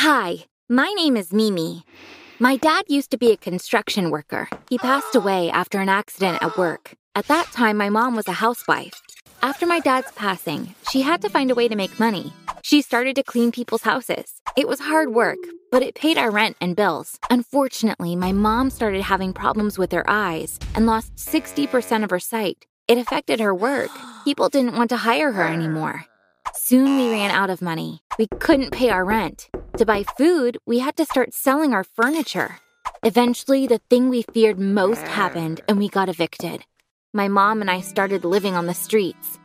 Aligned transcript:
Hi, 0.00 0.44
my 0.68 0.92
name 0.94 1.16
is 1.16 1.32
Mimi. 1.32 1.82
My 2.38 2.56
dad 2.56 2.84
used 2.86 3.10
to 3.12 3.16
be 3.16 3.32
a 3.32 3.36
construction 3.38 4.10
worker. 4.10 4.46
He 4.68 4.76
passed 4.76 5.16
away 5.16 5.48
after 5.48 5.80
an 5.80 5.88
accident 5.88 6.42
at 6.42 6.58
work. 6.58 6.92
At 7.14 7.28
that 7.28 7.46
time, 7.46 7.78
my 7.78 7.88
mom 7.88 8.14
was 8.14 8.28
a 8.28 8.32
housewife. 8.44 9.00
After 9.40 9.64
my 9.64 9.80
dad's 9.80 10.12
passing, 10.12 10.74
she 10.90 11.00
had 11.00 11.22
to 11.22 11.30
find 11.30 11.50
a 11.50 11.54
way 11.54 11.66
to 11.66 11.76
make 11.76 11.98
money. 11.98 12.34
She 12.60 12.82
started 12.82 13.16
to 13.16 13.22
clean 13.22 13.52
people's 13.52 13.84
houses. 13.84 14.42
It 14.54 14.68
was 14.68 14.80
hard 14.80 15.14
work, 15.14 15.38
but 15.72 15.82
it 15.82 15.94
paid 15.94 16.18
our 16.18 16.30
rent 16.30 16.58
and 16.60 16.76
bills. 16.76 17.18
Unfortunately, 17.30 18.16
my 18.16 18.32
mom 18.32 18.68
started 18.68 19.00
having 19.00 19.32
problems 19.32 19.78
with 19.78 19.92
her 19.92 20.04
eyes 20.06 20.58
and 20.74 20.84
lost 20.84 21.16
60% 21.16 22.04
of 22.04 22.10
her 22.10 22.20
sight. 22.20 22.66
It 22.86 22.98
affected 22.98 23.40
her 23.40 23.54
work. 23.54 23.88
People 24.24 24.50
didn't 24.50 24.76
want 24.76 24.90
to 24.90 24.98
hire 24.98 25.32
her 25.32 25.48
anymore. 25.48 26.04
Soon 26.54 26.98
we 26.98 27.10
ran 27.10 27.30
out 27.30 27.48
of 27.48 27.62
money. 27.62 28.02
We 28.18 28.26
couldn't 28.40 28.72
pay 28.72 28.90
our 28.90 29.04
rent. 29.04 29.48
To 29.78 29.84
buy 29.84 30.04
food, 30.16 30.56
we 30.64 30.78
had 30.78 30.96
to 30.96 31.04
start 31.04 31.34
selling 31.34 31.74
our 31.74 31.84
furniture. 31.84 32.60
Eventually, 33.02 33.66
the 33.66 33.80
thing 33.90 34.08
we 34.08 34.22
feared 34.22 34.58
most 34.58 35.02
happened 35.02 35.60
and 35.68 35.76
we 35.76 35.90
got 35.90 36.08
evicted. 36.08 36.64
My 37.12 37.28
mom 37.28 37.60
and 37.60 37.70
I 37.70 37.82
started 37.82 38.24
living 38.24 38.54
on 38.54 38.64
the 38.64 38.72
streets. 38.72 39.38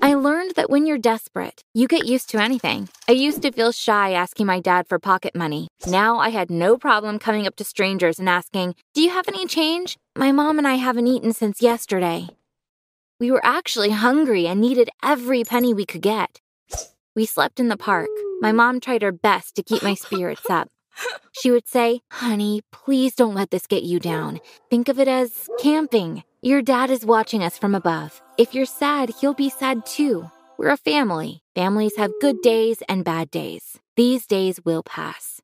I 0.00 0.14
learned 0.14 0.52
that 0.56 0.70
when 0.70 0.86
you're 0.86 0.96
desperate, 0.96 1.62
you 1.74 1.86
get 1.88 2.06
used 2.06 2.30
to 2.30 2.40
anything. 2.40 2.88
I 3.06 3.12
used 3.12 3.42
to 3.42 3.52
feel 3.52 3.70
shy 3.70 4.12
asking 4.12 4.46
my 4.46 4.60
dad 4.60 4.88
for 4.88 4.98
pocket 4.98 5.36
money. 5.36 5.68
Now 5.86 6.18
I 6.18 6.30
had 6.30 6.50
no 6.50 6.78
problem 6.78 7.18
coming 7.18 7.46
up 7.46 7.56
to 7.56 7.64
strangers 7.64 8.18
and 8.18 8.30
asking, 8.30 8.76
Do 8.94 9.02
you 9.02 9.10
have 9.10 9.28
any 9.28 9.46
change? 9.46 9.98
My 10.16 10.32
mom 10.32 10.56
and 10.56 10.66
I 10.66 10.76
haven't 10.76 11.06
eaten 11.06 11.34
since 11.34 11.60
yesterday. 11.60 12.28
We 13.20 13.30
were 13.30 13.44
actually 13.44 13.90
hungry 13.90 14.46
and 14.46 14.58
needed 14.58 14.88
every 15.02 15.44
penny 15.44 15.74
we 15.74 15.84
could 15.84 16.02
get. 16.02 16.40
We 17.14 17.26
slept 17.26 17.60
in 17.60 17.68
the 17.68 17.76
park. 17.76 18.08
My 18.44 18.52
mom 18.52 18.78
tried 18.78 19.00
her 19.00 19.10
best 19.10 19.54
to 19.54 19.62
keep 19.62 19.82
my 19.82 19.94
spirits 19.94 20.50
up. 20.50 20.68
She 21.32 21.50
would 21.50 21.66
say, 21.66 22.02
Honey, 22.12 22.60
please 22.72 23.14
don't 23.14 23.34
let 23.34 23.50
this 23.50 23.66
get 23.66 23.84
you 23.84 23.98
down. 23.98 24.38
Think 24.68 24.90
of 24.90 25.00
it 25.00 25.08
as 25.08 25.48
camping. 25.58 26.24
Your 26.42 26.60
dad 26.60 26.90
is 26.90 27.06
watching 27.06 27.42
us 27.42 27.56
from 27.56 27.74
above. 27.74 28.20
If 28.36 28.54
you're 28.54 28.66
sad, 28.66 29.08
he'll 29.18 29.32
be 29.32 29.48
sad 29.48 29.86
too. 29.86 30.30
We're 30.58 30.68
a 30.68 30.76
family. 30.76 31.42
Families 31.54 31.96
have 31.96 32.20
good 32.20 32.42
days 32.42 32.82
and 32.86 33.02
bad 33.02 33.30
days. 33.30 33.78
These 33.96 34.26
days 34.26 34.60
will 34.62 34.82
pass. 34.82 35.40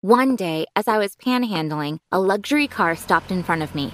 One 0.00 0.36
day, 0.36 0.66
as 0.76 0.86
I 0.86 0.98
was 0.98 1.16
panhandling, 1.16 1.98
a 2.12 2.20
luxury 2.20 2.68
car 2.68 2.94
stopped 2.94 3.32
in 3.32 3.42
front 3.42 3.62
of 3.62 3.74
me. 3.74 3.92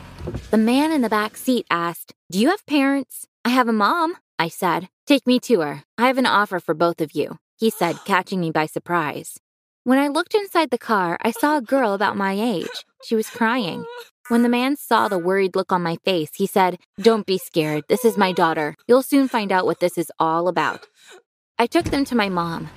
The 0.51 0.59
man 0.59 0.93
in 0.93 1.01
the 1.01 1.09
back 1.09 1.39
seat 1.39 1.65
asked, 1.71 2.13
Do 2.31 2.39
you 2.39 2.51
have 2.51 2.67
parents? 2.67 3.27
I 3.43 3.49
have 3.49 3.69
a 3.69 3.73
mom, 3.73 4.19
I 4.39 4.49
said. 4.49 4.91
Take 5.07 5.27
me 5.27 5.41
to 5.41 5.61
her. 5.61 5.85
I 5.97 6.09
have 6.09 6.19
an 6.19 6.27
offer 6.27 6.61
for 6.61 6.75
both 6.75 7.01
of 7.01 7.13
you, 7.13 7.39
he 7.63 7.71
said, 7.71 8.05
catching 8.05 8.41
me 8.41 8.51
by 8.51 8.67
surprise. 8.67 9.39
When 9.85 10.01
I 10.01 10.09
looked 10.09 10.35
inside 10.35 10.71
the 10.71 10.87
car, 10.93 11.17
I 11.23 11.31
saw 11.31 11.57
a 11.57 11.63
girl 11.63 11.95
about 11.95 12.17
my 12.17 12.33
age. 12.33 12.85
She 13.05 13.15
was 13.15 13.31
crying. 13.31 13.85
When 14.27 14.43
the 14.43 14.49
man 14.49 14.75
saw 14.75 15.07
the 15.07 15.25
worried 15.29 15.55
look 15.55 15.71
on 15.71 15.81
my 15.81 15.97
face, 16.05 16.31
he 16.35 16.49
said, 16.49 16.81
Don't 17.01 17.25
be 17.25 17.39
scared. 17.39 17.85
This 17.89 18.05
is 18.05 18.19
my 18.19 18.33
daughter. 18.33 18.75
You'll 18.89 19.05
soon 19.05 19.29
find 19.29 19.53
out 19.53 19.65
what 19.65 19.79
this 19.79 19.97
is 19.97 20.11
all 20.19 20.49
about. 20.49 20.89
I 21.57 21.69
took 21.69 21.85
them 21.85 22.05
to 22.07 22.17
my 22.17 22.29
mom. 22.29 22.69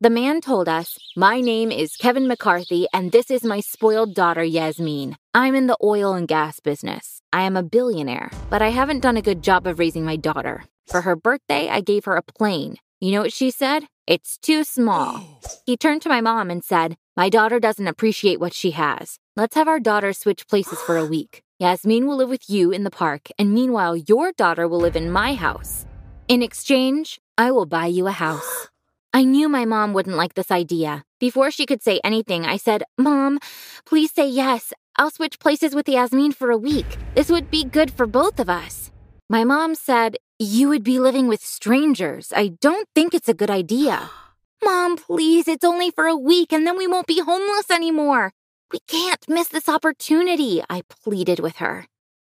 The 0.00 0.10
man 0.10 0.40
told 0.40 0.68
us, 0.68 0.98
My 1.14 1.40
name 1.40 1.70
is 1.70 1.96
Kevin 1.96 2.26
McCarthy, 2.26 2.88
and 2.92 3.12
this 3.12 3.30
is 3.30 3.44
my 3.44 3.60
spoiled 3.60 4.12
daughter, 4.16 4.42
Yasmin. 4.42 5.14
I'm 5.34 5.54
in 5.54 5.68
the 5.68 5.78
oil 5.80 6.14
and 6.14 6.26
gas 6.26 6.58
business. 6.58 7.20
I 7.32 7.42
am 7.42 7.56
a 7.56 7.62
billionaire, 7.62 8.32
but 8.50 8.60
I 8.60 8.70
haven't 8.70 9.04
done 9.06 9.16
a 9.16 9.22
good 9.22 9.42
job 9.42 9.68
of 9.68 9.78
raising 9.78 10.04
my 10.04 10.16
daughter. 10.16 10.64
For 10.88 11.02
her 11.02 11.14
birthday, 11.14 11.68
I 11.68 11.80
gave 11.80 12.06
her 12.06 12.16
a 12.16 12.22
plane. 12.22 12.78
You 12.98 13.12
know 13.12 13.22
what 13.22 13.32
she 13.32 13.52
said? 13.52 13.86
It's 14.06 14.38
too 14.38 14.62
small. 14.64 15.40
He 15.66 15.76
turned 15.76 16.00
to 16.02 16.08
my 16.08 16.20
mom 16.20 16.48
and 16.48 16.62
said, 16.62 16.96
My 17.16 17.28
daughter 17.28 17.58
doesn't 17.58 17.88
appreciate 17.88 18.38
what 18.38 18.54
she 18.54 18.70
has. 18.70 19.18
Let's 19.34 19.56
have 19.56 19.66
our 19.66 19.80
daughter 19.80 20.12
switch 20.12 20.46
places 20.46 20.80
for 20.80 20.96
a 20.96 21.04
week. 21.16 21.42
Yasmin 21.58 22.06
will 22.06 22.16
live 22.16 22.28
with 22.28 22.48
you 22.48 22.70
in 22.70 22.84
the 22.84 22.90
park, 22.90 23.28
and 23.36 23.52
meanwhile, 23.52 23.96
your 23.96 24.30
daughter 24.30 24.68
will 24.68 24.78
live 24.78 24.94
in 24.94 25.10
my 25.10 25.34
house. 25.34 25.86
In 26.28 26.40
exchange, 26.40 27.18
I 27.36 27.50
will 27.50 27.66
buy 27.66 27.86
you 27.86 28.06
a 28.06 28.12
house. 28.26 28.68
I 29.12 29.24
knew 29.24 29.48
my 29.48 29.64
mom 29.64 29.92
wouldn't 29.92 30.16
like 30.16 30.34
this 30.34 30.52
idea. 30.52 31.02
Before 31.18 31.50
she 31.50 31.66
could 31.66 31.82
say 31.82 32.00
anything, 32.04 32.44
I 32.44 32.58
said, 32.58 32.84
Mom, 32.96 33.40
please 33.86 34.12
say 34.12 34.28
yes. 34.28 34.72
I'll 34.96 35.10
switch 35.10 35.40
places 35.40 35.74
with 35.74 35.88
Yasmin 35.88 36.32
for 36.32 36.50
a 36.50 36.58
week. 36.58 36.86
This 37.16 37.30
would 37.30 37.50
be 37.50 37.64
good 37.64 37.90
for 37.90 38.06
both 38.06 38.38
of 38.38 38.48
us. 38.48 38.92
My 39.28 39.42
mom 39.42 39.74
said, 39.74 40.18
You 40.38 40.68
would 40.68 40.84
be 40.84 41.00
living 41.00 41.28
with 41.28 41.40
strangers. 41.40 42.30
I 42.36 42.48
don't 42.60 42.86
think 42.94 43.14
it's 43.14 43.28
a 43.28 43.32
good 43.32 43.48
idea. 43.48 44.10
Mom, 44.64 44.98
please, 44.98 45.48
it's 45.48 45.64
only 45.64 45.90
for 45.90 46.04
a 46.04 46.16
week 46.16 46.52
and 46.52 46.66
then 46.66 46.76
we 46.76 46.86
won't 46.86 47.06
be 47.06 47.20
homeless 47.20 47.70
anymore. 47.70 48.34
We 48.70 48.80
can't 48.86 49.26
miss 49.28 49.48
this 49.48 49.66
opportunity, 49.66 50.62
I 50.68 50.82
pleaded 50.90 51.40
with 51.40 51.56
her. 51.56 51.86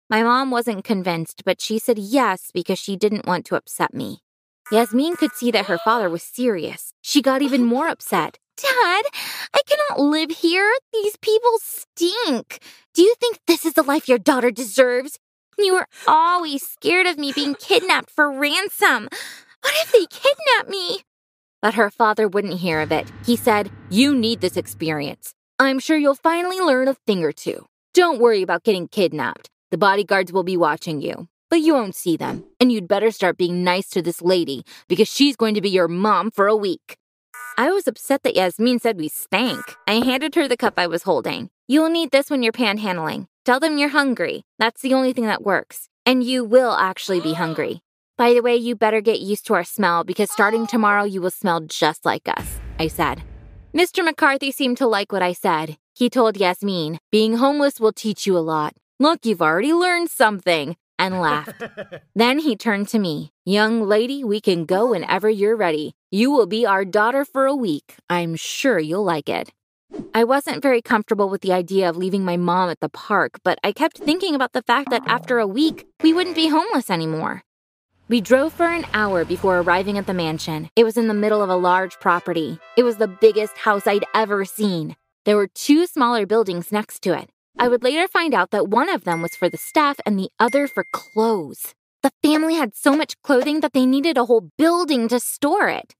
My 0.08 0.22
mom 0.22 0.50
wasn't 0.50 0.84
convinced, 0.84 1.42
but 1.44 1.60
she 1.60 1.78
said 1.78 1.98
yes 1.98 2.50
because 2.54 2.78
she 2.78 2.96
didn't 2.96 3.26
want 3.26 3.44
to 3.46 3.56
upset 3.56 3.92
me. 3.92 4.22
Yasmin 4.72 5.16
could 5.16 5.32
see 5.32 5.50
that 5.50 5.66
her 5.66 5.78
father 5.78 6.08
was 6.08 6.22
serious. 6.22 6.94
She 7.02 7.20
got 7.20 7.42
even 7.42 7.64
more 7.64 7.88
upset. 7.88 8.38
Dad, 8.56 9.04
I 9.52 9.60
cannot 9.66 10.00
live 10.00 10.30
here. 10.30 10.72
These 10.92 11.16
people 11.18 11.58
stink. 11.60 12.60
Do 12.94 13.02
you 13.02 13.14
think 13.20 13.40
this 13.46 13.66
is 13.66 13.74
the 13.74 13.82
life 13.82 14.08
your 14.08 14.18
daughter 14.18 14.50
deserves? 14.50 15.18
You 15.58 15.74
were 15.74 15.86
always 16.06 16.66
scared 16.66 17.06
of 17.06 17.18
me 17.18 17.32
being 17.32 17.54
kidnapped 17.54 18.10
for 18.10 18.30
ransom. 18.30 19.08
What 19.62 19.74
if 19.82 19.92
they 19.92 20.06
kidnap 20.06 20.68
me? 20.68 21.00
But 21.60 21.74
her 21.74 21.90
father 21.90 22.26
wouldn't 22.26 22.60
hear 22.60 22.80
of 22.80 22.92
it. 22.92 23.10
He 23.26 23.36
said, 23.36 23.70
You 23.90 24.14
need 24.14 24.40
this 24.40 24.56
experience. 24.56 25.34
I'm 25.58 25.78
sure 25.78 25.98
you'll 25.98 26.14
finally 26.14 26.60
learn 26.60 26.88
a 26.88 26.94
thing 27.06 27.22
or 27.22 27.32
two. 27.32 27.66
Don't 27.92 28.20
worry 28.20 28.40
about 28.40 28.64
getting 28.64 28.88
kidnapped. 28.88 29.50
The 29.70 29.78
bodyguards 29.78 30.32
will 30.32 30.44
be 30.44 30.56
watching 30.56 31.02
you 31.02 31.28
but 31.50 31.60
you 31.60 31.74
won't 31.74 31.96
see 31.96 32.16
them. 32.16 32.44
And 32.60 32.72
you'd 32.72 32.88
better 32.88 33.10
start 33.10 33.36
being 33.36 33.62
nice 33.64 33.88
to 33.90 34.00
this 34.00 34.22
lady 34.22 34.64
because 34.88 35.08
she's 35.08 35.36
going 35.36 35.54
to 35.54 35.60
be 35.60 35.68
your 35.68 35.88
mom 35.88 36.30
for 36.30 36.46
a 36.46 36.56
week. 36.56 36.96
I 37.60 37.68
was 37.72 37.86
upset 37.86 38.22
that 38.22 38.34
Yasmin 38.34 38.78
said 38.78 38.96
we 38.96 39.08
stank. 39.08 39.76
I 39.86 39.96
handed 39.96 40.34
her 40.34 40.48
the 40.48 40.56
cup 40.56 40.78
I 40.78 40.86
was 40.86 41.02
holding. 41.02 41.50
You'll 41.68 41.90
need 41.90 42.10
this 42.10 42.30
when 42.30 42.42
you're 42.42 42.54
panhandling. 42.54 43.26
Tell 43.44 43.60
them 43.60 43.76
you're 43.76 43.90
hungry. 43.90 44.44
That's 44.58 44.80
the 44.80 44.94
only 44.94 45.12
thing 45.12 45.26
that 45.26 45.42
works. 45.42 45.90
And 46.06 46.24
you 46.24 46.42
will 46.42 46.72
actually 46.72 47.20
be 47.20 47.34
hungry. 47.34 47.82
By 48.16 48.32
the 48.32 48.40
way, 48.40 48.56
you 48.56 48.76
better 48.76 49.02
get 49.02 49.20
used 49.20 49.46
to 49.48 49.52
our 49.52 49.62
smell 49.62 50.04
because 50.04 50.30
starting 50.30 50.66
tomorrow 50.66 51.04
you 51.04 51.20
will 51.20 51.30
smell 51.30 51.60
just 51.60 52.06
like 52.06 52.26
us, 52.28 52.60
I 52.78 52.88
said. 52.88 53.22
Mr. 53.74 54.02
McCarthy 54.02 54.50
seemed 54.52 54.78
to 54.78 54.86
like 54.86 55.12
what 55.12 55.20
I 55.20 55.34
said. 55.34 55.76
He 55.92 56.08
told 56.08 56.38
Yasmin, 56.38 56.98
being 57.12 57.36
homeless 57.36 57.78
will 57.78 57.92
teach 57.92 58.26
you 58.26 58.38
a 58.38 58.46
lot. 58.54 58.72
Look, 58.98 59.26
you've 59.26 59.42
already 59.42 59.74
learned 59.74 60.08
something 60.08 60.78
and 60.98 61.20
laughed. 61.20 61.62
then 62.14 62.38
he 62.38 62.56
turned 62.56 62.88
to 62.88 62.98
me. 62.98 63.32
Young 63.44 63.82
lady, 63.82 64.24
we 64.24 64.40
can 64.40 64.64
go 64.64 64.92
whenever 64.92 65.28
you're 65.28 65.56
ready. 65.56 65.94
You 66.12 66.32
will 66.32 66.46
be 66.46 66.66
our 66.66 66.84
daughter 66.84 67.24
for 67.24 67.46
a 67.46 67.54
week. 67.54 67.94
I'm 68.10 68.34
sure 68.34 68.80
you'll 68.80 69.04
like 69.04 69.28
it. 69.28 69.52
I 70.12 70.24
wasn't 70.24 70.60
very 70.60 70.82
comfortable 70.82 71.28
with 71.28 71.40
the 71.40 71.52
idea 71.52 71.88
of 71.88 71.96
leaving 71.96 72.24
my 72.24 72.36
mom 72.36 72.68
at 72.68 72.80
the 72.80 72.88
park, 72.88 73.38
but 73.44 73.60
I 73.62 73.70
kept 73.70 73.98
thinking 73.98 74.34
about 74.34 74.52
the 74.52 74.62
fact 74.62 74.90
that 74.90 75.04
after 75.06 75.38
a 75.38 75.46
week, 75.46 75.86
we 76.02 76.12
wouldn't 76.12 76.34
be 76.34 76.48
homeless 76.48 76.90
anymore. 76.90 77.44
We 78.08 78.20
drove 78.20 78.52
for 78.52 78.66
an 78.66 78.86
hour 78.92 79.24
before 79.24 79.60
arriving 79.60 79.98
at 79.98 80.08
the 80.08 80.12
mansion. 80.12 80.68
It 80.74 80.82
was 80.82 80.96
in 80.96 81.06
the 81.06 81.14
middle 81.14 81.42
of 81.42 81.48
a 81.48 81.54
large 81.54 82.00
property. 82.00 82.58
It 82.76 82.82
was 82.82 82.96
the 82.96 83.06
biggest 83.06 83.58
house 83.58 83.86
I'd 83.86 84.04
ever 84.12 84.44
seen. 84.44 84.96
There 85.24 85.36
were 85.36 85.46
two 85.46 85.86
smaller 85.86 86.26
buildings 86.26 86.72
next 86.72 87.02
to 87.02 87.16
it. 87.16 87.30
I 87.56 87.68
would 87.68 87.84
later 87.84 88.08
find 88.08 88.34
out 88.34 88.50
that 88.50 88.66
one 88.66 88.88
of 88.88 89.04
them 89.04 89.22
was 89.22 89.36
for 89.36 89.48
the 89.48 89.56
staff 89.56 90.00
and 90.04 90.18
the 90.18 90.30
other 90.40 90.66
for 90.66 90.86
clothes. 90.90 91.72
The 92.02 92.10
family 92.20 92.54
had 92.54 92.74
so 92.74 92.96
much 92.96 93.14
clothing 93.22 93.60
that 93.60 93.74
they 93.74 93.86
needed 93.86 94.18
a 94.18 94.24
whole 94.24 94.50
building 94.58 95.06
to 95.06 95.20
store 95.20 95.68
it. 95.68 95.94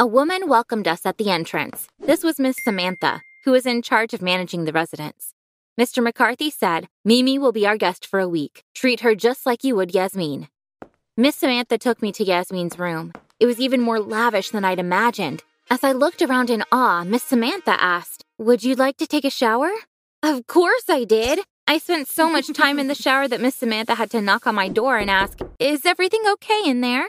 A 0.00 0.06
woman 0.06 0.48
welcomed 0.48 0.88
us 0.88 1.04
at 1.04 1.18
the 1.18 1.28
entrance. 1.28 1.86
This 1.98 2.24
was 2.24 2.40
Miss 2.40 2.56
Samantha, 2.64 3.20
who 3.44 3.52
was 3.52 3.66
in 3.66 3.82
charge 3.82 4.14
of 4.14 4.22
managing 4.22 4.64
the 4.64 4.72
residence. 4.72 5.34
Mr. 5.78 6.02
McCarthy 6.02 6.48
said, 6.48 6.88
Mimi 7.04 7.38
will 7.38 7.52
be 7.52 7.66
our 7.66 7.76
guest 7.76 8.06
for 8.06 8.18
a 8.18 8.26
week. 8.26 8.64
Treat 8.74 9.00
her 9.00 9.14
just 9.14 9.44
like 9.44 9.62
you 9.62 9.76
would 9.76 9.94
Yasmin. 9.94 10.48
Miss 11.18 11.36
Samantha 11.36 11.76
took 11.76 12.00
me 12.00 12.12
to 12.12 12.24
Yasmin's 12.24 12.78
room. 12.78 13.12
It 13.38 13.44
was 13.44 13.60
even 13.60 13.82
more 13.82 14.00
lavish 14.00 14.48
than 14.48 14.64
I'd 14.64 14.78
imagined. 14.78 15.42
As 15.68 15.84
I 15.84 15.92
looked 15.92 16.22
around 16.22 16.48
in 16.48 16.64
awe, 16.72 17.04
Miss 17.04 17.24
Samantha 17.24 17.78
asked, 17.78 18.24
Would 18.38 18.64
you 18.64 18.76
like 18.76 18.96
to 18.96 19.06
take 19.06 19.26
a 19.26 19.30
shower? 19.30 19.70
Of 20.22 20.46
course 20.46 20.84
I 20.88 21.04
did. 21.04 21.40
I 21.68 21.76
spent 21.76 22.08
so 22.08 22.30
much 22.30 22.50
time 22.54 22.78
in 22.78 22.86
the 22.86 22.94
shower 22.94 23.28
that 23.28 23.42
Miss 23.42 23.54
Samantha 23.54 23.96
had 23.96 24.10
to 24.12 24.22
knock 24.22 24.46
on 24.46 24.54
my 24.54 24.70
door 24.70 24.96
and 24.96 25.10
ask, 25.10 25.40
Is 25.58 25.84
everything 25.84 26.22
okay 26.26 26.62
in 26.64 26.80
there? 26.80 27.08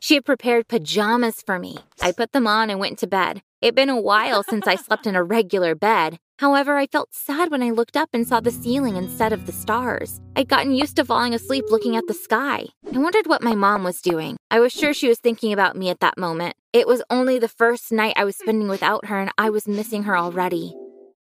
She 0.00 0.14
had 0.14 0.24
prepared 0.24 0.68
pajamas 0.68 1.42
for 1.42 1.58
me. 1.58 1.78
I 2.00 2.12
put 2.12 2.32
them 2.32 2.46
on 2.46 2.70
and 2.70 2.78
went 2.78 2.98
to 3.00 3.06
bed. 3.06 3.42
It'd 3.60 3.74
been 3.74 3.88
a 3.88 4.00
while 4.00 4.42
since 4.42 4.66
I 4.66 4.76
slept 4.76 5.06
in 5.06 5.16
a 5.16 5.24
regular 5.24 5.74
bed. 5.74 6.18
However, 6.38 6.76
I 6.76 6.86
felt 6.86 7.14
sad 7.14 7.50
when 7.50 7.62
I 7.62 7.70
looked 7.70 7.96
up 7.96 8.10
and 8.12 8.28
saw 8.28 8.40
the 8.40 8.50
ceiling 8.50 8.96
instead 8.96 9.32
of 9.32 9.46
the 9.46 9.52
stars. 9.52 10.20
I'd 10.36 10.48
gotten 10.48 10.72
used 10.72 10.96
to 10.96 11.04
falling 11.04 11.32
asleep 11.32 11.64
looking 11.70 11.96
at 11.96 12.06
the 12.06 12.14
sky. 12.14 12.66
I 12.94 12.98
wondered 12.98 13.26
what 13.26 13.42
my 13.42 13.54
mom 13.54 13.84
was 13.84 14.02
doing. 14.02 14.36
I 14.50 14.60
was 14.60 14.72
sure 14.72 14.92
she 14.92 15.08
was 15.08 15.18
thinking 15.18 15.52
about 15.52 15.76
me 15.76 15.88
at 15.88 16.00
that 16.00 16.18
moment. 16.18 16.54
It 16.74 16.86
was 16.86 17.02
only 17.08 17.38
the 17.38 17.48
first 17.48 17.90
night 17.90 18.14
I 18.16 18.24
was 18.24 18.36
spending 18.36 18.68
without 18.68 19.06
her, 19.06 19.18
and 19.18 19.30
I 19.38 19.48
was 19.48 19.66
missing 19.66 20.02
her 20.02 20.16
already. 20.16 20.74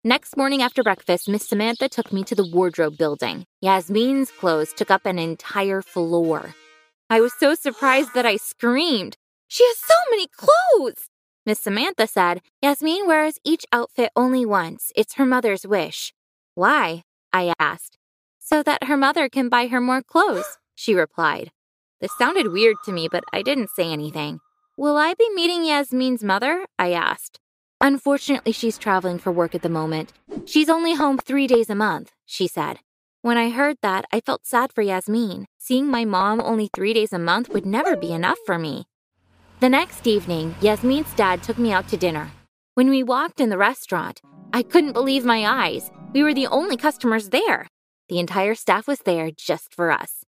Next 0.04 0.36
morning 0.36 0.62
after 0.64 0.84
breakfast, 0.84 1.30
Miss 1.30 1.48
Samantha 1.48 1.88
took 1.88 2.12
me 2.12 2.24
to 2.24 2.36
the 2.36 2.50
wardrobe 2.52 2.98
building. 2.98 3.46
Yasmin's 3.62 4.32
clothes 4.32 4.74
took 4.74 4.90
up 4.90 5.06
an 5.06 5.20
entire 5.20 5.82
floor. 5.82 6.56
I 7.14 7.22
was 7.22 7.34
so 7.40 7.54
surprised 7.54 8.16
that 8.16 8.26
I 8.26 8.38
screamed. 8.38 9.18
She 9.48 9.64
has 9.64 9.78
so 9.78 9.94
many 10.10 10.26
clothes! 10.26 11.10
Miss 11.46 11.60
Samantha 11.60 12.08
said, 12.08 12.42
Yasmin 12.64 13.06
wears 13.06 13.38
each 13.46 13.68
outfit 13.72 14.10
only 14.16 14.48
once. 14.48 14.92
It's 14.96 15.14
her 15.14 15.26
mother's 15.28 15.68
wish. 15.68 16.12
Why? 16.56 17.04
I 17.32 17.54
asked. 17.60 18.00
So 18.40 18.64
that 18.64 18.86
her 18.86 18.98
mother 18.98 19.30
can 19.30 19.48
buy 19.48 19.68
her 19.68 19.80
more 19.80 20.02
clothes, 20.02 20.58
she 20.74 20.96
replied. 20.96 21.52
This 22.02 22.18
sounded 22.18 22.52
weird 22.52 22.78
to 22.86 22.92
me, 22.92 23.08
but 23.08 23.24
I 23.32 23.44
didn't 23.44 23.70
say 23.70 23.92
anything. 23.92 24.40
Will 24.76 24.98
I 24.98 25.14
be 25.14 25.30
meeting 25.36 25.66
Yasmin's 25.66 26.24
mother? 26.24 26.66
I 26.80 26.94
asked. 26.94 27.40
Unfortunately, 27.80 28.54
she's 28.54 28.80
traveling 28.80 29.20
for 29.20 29.32
work 29.32 29.54
at 29.54 29.62
the 29.62 29.70
moment. 29.70 30.14
She's 30.46 30.68
only 30.68 30.96
home 30.96 31.20
three 31.20 31.46
days 31.46 31.70
a 31.70 31.76
month, 31.76 32.12
she 32.26 32.48
said. 32.48 32.80
When 33.22 33.38
I 33.38 33.52
heard 33.52 33.78
that, 33.84 34.06
I 34.12 34.20
felt 34.20 34.48
sad 34.48 34.74
for 34.74 34.82
Yasmin. 34.82 35.46
Seeing 35.66 35.88
my 35.88 36.04
mom 36.04 36.42
only 36.42 36.68
three 36.68 36.94
days 36.94 37.14
a 37.14 37.18
month 37.18 37.48
would 37.48 37.66
never 37.66 37.96
be 37.96 38.12
enough 38.12 38.38
for 38.46 38.60
me. 38.60 38.86
The 39.62 39.70
next 39.70 40.08
evening, 40.08 40.56
Yasmin's 40.60 41.14
dad 41.14 41.42
took 41.42 41.58
me 41.58 41.72
out 41.72 41.88
to 41.88 41.96
dinner. 41.96 42.32
When 42.74 42.90
we 42.90 43.02
walked 43.02 43.40
in 43.40 43.48
the 43.48 43.58
restaurant, 43.58 44.20
I 44.52 44.62
couldn't 44.62 44.92
believe 44.92 45.24
my 45.24 45.46
eyes. 45.48 45.90
We 46.12 46.22
were 46.22 46.34
the 46.34 46.48
only 46.48 46.76
customers 46.76 47.30
there. 47.30 47.70
The 48.10 48.20
entire 48.20 48.56
staff 48.56 48.90
was 48.90 49.00
there 49.06 49.32
just 49.32 49.74
for 49.74 49.90
us. 49.90 50.26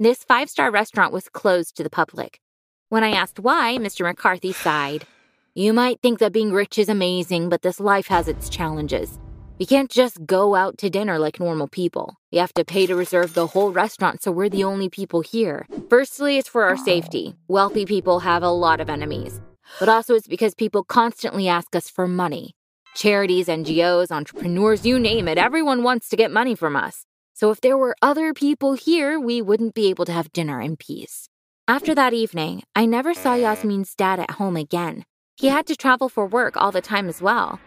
This 0.00 0.24
five 0.24 0.48
star 0.48 0.70
restaurant 0.70 1.12
was 1.12 1.28
closed 1.28 1.76
to 1.76 1.82
the 1.82 1.90
public. 1.90 2.40
When 2.88 3.04
I 3.04 3.10
asked 3.10 3.38
why, 3.38 3.76
Mr. 3.78 4.06
McCarthy 4.06 4.54
sighed. 4.54 5.06
You 5.54 5.74
might 5.74 6.00
think 6.00 6.18
that 6.20 6.32
being 6.32 6.54
rich 6.54 6.78
is 6.78 6.88
amazing, 6.88 7.50
but 7.50 7.60
this 7.60 7.78
life 7.78 8.06
has 8.06 8.26
its 8.26 8.48
challenges. 8.48 9.18
We 9.58 9.66
can't 9.66 9.90
just 9.90 10.24
go 10.24 10.54
out 10.54 10.78
to 10.78 10.88
dinner 10.88 11.18
like 11.18 11.40
normal 11.40 11.66
people. 11.66 12.14
You 12.30 12.38
have 12.38 12.54
to 12.54 12.64
pay 12.64 12.86
to 12.86 12.94
reserve 12.94 13.34
the 13.34 13.48
whole 13.48 13.72
restaurant, 13.72 14.22
so 14.22 14.30
we're 14.30 14.48
the 14.48 14.62
only 14.62 14.88
people 14.88 15.20
here. 15.20 15.66
Firstly, 15.90 16.38
it's 16.38 16.48
for 16.48 16.62
our 16.62 16.74
oh. 16.74 16.84
safety. 16.84 17.34
Wealthy 17.48 17.84
people 17.84 18.20
have 18.20 18.44
a 18.44 18.50
lot 18.50 18.80
of 18.80 18.88
enemies. 18.88 19.40
But 19.80 19.88
also, 19.88 20.14
it's 20.14 20.28
because 20.28 20.54
people 20.54 20.84
constantly 20.84 21.48
ask 21.48 21.74
us 21.74 21.90
for 21.90 22.06
money. 22.06 22.54
Charities, 22.94 23.48
NGOs, 23.48 24.12
entrepreneurs, 24.12 24.86
you 24.86 24.96
name 24.96 25.26
it, 25.26 25.38
everyone 25.38 25.82
wants 25.82 26.08
to 26.10 26.16
get 26.16 26.30
money 26.30 26.54
from 26.54 26.76
us. 26.76 27.04
So 27.34 27.50
if 27.50 27.60
there 27.60 27.76
were 27.76 27.96
other 28.00 28.32
people 28.34 28.74
here, 28.74 29.18
we 29.18 29.42
wouldn't 29.42 29.74
be 29.74 29.90
able 29.90 30.04
to 30.04 30.12
have 30.12 30.32
dinner 30.32 30.60
in 30.60 30.76
peace. 30.76 31.28
After 31.66 31.96
that 31.96 32.14
evening, 32.14 32.62
I 32.76 32.86
never 32.86 33.12
saw 33.12 33.34
Yasmin's 33.34 33.96
dad 33.96 34.20
at 34.20 34.32
home 34.32 34.56
again. 34.56 35.04
He 35.36 35.48
had 35.48 35.66
to 35.66 35.76
travel 35.76 36.08
for 36.08 36.26
work 36.26 36.56
all 36.56 36.70
the 36.70 36.80
time 36.80 37.08
as 37.08 37.20
well. 37.20 37.60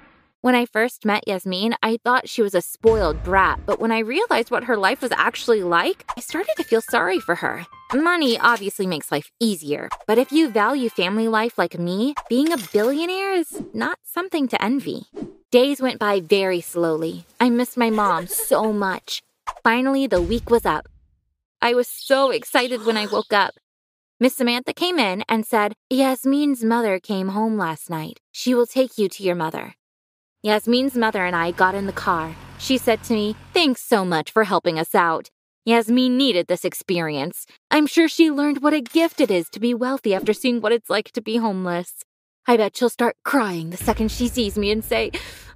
When 0.43 0.55
I 0.55 0.65
first 0.65 1.05
met 1.05 1.27
Yasmin, 1.27 1.75
I 1.83 1.99
thought 2.03 2.27
she 2.27 2.41
was 2.41 2.55
a 2.55 2.63
spoiled 2.63 3.21
brat, 3.21 3.59
but 3.63 3.79
when 3.79 3.91
I 3.91 3.99
realized 3.99 4.49
what 4.49 4.63
her 4.63 4.75
life 4.75 5.03
was 5.03 5.11
actually 5.11 5.61
like, 5.61 6.03
I 6.17 6.19
started 6.19 6.55
to 6.57 6.63
feel 6.63 6.81
sorry 6.81 7.19
for 7.19 7.35
her. 7.35 7.67
Money 7.93 8.39
obviously 8.39 8.87
makes 8.87 9.11
life 9.11 9.29
easier, 9.39 9.87
but 10.07 10.17
if 10.17 10.31
you 10.31 10.49
value 10.49 10.89
family 10.89 11.27
life 11.27 11.59
like 11.59 11.77
me, 11.77 12.15
being 12.27 12.51
a 12.51 12.57
billionaire 12.73 13.35
is 13.35 13.61
not 13.71 13.99
something 14.03 14.47
to 14.47 14.59
envy. 14.63 15.03
Days 15.51 15.79
went 15.79 15.99
by 15.99 16.19
very 16.19 16.59
slowly. 16.59 17.25
I 17.39 17.51
missed 17.51 17.77
my 17.77 17.91
mom 17.91 18.25
so 18.25 18.73
much. 18.73 19.21
Finally, 19.63 20.07
the 20.07 20.23
week 20.23 20.49
was 20.49 20.65
up. 20.65 20.87
I 21.61 21.75
was 21.75 21.87
so 21.87 22.31
excited 22.31 22.83
when 22.83 22.97
I 22.97 23.05
woke 23.05 23.31
up. 23.31 23.53
Miss 24.19 24.37
Samantha 24.37 24.73
came 24.73 24.97
in 24.97 25.23
and 25.29 25.45
said, 25.45 25.73
Yasmin's 25.91 26.63
mother 26.63 26.99
came 26.99 27.27
home 27.27 27.59
last 27.59 27.91
night. 27.91 28.19
She 28.31 28.55
will 28.55 28.65
take 28.65 28.97
you 28.97 29.07
to 29.07 29.21
your 29.21 29.35
mother. 29.35 29.75
Yasmin's 30.43 30.95
mother 30.95 31.23
and 31.23 31.35
I 31.35 31.51
got 31.51 31.75
in 31.75 31.85
the 31.85 31.93
car. 31.93 32.35
She 32.57 32.79
said 32.79 33.03
to 33.03 33.13
me, 33.13 33.35
Thanks 33.53 33.83
so 33.83 34.03
much 34.03 34.31
for 34.31 34.43
helping 34.43 34.79
us 34.79 34.95
out. 34.95 35.29
Yasmin 35.65 36.17
needed 36.17 36.47
this 36.47 36.65
experience. 36.65 37.45
I'm 37.69 37.85
sure 37.85 38.07
she 38.07 38.31
learned 38.31 38.63
what 38.63 38.73
a 38.73 38.81
gift 38.81 39.21
it 39.21 39.29
is 39.29 39.49
to 39.51 39.59
be 39.59 39.75
wealthy 39.75 40.15
after 40.15 40.33
seeing 40.33 40.59
what 40.59 40.71
it's 40.71 40.89
like 40.89 41.11
to 41.11 41.21
be 41.21 41.37
homeless. 41.37 42.03
I 42.47 42.57
bet 42.57 42.75
she'll 42.75 42.89
start 42.89 43.17
crying 43.23 43.69
the 43.69 43.77
second 43.77 44.09
she 44.09 44.27
sees 44.27 44.57
me 44.57 44.71
and 44.71 44.83
say, 44.83 45.11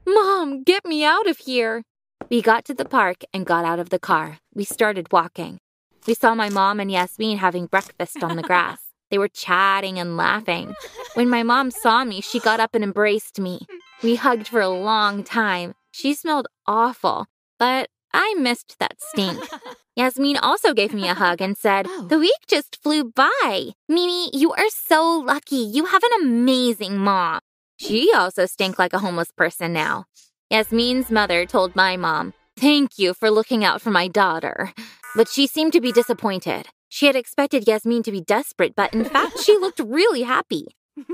Mom, 0.05 0.61
get 0.61 0.85
me 0.85 1.03
out 1.03 1.27
of 1.27 1.39
here. 1.39 1.81
We 2.29 2.43
got 2.43 2.63
to 2.65 2.75
the 2.75 2.85
park 2.85 3.23
and 3.33 3.43
got 3.43 3.65
out 3.65 3.79
of 3.79 3.89
the 3.89 3.97
car. 3.97 4.37
We 4.53 4.65
started 4.65 5.11
walking. 5.11 5.57
We 6.05 6.13
saw 6.13 6.35
my 6.35 6.49
mom 6.49 6.79
and 6.79 6.91
Yasmin 6.91 7.39
having 7.39 7.65
breakfast 7.65 8.21
on 8.23 8.35
the 8.35 8.43
grass. 8.49 8.81
They 9.09 9.17
were 9.17 9.29
chatting 9.29 9.97
and 9.97 10.15
laughing. 10.15 10.75
When 11.15 11.29
my 11.29 11.41
mom 11.41 11.71
saw 11.71 12.03
me, 12.03 12.21
she 12.21 12.39
got 12.39 12.59
up 12.59 12.75
and 12.75 12.83
embraced 12.83 13.39
me. 13.39 13.65
We 14.03 14.15
hugged 14.15 14.47
for 14.47 14.61
a 14.61 14.69
long 14.69 15.23
time. 15.23 15.73
She 15.91 16.13
smelled 16.13 16.47
awful, 16.67 17.27
but 17.57 17.89
I 18.13 18.33
missed 18.37 18.77
that 18.79 19.01
stink. 19.01 19.39
Yasmin 19.95 20.37
also 20.37 20.73
gave 20.73 20.93
me 20.93 21.07
a 21.07 21.13
hug 21.13 21.41
and 21.41 21.57
said, 21.57 21.85
oh. 21.89 22.07
The 22.07 22.19
week 22.19 22.39
just 22.47 22.81
flew 22.83 23.05
by. 23.05 23.69
Mimi, 23.87 24.29
you 24.33 24.51
are 24.51 24.69
so 24.69 25.23
lucky. 25.25 25.55
You 25.57 25.85
have 25.85 26.03
an 26.03 26.23
amazing 26.23 26.97
mom. 26.97 27.39
She 27.77 28.11
also 28.13 28.45
stank 28.45 28.77
like 28.77 28.93
a 28.93 28.99
homeless 28.99 29.31
person 29.31 29.73
now. 29.73 30.05
Yasmin's 30.49 31.09
mother 31.09 31.45
told 31.45 31.75
my 31.75 31.97
mom, 31.97 32.33
Thank 32.57 32.97
you 32.97 33.13
for 33.13 33.29
looking 33.29 33.65
out 33.65 33.81
for 33.81 33.91
my 33.91 34.07
daughter. 34.07 34.71
But 35.15 35.27
she 35.27 35.45
seemed 35.47 35.73
to 35.73 35.81
be 35.81 35.91
disappointed. 35.91 36.67
She 36.87 37.07
had 37.07 37.15
expected 37.15 37.67
Yasmin 37.67 38.03
to 38.03 38.11
be 38.11 38.21
desperate, 38.21 38.75
but 38.75 38.93
in 38.93 39.03
fact, 39.03 39.39
she 39.39 39.57
looked 39.57 39.79
really 39.79 40.21
happy. 40.21 40.67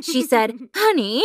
She 0.04 0.22
said, 0.22 0.54
Honey, 0.75 1.24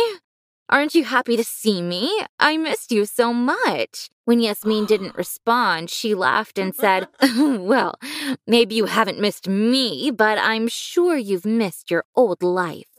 Aren't 0.69 0.95
you 0.95 1.05
happy 1.05 1.37
to 1.37 1.45
see 1.45 1.81
me? 1.81 2.11
I 2.41 2.57
missed 2.57 2.91
you 2.91 3.05
so 3.05 3.31
much. 3.31 4.09
When 4.25 4.41
Yasmin 4.41 4.85
didn't 4.85 5.15
respond, 5.17 5.89
she 5.89 6.13
laughed 6.13 6.59
and 6.59 6.75
said, 6.75 7.07
Well, 7.37 7.95
maybe 8.45 8.75
you 8.75 8.85
haven't 8.85 9.19
missed 9.19 9.47
me, 9.47 10.11
but 10.11 10.37
I'm 10.37 10.67
sure 10.67 11.15
you've 11.15 11.45
missed 11.45 11.89
your 11.89 12.03
old 12.15 12.43
life. 12.43 12.89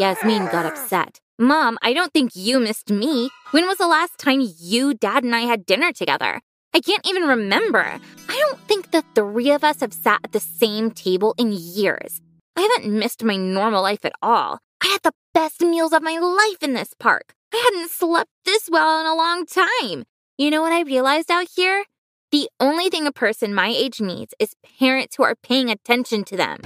Yasmin 0.00 0.46
got 0.46 0.66
upset. 0.66 1.20
Mom, 1.38 1.78
I 1.80 1.92
don't 1.92 2.12
think 2.12 2.32
you 2.34 2.58
missed 2.58 2.90
me. 2.90 3.30
When 3.52 3.68
was 3.68 3.78
the 3.78 3.86
last 3.86 4.18
time 4.18 4.44
you, 4.58 4.92
Dad, 4.92 5.22
and 5.22 5.34
I 5.34 5.42
had 5.42 5.64
dinner 5.64 5.92
together? 5.92 6.40
I 6.74 6.80
can't 6.80 7.06
even 7.06 7.22
remember. 7.22 8.00
I 8.28 8.36
don't 8.38 8.58
think 8.66 8.90
the 8.90 9.04
three 9.14 9.52
of 9.52 9.62
us 9.62 9.80
have 9.80 9.92
sat 9.92 10.20
at 10.24 10.32
the 10.32 10.40
same 10.40 10.90
table 10.90 11.34
in 11.38 11.52
years. 11.52 12.20
I 12.56 12.62
haven't 12.62 12.98
missed 12.98 13.22
my 13.22 13.36
normal 13.36 13.82
life 13.82 14.04
at 14.04 14.12
all. 14.22 14.58
I 14.82 14.86
had 14.86 15.02
the 15.04 15.12
best 15.32 15.60
meals 15.60 15.92
of 15.92 16.02
my 16.02 16.18
life 16.18 16.60
in 16.60 16.72
this 16.72 16.92
park. 16.98 17.34
I 17.54 17.70
hadn't 17.72 17.92
slept 17.92 18.30
this 18.44 18.68
well 18.68 19.00
in 19.00 19.06
a 19.06 19.14
long 19.14 19.46
time. 19.46 20.04
You 20.36 20.50
know 20.50 20.60
what 20.60 20.72
I 20.72 20.82
realized 20.82 21.30
out 21.30 21.46
here? 21.54 21.84
The 22.32 22.50
only 22.58 22.90
thing 22.90 23.06
a 23.06 23.12
person 23.12 23.54
my 23.54 23.68
age 23.68 24.00
needs 24.00 24.34
is 24.40 24.56
parents 24.80 25.14
who 25.14 25.22
are 25.22 25.36
paying 25.36 25.70
attention 25.70 26.24
to 26.24 26.36
them. 26.36 26.58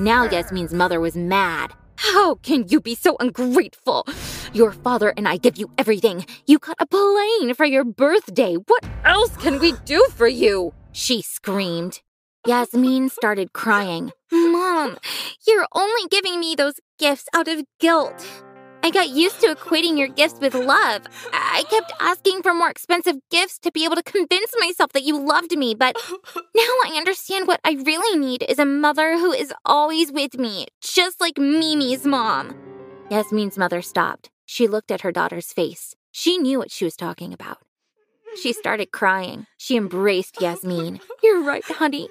Now 0.00 0.24
Yasmin's 0.24 0.74
mother 0.74 0.98
was 0.98 1.16
mad. 1.16 1.72
How 1.96 2.34
can 2.36 2.66
you 2.66 2.80
be 2.80 2.96
so 2.96 3.16
ungrateful? 3.20 4.04
Your 4.52 4.72
father 4.72 5.14
and 5.16 5.28
I 5.28 5.36
give 5.36 5.56
you 5.56 5.70
everything. 5.78 6.26
You 6.46 6.58
got 6.58 6.76
a 6.80 6.86
plane 6.86 7.54
for 7.54 7.66
your 7.66 7.84
birthday. 7.84 8.54
What 8.54 8.84
else 9.04 9.36
can 9.36 9.60
we 9.60 9.74
do 9.84 10.04
for 10.16 10.26
you? 10.26 10.74
She 10.90 11.22
screamed. 11.22 12.00
Yasmin 12.46 13.08
started 13.08 13.52
crying. 13.52 14.12
Mom, 14.30 14.98
you're 15.46 15.66
only 15.72 16.02
giving 16.10 16.40
me 16.40 16.54
those 16.54 16.74
gifts 16.98 17.28
out 17.34 17.48
of 17.48 17.64
guilt. 17.80 18.26
I 18.82 18.90
got 18.90 19.08
used 19.08 19.40
to 19.40 19.54
equating 19.54 19.96
your 19.98 20.08
gifts 20.08 20.38
with 20.40 20.54
love. 20.54 21.02
I 21.32 21.64
kept 21.70 21.92
asking 22.00 22.42
for 22.42 22.52
more 22.52 22.68
expensive 22.68 23.16
gifts 23.30 23.58
to 23.60 23.72
be 23.72 23.84
able 23.84 23.96
to 23.96 24.02
convince 24.02 24.52
myself 24.60 24.92
that 24.92 25.04
you 25.04 25.18
loved 25.18 25.56
me, 25.56 25.74
but 25.74 25.96
now 26.54 26.62
I 26.84 26.94
understand 26.96 27.48
what 27.48 27.60
I 27.64 27.78
really 27.84 28.18
need 28.18 28.44
is 28.46 28.58
a 28.58 28.66
mother 28.66 29.18
who 29.18 29.32
is 29.32 29.54
always 29.64 30.12
with 30.12 30.38
me, 30.38 30.66
just 30.82 31.20
like 31.20 31.38
Mimi's 31.38 32.04
mom. 32.04 32.54
Yasmin's 33.10 33.56
mother 33.56 33.80
stopped. 33.80 34.30
She 34.44 34.68
looked 34.68 34.90
at 34.90 35.00
her 35.00 35.12
daughter's 35.12 35.52
face. 35.52 35.94
She 36.12 36.36
knew 36.36 36.58
what 36.58 36.70
she 36.70 36.84
was 36.84 36.96
talking 36.96 37.32
about. 37.32 37.58
She 38.40 38.52
started 38.52 38.92
crying. 38.92 39.46
She 39.56 39.76
embraced 39.76 40.42
Yasmin. 40.42 41.00
You're 41.22 41.42
right, 41.42 41.64
honey. 41.64 42.08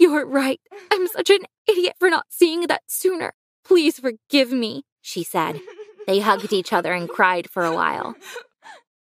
You're 0.00 0.24
right. 0.24 0.60
I'm 0.90 1.06
such 1.08 1.30
an 1.30 1.40
idiot 1.68 1.96
for 1.98 2.08
not 2.08 2.26
seeing 2.30 2.62
that 2.68 2.82
sooner. 2.86 3.34
Please 3.64 3.98
forgive 3.98 4.52
me, 4.52 4.84
she 5.00 5.22
said. 5.22 5.60
They 6.06 6.20
hugged 6.20 6.52
each 6.52 6.72
other 6.72 6.92
and 6.92 7.08
cried 7.08 7.48
for 7.50 7.64
a 7.64 7.74
while. 7.74 8.14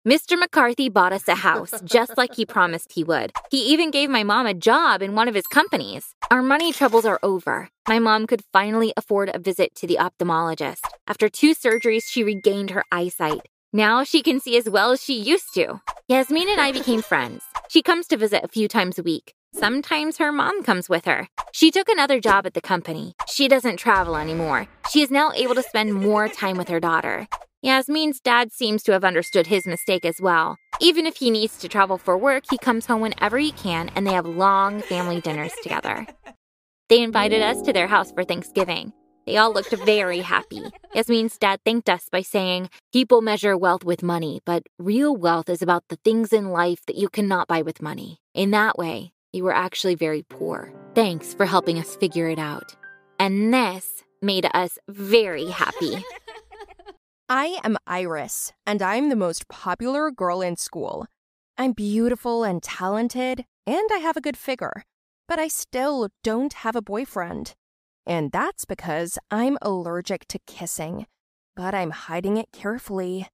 Mr. 0.07 0.37
McCarthy 0.37 0.88
bought 0.88 1.12
us 1.12 1.28
a 1.28 1.37
house, 1.37 1.81
just 1.85 2.16
like 2.16 2.35
he 2.35 2.45
promised 2.45 2.92
he 2.92 3.04
would. 3.04 3.33
He 3.52 3.73
even 3.73 3.92
gave 3.92 4.11
my 4.11 4.25
mom 4.25 4.47
a 4.47 4.54
job 4.54 5.00
in 5.00 5.14
one 5.14 5.28
of 5.28 5.35
his 5.35 5.47
companies. 5.47 6.16
Our 6.28 6.42
money 6.42 6.73
troubles 6.73 7.04
are 7.04 7.21
over. 7.23 7.69
My 7.87 8.00
mom 8.00 8.26
could 8.26 8.42
finally 8.52 8.92
afford 8.97 9.31
a 9.33 9.38
visit 9.38 9.76
to 9.76 9.87
the 9.87 9.99
ophthalmologist. 10.00 10.81
After 11.07 11.28
two 11.28 11.54
surgeries, 11.54 12.04
she 12.09 12.25
regained 12.25 12.71
her 12.71 12.85
eyesight. 12.90 13.42
Now 13.73 14.02
she 14.02 14.23
can 14.23 14.40
see 14.40 14.57
as 14.57 14.69
well 14.69 14.90
as 14.90 15.02
she 15.02 15.14
used 15.14 15.54
to. 15.54 15.81
Yasmin 16.09 16.49
and 16.49 16.61
I 16.61 16.73
became 16.73 17.00
friends. 17.00 17.45
She 17.69 17.81
comes 17.81 18.09
to 18.09 18.16
visit 18.16 18.42
a 18.42 18.49
few 18.49 18.66
times 18.66 18.99
a 18.99 19.04
week. 19.04 19.35
Sometimes 19.62 20.19
her 20.19 20.33
mom 20.33 20.64
comes 20.64 20.88
with 20.88 21.04
her. 21.04 21.28
She 21.52 21.71
took 21.71 21.88
another 21.88 22.19
job 22.19 22.47
at 22.47 22.54
the 22.54 22.61
company. 22.61 23.14
She 23.28 23.47
doesn't 23.47 23.76
travel 23.76 24.16
anymore. 24.16 24.66
She 24.90 25.02
is 25.02 25.11
now 25.12 25.31
able 25.37 25.54
to 25.54 25.62
spend 25.62 25.95
more 25.95 26.28
time 26.28 26.57
with 26.57 26.66
her 26.66 26.81
daughter. 26.81 27.28
Yasmin's 27.62 28.19
dad 28.19 28.50
seems 28.50 28.83
to 28.83 28.90
have 28.90 29.04
understood 29.04 29.47
his 29.47 29.64
mistake 29.64 30.04
as 30.04 30.21
well. 30.21 30.57
Even 30.81 31.07
if 31.07 31.19
he 31.19 31.31
needs 31.31 31.59
to 31.59 31.69
travel 31.69 31.97
for 31.97 32.19
work, 32.19 32.42
he 32.50 32.59
comes 32.59 32.87
home 32.87 33.02
whenever 33.02 33.38
he 33.38 33.52
can 33.52 33.88
and 33.95 34.04
they 34.04 34.12
have 34.12 34.26
long 34.26 34.83
family 34.83 35.21
dinners 35.21 35.52
together. 35.62 36.09
They 36.88 37.00
invited 37.00 37.40
us 37.40 37.62
to 37.62 37.73
their 37.73 37.87
house 37.87 38.11
for 38.11 38.25
Thanksgiving. 38.25 38.92
They 39.26 39.37
all 39.37 39.52
looked 39.52 39.76
very 39.76 40.23
happy. 40.23 40.64
Yasmin's 40.92 41.38
dad 41.38 41.61
thanked 41.64 41.88
us 41.88 42.09
by 42.11 42.23
saying, 42.23 42.69
People 42.92 43.23
measure 43.23 43.57
wealth 43.57 43.85
with 43.85 44.02
money, 44.02 44.40
but 44.45 44.64
real 44.81 45.14
wealth 45.16 45.49
is 45.49 45.62
about 45.62 45.85
the 45.88 46.00
things 46.04 46.33
in 46.33 46.50
life 46.50 46.85
that 46.87 46.97
you 46.97 47.09
cannot 47.09 47.47
buy 47.47 47.62
with 47.62 47.81
money. 47.81 48.19
In 48.35 48.50
that 48.50 48.76
way, 48.76 49.12
you 49.33 49.45
were 49.45 49.55
actually 49.55 49.95
very 49.95 50.23
poor. 50.23 50.73
Thanks 50.95 51.35
for 51.35 51.47
helping 51.47 51.79
us 51.79 51.97
figure 51.97 52.29
it 52.29 52.39
out. 52.39 52.77
And 53.19 53.53
this 53.53 54.03
made 54.21 54.49
us 54.55 54.79
very 54.89 55.47
happy. 55.47 56.05
I 57.29 57.59
am 57.65 57.79
Iris, 57.87 58.53
and 58.67 58.83
I'm 58.83 59.09
the 59.09 59.17
most 59.17 59.49
popular 59.49 60.11
girl 60.11 60.43
in 60.43 60.57
school. 60.57 61.07
I'm 61.57 61.73
beautiful 61.73 62.45
and 62.45 62.62
talented, 62.62 63.45
and 63.67 63.89
I 63.93 63.99
have 63.99 64.17
a 64.17 64.21
good 64.21 64.37
figure, 64.37 64.85
but 65.29 65.39
I 65.39 65.49
still 65.49 66.09
don't 66.23 66.53
have 66.53 66.77
a 66.77 66.83
boyfriend. 66.83 67.55
And 68.07 68.33
that's 68.33 68.65
because 68.65 69.19
I'm 69.31 69.57
allergic 69.62 70.27
to 70.29 70.41
kissing, 70.47 71.07
but 71.57 71.75
I'm 71.75 71.91
hiding 71.91 72.37
it 72.37 72.49
carefully. 72.53 73.29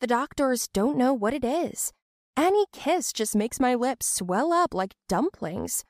The 0.00 0.06
doctors 0.06 0.68
don't 0.72 0.96
know 0.96 1.12
what 1.12 1.34
it 1.34 1.44
is, 1.44 1.92
any 2.36 2.66
kiss 2.72 3.12
just 3.12 3.34
makes 3.34 3.58
my 3.58 3.74
lips 3.74 4.06
swell 4.06 4.52
up 4.52 4.74
like 4.74 4.94
dumplings. 5.08 5.84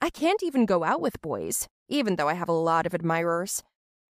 I 0.00 0.10
can't 0.10 0.42
even 0.42 0.66
go 0.66 0.84
out 0.84 1.00
with 1.00 1.22
boys, 1.22 1.68
even 1.88 2.16
though 2.16 2.28
I 2.28 2.34
have 2.34 2.48
a 2.48 2.52
lot 2.52 2.86
of 2.86 2.94
admirers. 2.94 3.62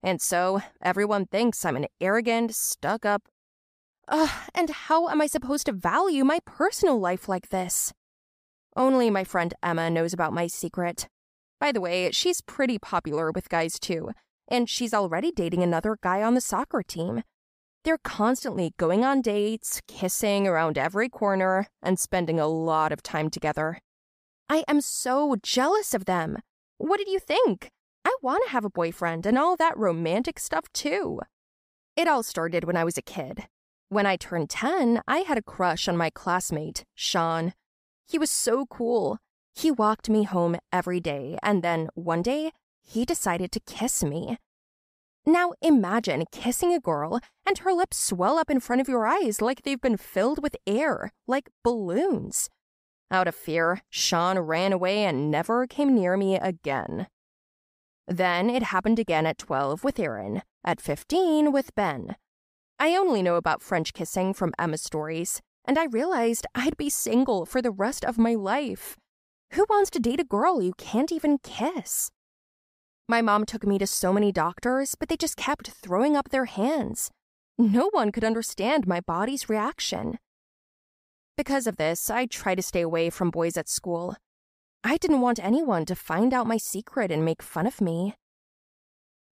And 0.03 0.21
so 0.21 0.63
everyone 0.83 1.27
thinks 1.27 1.65
I'm 1.65 1.77
an 1.77 1.87
arrogant, 2.01 2.55
stuck 2.55 3.05
up. 3.05 3.23
Ugh, 4.09 4.31
and 4.55 4.71
how 4.71 5.09
am 5.09 5.21
I 5.21 5.27
supposed 5.27 5.67
to 5.67 5.73
value 5.73 6.25
my 6.25 6.39
personal 6.45 6.99
life 6.99 7.29
like 7.29 7.49
this? 7.49 7.93
Only 8.77 9.11
my 9.11 9.25
friend 9.25 9.55
Emma 9.63 9.91
knows 9.91 10.13
about 10.13 10.33
my 10.33 10.47
secret. 10.47 11.09
By 11.59 11.73
the 11.73 11.81
way, 11.81 12.11
she's 12.13 12.41
pretty 12.41 12.79
popular 12.79 13.33
with 13.33 13.49
guys 13.49 13.79
too, 13.79 14.11
and 14.49 14.69
she's 14.69 14.93
already 14.93 15.33
dating 15.33 15.63
another 15.63 15.97
guy 16.03 16.23
on 16.23 16.35
the 16.35 16.41
soccer 16.41 16.83
team. 16.83 17.23
They're 17.87 17.99
constantly 17.99 18.75
going 18.79 19.05
on 19.05 19.21
dates, 19.23 19.81
kissing 19.87 20.49
around 20.49 20.77
every 20.77 21.09
corner, 21.09 21.69
and 21.81 22.01
spending 22.01 22.41
a 22.41 22.49
lot 22.49 22.91
of 22.91 23.01
time 23.01 23.31
together. 23.31 23.79
I 24.49 24.65
am 24.67 24.81
so 24.81 25.37
jealous 25.41 25.95
of 25.95 26.05
them. 26.05 26.39
What 26.79 26.97
did 26.97 27.07
you 27.07 27.21
think? 27.21 27.71
I 28.05 28.13
want 28.23 28.43
to 28.45 28.51
have 28.51 28.65
a 28.65 28.71
boyfriend 28.71 29.25
and 29.25 29.39
all 29.39 29.55
that 29.55 29.79
romantic 29.79 30.41
stuff 30.41 30.65
too. 30.73 31.21
It 31.95 32.09
all 32.09 32.25
started 32.25 32.65
when 32.65 32.77
I 32.77 32.83
was 32.83 32.99
a 32.99 33.03
kid. 33.03 33.47
When 33.89 34.05
I 34.05 34.17
turned 34.17 34.51
10, 34.51 35.03
I 35.07 35.19
had 35.19 35.39
a 35.39 35.43
crush 35.43 35.87
on 35.87 35.97
my 35.97 36.11
classmate, 36.11 36.85
Sean. 36.97 37.53
He 38.09 38.19
was 38.19 38.33
so 38.33 38.67
cool. 38.67 39.19
He 39.55 39.71
walked 39.71 40.11
me 40.11 40.25
home 40.25 40.57
every 40.73 40.99
day, 40.99 41.39
and 41.41 41.63
then 41.63 41.91
one 41.95 42.23
day, 42.23 42.51
he 42.83 43.05
decided 43.05 43.53
to 43.53 43.61
kiss 43.61 44.03
me. 44.03 44.39
Now 45.27 45.55
imagine 45.61 46.25
kissing 46.31 46.73
a 46.73 46.79
girl 46.79 47.21
and 47.45 47.59
her 47.59 47.73
lips 47.73 47.99
swell 47.99 48.39
up 48.39 48.49
in 48.49 48.61
front 48.61 48.81
of 48.81 48.89
your 48.89 49.07
eyes 49.07 49.41
like 49.41 49.63
they've 49.63 49.81
been 49.81 49.97
filled 49.97 50.41
with 50.41 50.57
air, 50.69 51.11
like 51.27 51.51
balloons. 51.65 52.49
Out 53.11 53.27
of 53.27 53.35
fear, 53.35 53.83
Sean 53.91 54.39
ran 54.39 54.73
away 54.73 55.03
and 55.05 55.29
never 55.31 55.67
came 55.67 55.95
near 55.95 56.17
me 56.17 56.37
again. 56.37 57.09
Then 58.07 58.49
it 58.49 58.65
happened 58.65 59.01
again 59.01 59.27
at 59.27 59.39
12 59.39 59.83
with 59.83 59.99
Aaron, 59.99 60.43
at 60.65 60.81
15 60.81 61.51
with 61.51 61.75
Ben. 61.75 62.15
I 62.79 62.95
only 62.95 63.23
know 63.23 63.35
about 63.35 63.63
French 63.63 63.93
kissing 63.93 64.33
from 64.33 64.55
Emma's 64.59 64.83
stories, 64.83 65.41
and 65.65 65.77
I 65.77 65.87
realized 65.87 66.47
I'd 66.55 66.77
be 66.77 66.89
single 66.89 67.47
for 67.47 67.61
the 67.61 67.73
rest 67.73 68.05
of 68.05 68.17
my 68.17 68.35
life. 68.35 68.97
Who 69.55 69.67
wants 69.69 69.91
to 69.91 69.99
date 69.99 70.21
a 70.21 70.25
girl 70.25 70.63
you 70.63 70.73
can't 70.79 71.11
even 71.11 71.39
kiss? 71.39 72.11
My 73.09 73.23
mom 73.23 73.45
took 73.45 73.65
me 73.65 73.79
to 73.79 73.87
so 73.87 74.13
many 74.13 74.33
doctors, 74.33 74.97
but 74.99 75.09
they 75.09 75.17
just 75.17 75.37
kept 75.37 75.71
throwing 75.71 76.17
up 76.17 76.31
their 76.31 76.47
hands. 76.47 77.11
No 77.57 77.89
one 77.93 78.11
could 78.11 78.25
understand 78.25 78.87
my 78.87 79.01
body's 79.01 79.49
reaction. 79.49 80.19
Because 81.37 81.69
of 81.69 81.77
this, 81.77 82.11
I 82.11 82.27
try 82.27 82.57
to 82.57 82.63
stay 82.63 82.81
away 82.81 83.11
from 83.11 83.31
boys 83.31 83.57
at 83.57 83.69
school. 83.69 84.17
I 84.83 84.97
didn't 84.97 85.21
want 85.21 85.39
anyone 85.43 85.85
to 85.87 85.95
find 85.95 86.35
out 86.35 86.49
my 86.49 86.57
secret 86.57 87.13
and 87.13 87.25
make 87.25 87.43
fun 87.43 87.67
of 87.67 87.81
me. 87.81 88.15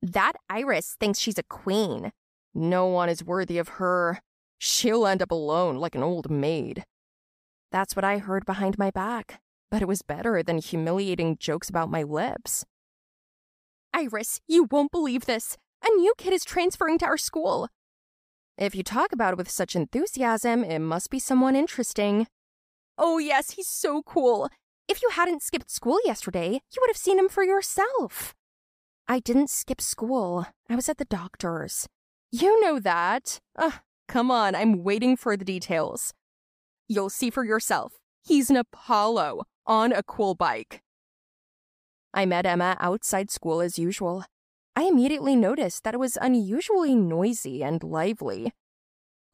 That 0.01 0.35
Iris 0.49 0.97
thinks 1.01 1.19
she's 1.19 1.39
a 1.39 1.43
queen. 1.43 2.13
No 2.55 2.87
one 2.87 3.09
is 3.09 3.25
worthy 3.25 3.59
of 3.59 3.81
her. 3.81 4.21
She'll 4.59 5.07
end 5.07 5.21
up 5.21 5.33
alone 5.33 5.79
like 5.79 5.97
an 5.97 6.03
old 6.03 6.31
maid. 6.31 6.85
That's 7.73 7.97
what 7.97 8.05
I 8.05 8.19
heard 8.19 8.47
behind 8.47 8.79
my 8.79 8.93
back, 8.93 9.41
but 9.71 9.83
it 9.83 9.89
was 9.89 10.03
better 10.03 10.45
than 10.45 10.59
humiliating 10.59 11.39
jokes 11.39 11.69
about 11.69 11.91
my 11.91 12.05
lips. 12.05 12.65
Iris, 13.95 14.41
you 14.49 14.65
won't 14.65 14.91
believe 14.91 15.25
this. 15.25 15.57
A 15.87 15.89
new 15.95 16.15
kid 16.19 16.33
is 16.33 16.45
transferring 16.45 16.99
to 16.99 17.07
our 17.07 17.17
school. 17.17 17.69
If 18.59 18.75
you 18.75 18.83
talk 18.83 19.13
about 19.13 19.33
it 19.33 19.37
with 19.37 19.49
such 19.49 19.77
enthusiasm, 19.77 20.65
it 20.65 20.81
must 20.81 21.11
be 21.11 21.21
someone 21.21 21.55
interesting. 21.55 22.27
Oh, 22.99 23.19
yes, 23.19 23.53
he's 23.53 23.69
so 23.69 24.03
cool. 24.03 24.49
If 24.89 25.01
you 25.01 25.11
hadn't 25.11 25.43
skipped 25.43 25.71
school 25.71 25.99
yesterday, 26.05 26.61
you 26.75 26.81
would 26.81 26.91
have 26.91 26.97
seen 26.97 27.21
him 27.21 27.29
for 27.29 27.45
yourself. 27.45 28.35
I 29.07 29.21
didn't 29.21 29.51
skip 29.51 29.81
school. 29.81 30.47
I 30.69 30.75
was 30.75 30.89
at 30.89 30.99
the 30.99 31.05
doctor's. 31.05 31.87
You 32.33 32.61
know 32.61 32.81
that. 32.81 33.39
Ugh, 33.57 33.75
come 34.09 34.29
on, 34.29 34.57
I'm 34.57 34.83
waiting 34.83 35.17
for 35.17 35.37
the 35.37 35.45
details. 35.45 36.13
You'll 36.89 37.11
see 37.11 37.31
for 37.31 37.45
yourself. 37.45 38.01
He's 38.25 38.51
an 38.51 38.57
Apollo 38.57 39.45
on 39.67 39.93
a 39.93 40.03
cool 40.03 40.35
bike. 40.35 40.83
I 42.15 42.27
met 42.27 42.47
Emma 42.47 42.77
outside 42.79 43.33
school 43.33 43.61
as 43.61 43.77
usual. 43.77 44.25
I 44.77 44.85
immediately 44.85 45.35
noticed 45.35 45.83
that 45.83 45.95
it 45.95 46.01
was 46.01 46.17
unusually 46.21 46.95
noisy 46.95 47.65
and 47.65 47.83
lively. 47.83 48.53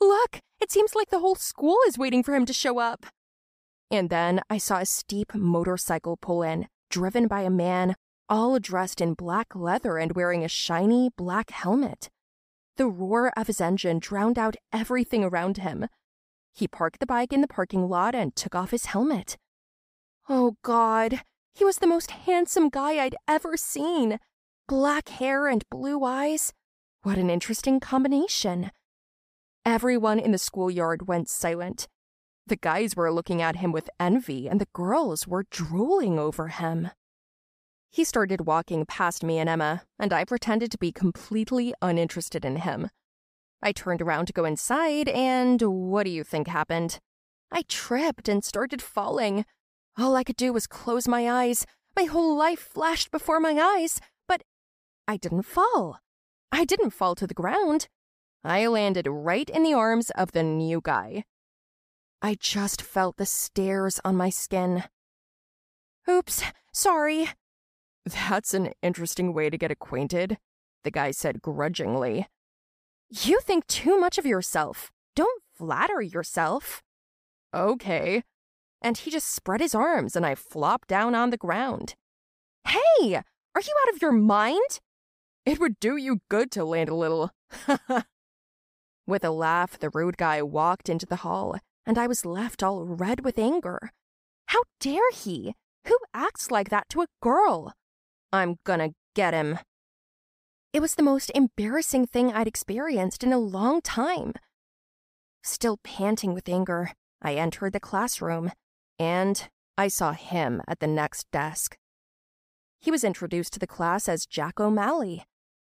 Look, 0.01 0.41
it 0.61 0.73
seems 0.73 0.95
like 0.95 1.11
the 1.11 1.19
whole 1.19 1.35
school 1.35 1.77
is 1.87 1.99
waiting 1.99 2.23
for 2.23 2.35
him 2.35 2.47
to 2.47 2.55
show 2.55 2.79
up. 2.79 3.05
And 3.91 4.09
then 4.09 4.41
I 4.49 4.57
saw 4.57 4.79
a 4.79 4.87
steep 4.87 5.35
motorcycle 5.35 6.17
pull 6.17 6.43
in, 6.43 6.69
driven 6.89 7.29
by 7.29 7.43
a 7.43 7.51
man, 7.51 7.97
all 8.31 8.59
dressed 8.59 9.03
in 9.03 9.13
black 9.13 9.55
leather 9.55 9.99
and 9.99 10.13
wearing 10.13 10.43
a 10.43 10.49
shiny 10.49 11.11
black 11.17 11.51
helmet. 11.51 12.09
The 12.79 12.87
roar 12.87 13.31
of 13.37 13.47
his 13.47 13.61
engine 13.61 13.99
drowned 13.99 14.39
out 14.39 14.57
everything 14.73 15.23
around 15.23 15.59
him. 15.59 15.87
He 16.55 16.67
parked 16.67 17.01
the 17.01 17.07
bike 17.07 17.33
in 17.33 17.43
the 17.43 17.49
parking 17.49 17.91
lot 17.91 18.15
and 18.15 18.35
took 18.35 18.55
off 18.55 18.71
his 18.71 18.87
helmet. 18.87 19.37
Oh, 20.31 20.57
God, 20.63 21.23
he 21.55 21.65
was 21.65 21.79
the 21.79 21.87
most 21.87 22.11
handsome 22.11 22.69
guy 22.69 23.03
I'd 23.03 23.17
ever 23.29 23.57
seen. 23.57 24.19
Black 24.69 25.09
hair 25.09 25.49
and 25.49 25.65
blue 25.71 26.05
eyes. 26.05 26.53
What 27.03 27.19
an 27.19 27.31
interesting 27.31 27.81
combination. 27.81 28.71
Everyone 29.65 30.19
in 30.19 30.33
the 30.33 30.39
schoolyard 30.39 31.09
went 31.09 31.29
silent. 31.29 31.89
The 32.47 32.57
guys 32.57 32.97
were 32.97 33.13
looking 33.13 33.43
at 33.43 33.57
him 33.57 33.73
with 33.73 33.91
envy, 33.99 34.49
and 34.49 34.61
the 34.61 34.69
girls 34.73 35.27
were 35.27 35.45
drooling 35.51 36.19
over 36.19 36.49
him. 36.49 36.91
He 37.91 38.05
started 38.05 38.47
walking 38.47 38.87
past 38.87 39.25
me 39.25 39.39
and 39.39 39.49
Emma, 39.49 39.83
and 39.99 40.13
I 40.13 40.25
pretended 40.25 40.71
to 40.73 40.79
be 40.79 40.93
completely 40.93 41.75
uninterested 41.83 42.45
in 42.45 42.57
him. 42.57 42.89
I 43.63 43.73
turned 43.73 44.01
around 44.01 44.27
to 44.27 44.33
go 44.33 44.45
inside, 44.45 45.09
and 45.09 45.61
what 45.61 46.05
do 46.05 46.11
you 46.11 46.25
think 46.25 46.49
happened? 46.49 47.01
I 47.53 47.63
tripped 47.69 48.29
and 48.29 48.45
started 48.45 48.81
falling. 48.81 49.45
All 50.01 50.17
I 50.17 50.25
could 50.25 50.37
do 50.37 50.53
was 50.53 50.67
close 50.67 51.07
my 51.07 51.31
eyes. 51.31 51.67
My 51.95 52.05
whole 52.05 52.35
life 52.35 52.61
flashed 52.61 53.11
before 53.11 53.39
my 53.39 53.53
eyes, 53.53 54.01
but 54.27 54.43
I 55.07 55.19
didn't 55.19 55.43
fall. 55.43 56.01
I 56.51 56.65
didn't 56.65 56.91
fall 56.91 57.15
to 57.17 57.27
the 57.27 57.35
ground. 57.35 57.89
I 58.43 58.67
landed 58.67 59.07
right 59.07 59.49
in 59.51 59.63
the 59.63 59.75
arms 59.75 60.11
of 60.13 60.33
the 60.33 60.43
new 60.43 60.81
guy. 60.83 61.25
I 62.23 62.37
just 62.41 62.81
felt 62.81 63.19
the 63.19 63.27
stares 63.27 64.01
on 64.03 64.17
my 64.17 64.31
skin. 64.31 64.85
Oops, 66.09 66.45
sorry. 66.73 67.29
That's 68.07 68.55
an 68.55 68.73
interesting 68.83 69.35
way 69.35 69.51
to 69.51 69.59
get 69.59 69.71
acquainted, 69.71 70.39
the 70.83 70.91
guy 70.91 71.11
said 71.11 71.43
grudgingly. 71.43 72.27
You 73.11 73.41
think 73.41 73.67
too 73.67 73.99
much 74.01 74.17
of 74.17 74.25
yourself. 74.25 74.93
Don't 75.15 75.43
flatter 75.55 76.01
yourself. 76.01 76.83
Okay, 77.53 78.23
and 78.83 78.99
he 78.99 79.11
just 79.11 79.29
spread 79.29 79.61
his 79.61 79.75
arms 79.75 80.17
and 80.17 80.25
I 80.25 80.35
flopped 80.35 80.89
down 80.89 81.15
on 81.15 81.31
the 81.31 81.37
ground. 81.37 81.95
Hey, 82.67 83.15
are 83.15 83.61
you 83.61 83.75
out 83.83 83.95
of 83.95 84.03
your 84.03 84.13
mind? 84.13 84.81
It 85.45 85.59
would 85.59 85.81
do 85.81 85.97
you 85.97 86.21
good 86.29 86.51
to 86.53 86.65
land 86.65 86.89
a 86.89 86.95
little. 86.95 87.31
With 89.07 89.25
a 89.25 89.31
laugh, 89.31 89.79
the 89.79 89.91
rude 89.91 90.17
guy 90.17 90.43
walked 90.43 90.89
into 90.89 91.07
the 91.07 91.17
hall, 91.17 91.57
and 91.85 91.99
I 91.99 92.07
was 92.07 92.25
left 92.25 92.63
all 92.63 92.85
red 92.85 93.25
with 93.25 93.39
anger. 93.39 93.91
How 94.47 94.63
dare 94.79 95.11
he? 95.13 95.55
Who 95.87 95.99
acts 96.15 96.51
like 96.51 96.69
that 96.69 96.89
to 96.91 97.03
a 97.03 97.07
girl? 97.21 97.73
I'm 98.33 98.57
gonna 98.65 98.91
get 99.15 99.35
him. 99.35 99.59
It 100.73 100.81
was 100.81 100.95
the 100.95 101.03
most 101.03 101.33
embarrassing 101.35 102.07
thing 102.07 102.33
I'd 102.33 102.47
experienced 102.47 103.25
in 103.25 103.33
a 103.33 103.39
long 103.39 103.81
time. 103.81 104.35
Still 105.43 105.79
panting 105.83 106.33
with 106.35 106.49
anger, 106.49 106.93
I 107.21 107.35
entered 107.35 107.73
the 107.73 107.81
classroom, 107.81 108.53
and 109.01 109.49
I 109.79 109.89
saw 109.89 110.13
him 110.13 110.61
at 110.69 110.79
the 110.79 110.87
next 110.87 111.27
desk. 111.33 111.77
He 112.81 112.91
was 112.91 113.03
introduced 113.03 113.55
to 113.55 113.59
the 113.59 113.67
class 113.67 114.09
as 114.09 114.27
Jack 114.27 114.61
O'Malley. 114.61 115.25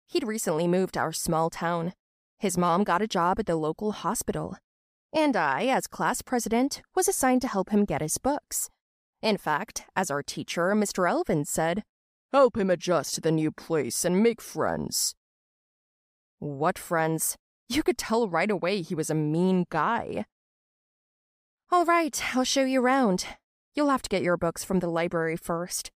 He'd 0.09 0.27
recently 0.27 0.67
moved 0.67 0.95
to 0.95 1.01
our 1.01 1.13
small 1.13 1.49
town. 1.49 1.93
His 2.41 2.59
mom 2.59 2.83
got 2.83 3.03
a 3.03 3.07
job 3.07 3.39
at 3.39 3.47
the 3.47 3.55
local 3.55 3.93
hospital. 3.93 4.57
And 5.13 5.37
I, 5.37 5.67
as 5.67 5.87
class 5.87 6.23
president, 6.23 6.83
was 6.97 7.07
assigned 7.07 7.43
to 7.43 7.49
help 7.49 7.71
him 7.71 7.85
get 7.85 8.01
his 8.03 8.19
books. 8.19 8.69
In 9.23 9.37
fact, 9.37 9.85
as 9.95 10.11
our 10.11 10.23
teacher, 10.23 10.75
Mr. 10.75 11.09
Elvin, 11.09 11.45
said, 11.45 11.85
Help 12.33 12.57
him 12.57 12.71
adjust 12.71 13.15
to 13.15 13.21
the 13.21 13.33
new 13.33 13.53
place 13.53 14.05
and 14.05 14.23
make 14.23 14.41
friends. 14.41 15.15
What 16.41 16.79
friends? 16.79 17.37
You 17.69 17.85
could 17.85 17.99
tell 17.99 18.29
right 18.29 18.51
away 18.51 18.83
he 18.83 18.95
was 18.97 19.11
a 19.11 19.15
mean 19.15 19.67
guy. 19.71 20.25
All 21.73 21.85
right, 21.85 22.21
I'll 22.35 22.43
show 22.43 22.65
you 22.65 22.83
around. 22.83 23.27
You'll 23.77 23.91
have 23.91 24.03
to 24.03 24.09
get 24.09 24.25
your 24.25 24.37
books 24.37 24.65
from 24.65 24.81
the 24.81 24.89
library 24.89 25.37
first. 25.37 25.93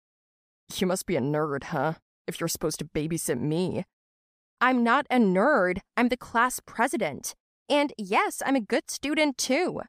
You 0.75 0.85
must 0.85 1.05
be 1.05 1.15
a 1.15 1.21
nerd, 1.21 1.65
huh? 1.65 1.93
If 2.27 2.41
you're 2.41 2.49
supposed 2.49 2.79
to 2.79 2.85
babysit 2.85 3.39
me. 3.39 3.85
I'm 4.59 4.83
not 4.83 5.07
a 5.09 5.15
nerd. 5.15 5.79
I'm 5.95 6.09
the 6.09 6.17
class 6.17 6.59
president. 6.65 7.35
And 7.69 7.93
yes, 7.97 8.41
I'm 8.45 8.57
a 8.57 8.61
good 8.61 8.91
student 8.91 9.37
too. 9.37 9.81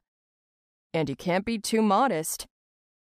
And 0.93 1.09
you 1.09 1.17
can't 1.17 1.43
be 1.43 1.57
too 1.57 1.81
modest. 1.81 2.47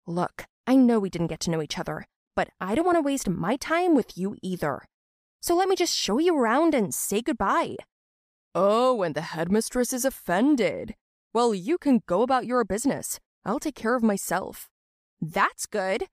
Look, 0.07 0.45
I 0.65 0.77
know 0.77 1.01
we 1.01 1.11
didn't 1.11 1.27
get 1.27 1.41
to 1.41 1.51
know 1.51 1.61
each 1.61 1.81
other, 1.81 2.07
but 2.37 2.49
I 2.61 2.77
don't 2.77 2.87
want 2.87 2.97
to 2.97 3.03
waste 3.03 3.29
my 3.29 3.57
time 3.57 3.97
with 3.97 4.17
you 4.17 4.37
either. 4.41 4.85
So 5.43 5.57
let 5.57 5.69
me 5.69 5.75
just 5.75 5.97
show 5.97 6.21
you 6.21 6.39
around 6.39 6.75
and 6.75 6.95
say 6.95 7.23
goodbye. 7.23 7.75
Oh, 8.55 9.03
and 9.03 9.17
the 9.17 9.23
headmistress 9.23 9.93
is 9.93 10.05
offended. 10.05 10.95
Well, 11.39 11.55
you 11.55 11.79
can 11.79 12.01
go 12.09 12.23
about 12.23 12.47
your 12.47 12.65
business. 12.65 13.21
I'll 13.45 13.61
take 13.61 13.77
care 13.77 13.95
of 13.95 14.03
myself. 14.03 14.69
That's 15.21 15.67
good. 15.67 16.07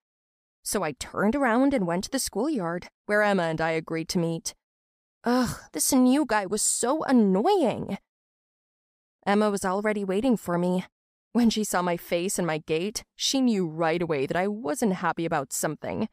So 0.61 0.83
I 0.83 0.91
turned 0.91 1.35
around 1.35 1.73
and 1.73 1.87
went 1.87 2.03
to 2.03 2.11
the 2.11 2.19
schoolyard, 2.19 2.89
where 3.07 3.23
Emma 3.23 3.41
and 3.41 3.59
I 3.59 3.71
agreed 3.71 4.07
to 4.09 4.19
meet. 4.19 4.53
Ugh, 5.23 5.57
this 5.73 5.91
new 5.91 6.27
guy 6.27 6.45
was 6.45 6.61
so 6.61 7.03
annoying. 7.05 7.97
Emma 9.25 9.49
was 9.49 9.65
already 9.65 10.03
waiting 10.03 10.37
for 10.37 10.59
me. 10.59 10.85
When 11.33 11.49
she 11.49 11.63
saw 11.63 11.81
my 11.81 11.97
face 11.97 12.37
and 12.37 12.45
my 12.45 12.59
gait, 12.59 13.03
she 13.15 13.41
knew 13.41 13.65
right 13.65 14.03
away 14.03 14.27
that 14.27 14.37
I 14.37 14.47
wasn't 14.47 14.93
happy 14.93 15.25
about 15.25 15.51
something. 15.51 16.07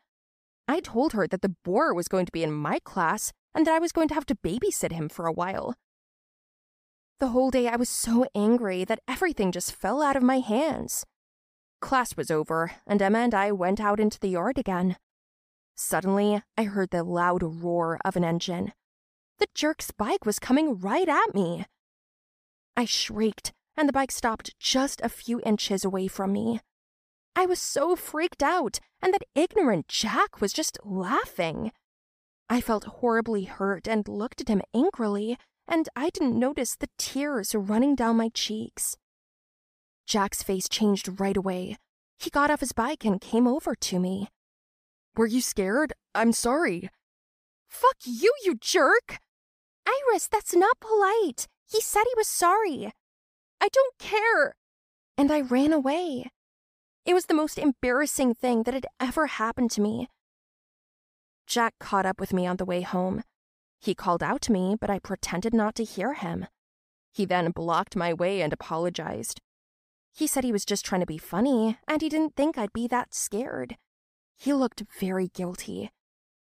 I 0.67 0.81
told 0.81 1.13
her 1.13 1.27
that 1.27 1.43
the 1.43 1.55
boor 1.65 1.93
was 1.93 2.09
going 2.09 2.25
to 2.25 2.33
be 2.33 2.43
in 2.43 2.53
my 2.53 2.79
class 2.79 3.31
and 3.55 3.67
that 3.67 3.75
I 3.75 3.79
was 3.79 3.93
going 3.93 4.09
to 4.09 4.15
have 4.15 4.25
to 4.25 4.37
babysit 4.37 4.93
him 4.93 5.11
for 5.11 5.27
a 5.27 5.35
while. 5.35 5.75
The 7.23 7.29
whole 7.29 7.53
day 7.53 7.69
I 7.69 7.77
was 7.77 7.89
so 7.89 8.27
angry 8.35 8.85
that 8.85 8.99
everything 9.07 9.53
just 9.53 9.73
fell 9.73 10.03
out 10.03 10.17
of 10.17 10.25
my 10.25 10.41
hands. 10.41 11.07
Class 11.81 12.17
was 12.17 12.33
over, 12.33 12.73
and 12.85 13.01
Emma 13.01 13.21
and 13.21 13.33
I 13.33 13.53
went 13.53 13.79
out 13.79 14.01
into 14.01 14.19
the 14.19 14.31
yard 14.31 14.59
again. 14.59 14.97
Suddenly, 15.77 16.43
I 16.59 16.65
heard 16.65 16.91
the 16.91 17.05
loud 17.05 17.45
roar 17.45 18.01
of 18.05 18.17
an 18.17 18.25
engine. 18.25 18.73
The 19.39 19.47
jerk's 19.55 19.93
bike 19.93 20.27
was 20.27 20.41
coming 20.41 20.81
right 20.81 21.09
at 21.09 21.33
me. 21.33 21.67
I 22.77 22.87
shrieked, 22.87 23.53
and 23.77 23.89
the 23.89 23.93
bike 23.93 24.11
stopped 24.11 24.59
just 24.59 25.01
a 25.01 25.09
few 25.09 25.41
inches 25.47 25.85
away 25.85 26.09
from 26.09 26.33
me. 26.33 26.59
I 27.37 27.47
was 27.47 27.61
so 27.61 27.95
freaked 27.95 28.43
out, 28.43 28.81
and 29.01 29.15
that 29.15 29.29
ignorant 29.37 29.87
Jack 29.87 30.41
was 30.41 30.53
just 30.53 30.77
laughing. 30.85 31.71
I 32.49 32.61
felt 32.61 32.99
horribly 32.99 33.45
hurt 33.45 33.87
and 33.87 34.09
looked 34.09 34.41
at 34.41 34.49
him 34.49 34.61
angrily, 34.75 35.39
and 35.69 35.89
I 35.97 36.11
didn't 36.11 36.39
notice 36.39 36.77
the 36.77 36.89
tears 36.99 37.55
running 37.55 37.95
down 37.95 38.17
my 38.17 38.31
cheeks. 38.33 38.97
Jack's 40.07 40.43
face 40.43 40.69
changed 40.69 41.21
right 41.21 41.37
away. 41.37 41.77
He 42.19 42.31
got 42.31 42.51
off 42.51 42.61
his 42.61 42.73
bike 42.73 43.05
and 43.05 43.21
came 43.21 43.47
over 43.47 43.75
to 43.75 43.99
me. 43.99 44.29
Were 45.17 45.27
you 45.27 45.41
scared? 45.41 45.93
I'm 46.15 46.33
sorry. 46.33 46.91
Fuck 47.69 47.97
you, 48.05 48.33
you 48.45 48.57
jerk! 48.61 49.19
Iris, 49.87 50.29
that's 50.29 50.55
not 50.55 50.81
polite. 50.81 51.49
He 51.71 51.81
said 51.81 52.05
he 52.05 52.15
was 52.17 52.29
sorry. 52.29 52.93
I 53.61 53.69
don't 53.73 53.99
care. 53.99 54.55
And 55.17 55.31
I 55.31 55.41
ran 55.41 55.73
away. 55.73 56.31
It 57.05 57.15
was 57.15 57.27
the 57.27 57.35
most 57.35 57.59
embarrassing 57.59 58.35
thing 58.35 58.63
that 58.65 58.75
had 58.75 58.87
ever 59.01 59.27
happened 59.27 59.71
to 59.73 59.81
me. 59.81 60.09
Jack 61.47 61.75
caught 61.81 62.07
up 62.07 62.21
with 62.21 62.33
me 62.33 62.47
on 62.47 62.57
the 62.57 62.65
way 62.65 62.83
home. 62.83 63.23
He 63.83 63.97
called 63.97 64.23
out 64.23 64.41
to 64.43 64.53
me, 64.53 64.77
but 64.81 64.91
I 64.91 65.01
pretended 65.01 65.53
not 65.53 65.75
to 65.75 65.85
hear 65.85 66.15
him. 66.15 66.47
He 67.13 67.25
then 67.25 67.51
blocked 67.51 67.97
my 67.97 68.15
way 68.15 68.41
and 68.41 68.53
apologized. 68.53 69.41
He 70.15 70.29
said 70.29 70.45
he 70.45 70.53
was 70.53 70.65
just 70.65 70.85
trying 70.85 71.01
to 71.01 71.07
be 71.07 71.19
funny, 71.19 71.79
and 71.89 72.01
he 72.01 72.09
didn't 72.09 72.37
think 72.37 72.57
I'd 72.57 72.73
be 72.73 72.87
that 72.87 73.13
scared. 73.13 73.77
He 74.37 74.53
looked 74.53 74.85
very 75.01 75.27
guilty. 75.27 75.91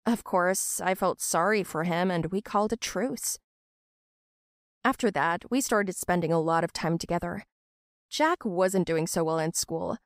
Of 0.04 0.22
course, 0.22 0.82
I 0.82 0.94
felt 0.94 1.22
sorry 1.22 1.62
for 1.62 1.84
him, 1.84 2.10
and 2.10 2.26
we 2.26 2.42
called 2.42 2.74
a 2.74 2.76
truce. 2.76 3.38
After 4.84 5.10
that, 5.12 5.50
we 5.50 5.62
started 5.62 5.96
spending 5.96 6.30
a 6.30 6.40
lot 6.40 6.62
of 6.62 6.74
time 6.74 6.98
together. 6.98 7.44
Jack 8.10 8.44
wasn't 8.44 8.86
doing 8.86 9.06
so 9.06 9.24
well 9.24 9.38
in 9.38 9.54
school. 9.54 9.96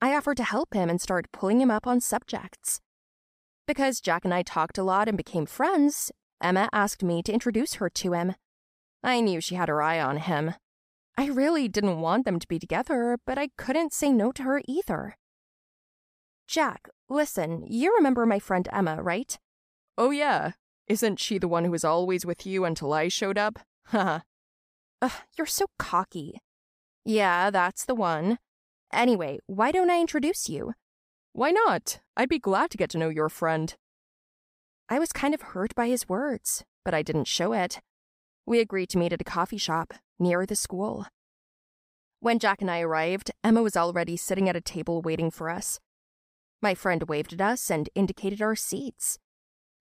I 0.00 0.14
offered 0.14 0.36
to 0.36 0.44
help 0.44 0.72
him 0.72 0.88
and 0.88 1.00
started 1.00 1.32
pulling 1.32 1.60
him 1.60 1.70
up 1.70 1.88
on 1.88 2.00
subjects. 2.00 2.80
Because 3.66 4.00
Jack 4.00 4.24
and 4.24 4.32
I 4.32 4.42
talked 4.42 4.78
a 4.78 4.84
lot 4.84 5.08
and 5.08 5.16
became 5.16 5.46
friends, 5.46 6.12
Emma 6.40 6.68
asked 6.72 7.02
me 7.02 7.22
to 7.22 7.32
introduce 7.32 7.74
her 7.74 7.90
to 7.90 8.12
him. 8.12 8.34
I 9.02 9.20
knew 9.20 9.40
she 9.40 9.54
had 9.54 9.68
her 9.68 9.82
eye 9.82 10.00
on 10.00 10.18
him. 10.18 10.54
I 11.16 11.26
really 11.26 11.68
didn't 11.68 12.00
want 12.00 12.24
them 12.24 12.38
to 12.38 12.48
be 12.48 12.58
together, 12.58 13.18
but 13.26 13.38
I 13.38 13.48
couldn't 13.56 13.92
say 13.92 14.10
no 14.10 14.32
to 14.32 14.42
her 14.42 14.62
either. 14.66 15.16
Jack, 16.46 16.88
listen, 17.08 17.64
you 17.68 17.94
remember 17.94 18.26
my 18.26 18.38
friend 18.38 18.68
Emma, 18.72 19.02
right? 19.02 19.38
Oh, 19.98 20.10
yeah. 20.10 20.52
Isn't 20.88 21.20
she 21.20 21.38
the 21.38 21.48
one 21.48 21.64
who 21.64 21.70
was 21.70 21.84
always 21.84 22.26
with 22.26 22.46
you 22.46 22.64
until 22.64 22.92
I 22.92 23.08
showed 23.08 23.38
up? 23.38 23.58
Haha. 23.86 24.20
Ugh, 25.02 25.12
you're 25.36 25.46
so 25.46 25.66
cocky. 25.78 26.40
Yeah, 27.04 27.50
that's 27.50 27.84
the 27.84 27.94
one. 27.94 28.38
Anyway, 28.92 29.38
why 29.46 29.70
don't 29.70 29.90
I 29.90 30.00
introduce 30.00 30.48
you? 30.48 30.74
Why 31.32 31.50
not? 31.50 32.00
I'd 32.16 32.28
be 32.28 32.38
glad 32.38 32.70
to 32.70 32.76
get 32.76 32.90
to 32.90 32.98
know 32.98 33.08
your 33.08 33.28
friend. 33.28 33.74
I 34.92 34.98
was 34.98 35.12
kind 35.12 35.34
of 35.34 35.40
hurt 35.40 35.72
by 35.76 35.86
his 35.86 36.08
words, 36.08 36.64
but 36.84 36.94
I 36.94 37.02
didn't 37.02 37.28
show 37.28 37.52
it. 37.52 37.80
We 38.44 38.58
agreed 38.58 38.88
to 38.90 38.98
meet 38.98 39.12
at 39.12 39.20
a 39.20 39.24
coffee 39.24 39.56
shop 39.56 39.94
near 40.18 40.44
the 40.44 40.56
school. 40.56 41.06
When 42.18 42.40
Jack 42.40 42.60
and 42.60 42.68
I 42.68 42.80
arrived, 42.80 43.30
Emma 43.44 43.62
was 43.62 43.76
already 43.76 44.16
sitting 44.16 44.48
at 44.48 44.56
a 44.56 44.60
table 44.60 45.00
waiting 45.00 45.30
for 45.30 45.48
us. 45.48 45.78
My 46.60 46.74
friend 46.74 47.04
waved 47.04 47.32
at 47.32 47.40
us 47.40 47.70
and 47.70 47.88
indicated 47.94 48.42
our 48.42 48.56
seats. 48.56 49.16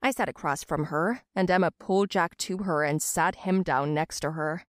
I 0.03 0.11
sat 0.11 0.29
across 0.29 0.63
from 0.63 0.85
her, 0.85 1.23
and 1.35 1.49
Emma 1.49 1.71
pulled 1.71 2.11
Jack 2.11 2.37
to 2.37 2.59
her 2.59 2.83
and 2.83 3.01
sat 3.01 3.37
him 3.37 3.63
down 3.63 3.95
next 3.95 4.19
to 4.19 4.33
her. 4.33 4.63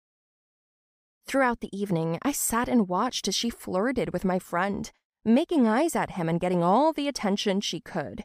Throughout 1.27 1.59
the 1.61 1.77
evening, 1.77 2.21
I 2.23 2.31
sat 2.31 2.69
and 2.69 2.89
watched 2.89 3.27
as 3.27 3.35
she 3.35 3.51
flirted 3.51 4.13
with 4.13 4.25
my 4.25 4.39
friend, 4.39 4.91
making 5.25 5.67
eyes 5.67 5.97
at 5.97 6.13
him 6.13 6.29
and 6.29 6.39
getting 6.39 6.63
all 6.63 6.93
the 6.93 7.09
attention 7.09 7.61
she 7.61 7.81
could. 7.81 8.25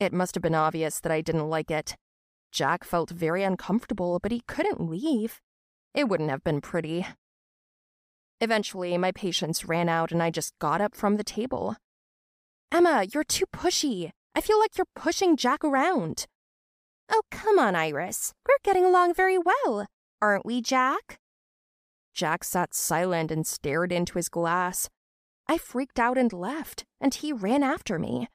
It 0.00 0.14
must 0.14 0.34
have 0.34 0.42
been 0.42 0.54
obvious 0.54 0.98
that 1.00 1.12
I 1.12 1.20
didn't 1.20 1.50
like 1.50 1.70
it. 1.70 1.94
Jack 2.50 2.82
felt 2.84 3.10
very 3.10 3.44
uncomfortable, 3.44 4.18
but 4.18 4.32
he 4.32 4.42
couldn't 4.48 4.80
leave. 4.80 5.40
It 5.94 6.08
wouldn't 6.08 6.30
have 6.30 6.42
been 6.42 6.62
pretty. 6.62 7.06
Eventually, 8.40 8.96
my 8.96 9.12
patience 9.12 9.66
ran 9.66 9.90
out 9.90 10.10
and 10.10 10.22
I 10.22 10.30
just 10.30 10.58
got 10.58 10.80
up 10.80 10.96
from 10.96 11.16
the 11.16 11.24
table. 11.24 11.76
Emma, 12.72 13.04
you're 13.12 13.24
too 13.24 13.44
pushy. 13.52 14.10
I 14.34 14.40
feel 14.40 14.58
like 14.58 14.78
you're 14.78 14.86
pushing 14.96 15.36
Jack 15.36 15.62
around. 15.62 16.26
Oh, 17.10 17.22
come 17.30 17.58
on, 17.58 17.74
Iris. 17.74 18.32
We're 18.48 18.56
getting 18.62 18.86
along 18.86 19.14
very 19.14 19.36
well. 19.36 19.86
Aren't 20.22 20.46
we, 20.46 20.62
Jack? 20.62 21.18
Jack 22.14 22.44
sat 22.44 22.72
silent 22.72 23.30
and 23.30 23.46
stared 23.46 23.92
into 23.92 24.14
his 24.14 24.28
glass. 24.28 24.88
I 25.46 25.58
freaked 25.58 25.98
out 25.98 26.16
and 26.16 26.32
left, 26.32 26.84
and 27.00 27.12
he 27.12 27.32
ran 27.32 27.62
after 27.62 27.98
me. 27.98 28.28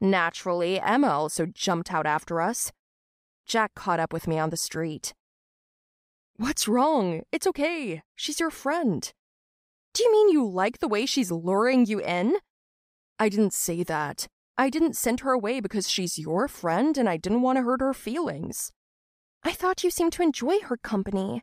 Naturally, 0.00 0.80
Emma 0.80 1.08
also 1.08 1.46
jumped 1.46 1.92
out 1.92 2.06
after 2.06 2.40
us. 2.40 2.72
Jack 3.46 3.74
caught 3.74 4.00
up 4.00 4.12
with 4.12 4.28
me 4.28 4.38
on 4.38 4.50
the 4.50 4.56
street. 4.56 5.14
What's 6.36 6.68
wrong? 6.68 7.22
It's 7.32 7.46
okay. 7.48 8.02
She's 8.14 8.38
your 8.38 8.50
friend. 8.50 9.12
Do 9.94 10.04
you 10.04 10.12
mean 10.12 10.28
you 10.28 10.48
like 10.48 10.78
the 10.78 10.86
way 10.86 11.06
she's 11.06 11.32
luring 11.32 11.86
you 11.86 12.00
in? 12.00 12.36
I 13.18 13.28
didn't 13.28 13.54
say 13.54 13.82
that. 13.82 14.28
I 14.56 14.70
didn't 14.70 14.96
send 14.96 15.20
her 15.20 15.32
away 15.32 15.60
because 15.60 15.90
she's 15.90 16.18
your 16.18 16.46
friend 16.46 16.96
and 16.96 17.08
I 17.08 17.16
didn't 17.16 17.42
want 17.42 17.56
to 17.56 17.62
hurt 17.62 17.80
her 17.80 17.94
feelings. 17.94 18.70
I 19.42 19.52
thought 19.52 19.82
you 19.82 19.90
seemed 19.90 20.12
to 20.14 20.22
enjoy 20.22 20.60
her 20.60 20.76
company. 20.76 21.42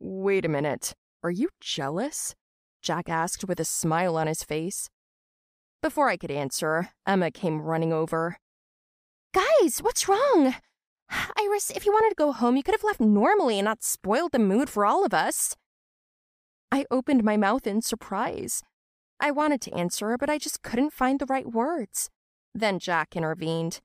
Wait 0.00 0.44
a 0.44 0.48
minute. 0.48 0.94
Are 1.22 1.30
you 1.30 1.50
jealous? 1.60 2.34
Jack 2.82 3.08
asked 3.08 3.46
with 3.46 3.60
a 3.60 3.64
smile 3.64 4.16
on 4.16 4.26
his 4.26 4.42
face. 4.42 4.88
Before 5.80 6.08
I 6.08 6.16
could 6.16 6.30
answer, 6.30 6.90
Emma 7.06 7.30
came 7.30 7.62
running 7.62 7.92
over. 7.92 8.38
Guys, 9.32 9.78
what's 9.80 10.08
wrong? 10.08 10.54
Iris, 11.10 11.70
if 11.70 11.86
you 11.86 11.92
wanted 11.92 12.10
to 12.10 12.16
go 12.16 12.32
home, 12.32 12.56
you 12.56 12.62
could 12.62 12.74
have 12.74 12.84
left 12.84 13.00
normally 13.00 13.58
and 13.58 13.64
not 13.64 13.82
spoiled 13.82 14.32
the 14.32 14.38
mood 14.38 14.68
for 14.68 14.84
all 14.84 15.04
of 15.04 15.14
us. 15.14 15.54
I 16.72 16.84
opened 16.90 17.22
my 17.22 17.36
mouth 17.36 17.66
in 17.66 17.80
surprise. 17.80 18.62
I 19.20 19.30
wanted 19.30 19.60
to 19.62 19.74
answer, 19.74 20.16
but 20.18 20.28
I 20.28 20.38
just 20.38 20.62
couldn't 20.62 20.92
find 20.92 21.18
the 21.18 21.26
right 21.26 21.50
words. 21.50 22.10
Then 22.54 22.78
Jack 22.78 23.16
intervened. 23.16 23.80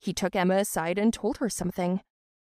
He 0.00 0.12
took 0.12 0.36
Emma 0.36 0.56
aside 0.56 0.98
and 0.98 1.12
told 1.12 1.38
her 1.38 1.48
something. 1.48 2.00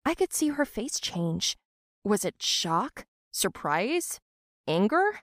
I 0.05 0.15
could 0.15 0.33
see 0.33 0.49
her 0.49 0.65
face 0.65 1.01
change. 1.01 1.57
Was 2.05 2.25
it 2.25 2.43
shock? 2.43 3.07
Surprise? 3.33 4.21
Anger? 4.67 5.21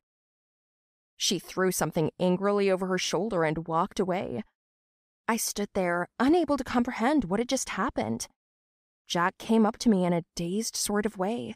She 1.18 1.40
threw 1.40 1.72
something 1.72 2.12
angrily 2.20 2.70
over 2.70 2.88
her 2.88 2.98
shoulder 2.98 3.44
and 3.44 3.68
walked 3.68 4.00
away. 4.00 4.44
I 5.28 5.38
stood 5.38 5.70
there, 5.74 6.08
unable 6.20 6.58
to 6.58 6.64
comprehend 6.64 7.26
what 7.26 7.40
had 7.40 7.50
just 7.50 7.70
happened. 7.70 8.28
Jack 9.08 9.38
came 9.38 9.66
up 9.66 9.78
to 9.80 9.90
me 9.90 10.06
in 10.06 10.14
a 10.14 10.26
dazed 10.36 10.76
sort 10.76 11.06
of 11.06 11.18
way. 11.18 11.56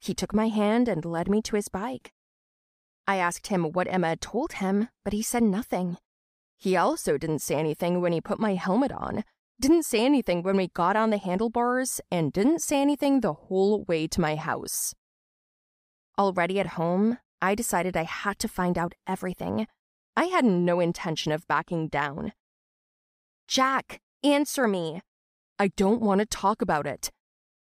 He 0.00 0.14
took 0.14 0.34
my 0.34 0.48
hand 0.48 0.88
and 0.88 1.04
led 1.04 1.28
me 1.28 1.42
to 1.42 1.56
his 1.56 1.68
bike. 1.68 2.12
I 3.06 3.16
asked 3.16 3.48
him 3.48 3.70
what 3.72 3.86
Emma 3.88 4.08
had 4.08 4.20
told 4.20 4.54
him, 4.54 4.88
but 5.04 5.12
he 5.12 5.22
said 5.22 5.42
nothing. 5.42 5.98
He 6.58 6.76
also 6.76 7.18
didn't 7.18 7.40
say 7.40 7.56
anything 7.56 8.00
when 8.00 8.12
he 8.12 8.20
put 8.20 8.40
my 8.40 8.54
helmet 8.54 8.90
on, 8.90 9.24
didn't 9.60 9.84
say 9.84 10.04
anything 10.04 10.42
when 10.42 10.56
we 10.56 10.68
got 10.68 10.96
on 10.96 11.10
the 11.10 11.18
handlebars, 11.18 12.00
and 12.10 12.32
didn't 12.32 12.62
say 12.62 12.80
anything 12.80 13.20
the 13.20 13.32
whole 13.32 13.84
way 13.84 14.06
to 14.08 14.20
my 14.20 14.36
house. 14.36 14.94
Already 16.18 16.58
at 16.58 16.68
home, 16.68 17.18
I 17.40 17.54
decided 17.54 17.96
I 17.96 18.04
had 18.04 18.38
to 18.40 18.48
find 18.48 18.78
out 18.78 18.94
everything. 19.06 19.66
I 20.16 20.24
had 20.26 20.44
no 20.44 20.80
intention 20.80 21.32
of 21.32 21.46
backing 21.46 21.88
down. 21.88 22.32
Jack, 23.46 24.00
answer 24.24 24.66
me. 24.66 25.02
I 25.58 25.68
don't 25.68 26.00
want 26.00 26.20
to 26.20 26.26
talk 26.26 26.62
about 26.62 26.86
it. 26.86 27.10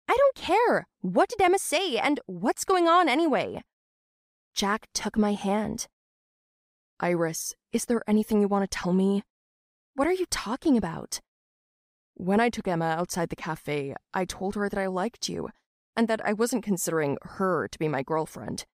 I 0.07 0.17
don't 0.17 0.35
care. 0.35 0.87
What 1.01 1.29
did 1.29 1.41
Emma 1.41 1.59
say, 1.59 1.97
and 1.97 2.19
what's 2.25 2.65
going 2.65 2.87
on 2.87 3.07
anyway? 3.07 3.61
Jack 4.53 4.87
took 4.93 5.17
my 5.17 5.33
hand. 5.33 5.87
Iris, 6.99 7.53
is 7.71 7.85
there 7.85 8.01
anything 8.07 8.41
you 8.41 8.47
want 8.47 8.69
to 8.69 8.77
tell 8.77 8.91
me? 8.91 9.23
What 9.93 10.07
are 10.07 10.13
you 10.13 10.25
talking 10.29 10.77
about? 10.77 11.21
When 12.15 12.39
I 12.39 12.49
took 12.49 12.67
Emma 12.67 12.85
outside 12.85 13.29
the 13.29 13.35
cafe, 13.35 13.95
I 14.13 14.25
told 14.25 14.55
her 14.55 14.67
that 14.67 14.79
I 14.79 14.87
liked 14.87 15.29
you 15.29 15.49
and 15.95 16.07
that 16.07 16.25
I 16.25 16.33
wasn't 16.33 16.63
considering 16.63 17.17
her 17.21 17.67
to 17.67 17.79
be 17.79 17.87
my 17.87 18.03
girlfriend. 18.03 18.65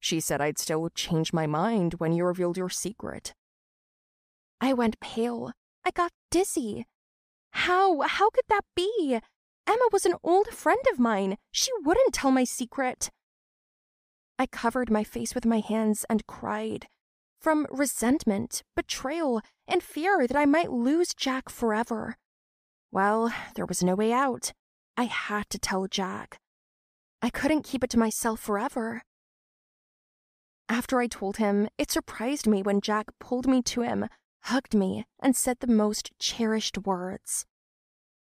She 0.00 0.18
said 0.18 0.40
I'd 0.40 0.58
still 0.58 0.88
change 0.94 1.32
my 1.32 1.46
mind 1.46 1.94
when 1.94 2.12
you 2.12 2.24
revealed 2.24 2.56
your 2.56 2.70
secret. 2.70 3.34
I 4.60 4.72
went 4.72 5.00
pale. 5.00 5.52
I 5.84 5.90
got 5.90 6.12
dizzy. 6.30 6.86
How? 7.52 8.00
How 8.00 8.30
could 8.30 8.44
that 8.48 8.64
be? 8.74 9.20
Emma 9.66 9.88
was 9.92 10.06
an 10.06 10.16
old 10.24 10.48
friend 10.48 10.80
of 10.92 10.98
mine. 10.98 11.36
She 11.52 11.70
wouldn't 11.84 12.14
tell 12.14 12.30
my 12.30 12.44
secret. 12.44 13.10
I 14.38 14.46
covered 14.46 14.90
my 14.90 15.04
face 15.04 15.34
with 15.34 15.44
my 15.44 15.60
hands 15.60 16.06
and 16.08 16.26
cried. 16.26 16.86
From 17.40 17.66
resentment, 17.70 18.62
betrayal, 18.74 19.42
and 19.68 19.82
fear 19.82 20.26
that 20.26 20.36
I 20.36 20.46
might 20.46 20.72
lose 20.72 21.14
Jack 21.14 21.48
forever. 21.48 22.16
Well, 22.90 23.32
there 23.54 23.66
was 23.66 23.82
no 23.82 23.94
way 23.94 24.12
out. 24.12 24.52
I 24.96 25.04
had 25.04 25.48
to 25.50 25.58
tell 25.58 25.86
Jack. 25.86 26.38
I 27.22 27.30
couldn't 27.30 27.64
keep 27.64 27.84
it 27.84 27.90
to 27.90 27.98
myself 27.98 28.40
forever. 28.40 29.02
After 30.70 31.00
I 31.00 31.08
told 31.08 31.38
him, 31.38 31.68
it 31.78 31.90
surprised 31.90 32.46
me 32.46 32.62
when 32.62 32.80
Jack 32.80 33.08
pulled 33.18 33.48
me 33.48 33.60
to 33.62 33.80
him, 33.80 34.06
hugged 34.44 34.72
me, 34.72 35.04
and 35.18 35.34
said 35.34 35.58
the 35.58 35.66
most 35.66 36.12
cherished 36.20 36.78
words. 36.78 37.44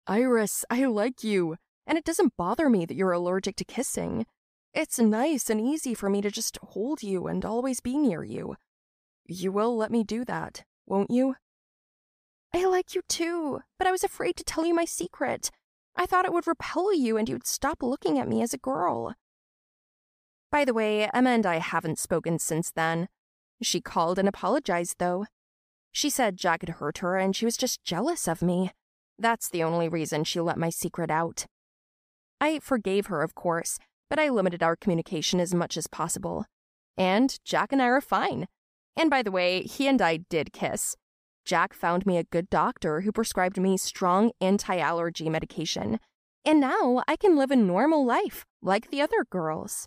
Iris, 0.07 0.63
I 0.69 0.85
like 0.85 1.25
you, 1.25 1.57
and 1.87 1.97
it 1.97 2.05
doesn't 2.05 2.37
bother 2.37 2.69
me 2.69 2.85
that 2.85 2.95
you're 2.95 3.13
allergic 3.13 3.57
to 3.57 3.65
kissing. 3.65 4.27
It's 4.75 4.99
nice 4.99 5.49
and 5.49 5.59
easy 5.59 5.95
for 5.95 6.11
me 6.11 6.21
to 6.21 6.31
just 6.31 6.59
hold 6.63 7.03
you 7.03 7.27
and 7.27 7.43
always 7.43 7.81
be 7.81 7.97
near 7.97 8.23
you. 8.23 8.57
You 9.25 9.51
will 9.51 9.75
let 9.75 9.91
me 9.91 10.05
do 10.05 10.23
that, 10.27 10.63
won't 10.85 11.11
you? 11.11 11.37
I 12.53 12.67
like 12.67 12.95
you 12.95 13.01
too, 13.09 13.61
but 13.79 13.89
I 13.89 13.93
was 13.93 14.05
afraid 14.05 14.37
to 14.37 14.45
tell 14.45 14.67
you 14.67 14.75
my 14.75 14.85
secret. 14.85 15.51
I 15.97 16.05
thought 16.05 16.27
it 16.27 16.35
would 16.35 16.47
repel 16.47 16.93
you 16.93 17.17
and 17.17 17.31
you'd 17.31 17.47
stop 17.47 17.83
looking 17.83 18.19
at 18.19 18.29
me 18.29 18.43
as 18.43 18.53
a 18.53 18.59
girl. 18.59 19.15
By 20.51 20.65
the 20.65 20.75
way, 20.75 21.09
Emma 21.13 21.31
and 21.31 21.47
I 21.47 21.59
haven't 21.59 21.99
spoken 21.99 22.39
since 22.39 22.71
then. 22.71 23.09
She 23.63 23.81
called 23.81 24.19
and 24.19 24.29
apologized, 24.29 24.97
though. 24.99 25.27
She 25.93 26.11
said 26.11 26.37
Jack 26.37 26.63
had 26.63 26.77
hurt 26.77 26.99
her 26.99 27.17
and 27.17 27.35
she 27.35 27.45
was 27.45 27.57
just 27.57 27.83
jealous 27.83 28.29
of 28.29 28.43
me. 28.43 28.71
That's 29.19 29.49
the 29.49 29.63
only 29.63 29.89
reason 29.89 30.25
she 30.25 30.41
let 30.41 30.59
my 30.59 30.69
secret 30.69 31.11
out. 31.11 31.47
I 32.41 32.59
forgave 32.59 33.07
her, 33.07 33.23
of 33.23 33.35
course, 33.35 33.79
but 34.11 34.19
I 34.19 34.29
limited 34.29 34.63
our 34.63 34.77
communication 34.77 35.41
as 35.41 35.55
much 35.55 35.77
as 35.77 35.87
possible. 35.87 36.45
And 36.99 37.39
Jack 37.45 37.73
and 37.73 37.81
I 37.81 37.87
are 37.87 38.01
fine. 38.01 38.47
And 38.95 39.11
by 39.11 39.23
the 39.23 39.31
way, 39.31 39.63
he 39.63 39.89
and 39.89 40.01
I 40.03 40.19
did 40.19 40.53
kiss. 40.53 40.97
Jack 41.45 41.73
found 41.73 42.05
me 42.07 42.19
a 42.19 42.25
good 42.25 42.51
doctor 42.51 43.03
who 43.03 43.13
prescribed 43.13 43.59
me 43.59 43.77
strong 43.77 44.33
anti 44.41 44.79
allergy 44.79 45.31
medication. 45.31 45.99
And 46.45 46.61
now 46.61 47.03
I 47.09 47.17
can 47.17 47.37
live 47.37 47.51
a 47.51 47.57
normal 47.57 48.05
life 48.05 48.45
like 48.63 48.91
the 48.91 49.01
other 49.01 49.25
girls. 49.31 49.87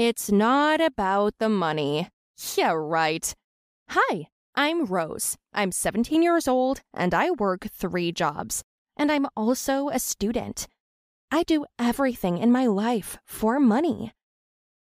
It's 0.00 0.32
not 0.32 0.80
about 0.80 1.34
the 1.38 1.50
money. 1.50 2.08
Yeah, 2.56 2.72
right. 2.74 3.34
Hi, 3.90 4.28
I'm 4.54 4.86
Rose. 4.86 5.36
I'm 5.52 5.72
17 5.72 6.22
years 6.22 6.48
old 6.48 6.80
and 6.94 7.12
I 7.12 7.32
work 7.32 7.66
three 7.70 8.10
jobs. 8.10 8.62
And 8.96 9.12
I'm 9.12 9.26
also 9.36 9.90
a 9.90 9.98
student. 9.98 10.66
I 11.30 11.42
do 11.42 11.66
everything 11.78 12.38
in 12.38 12.50
my 12.50 12.64
life 12.64 13.18
for 13.26 13.60
money. 13.60 14.14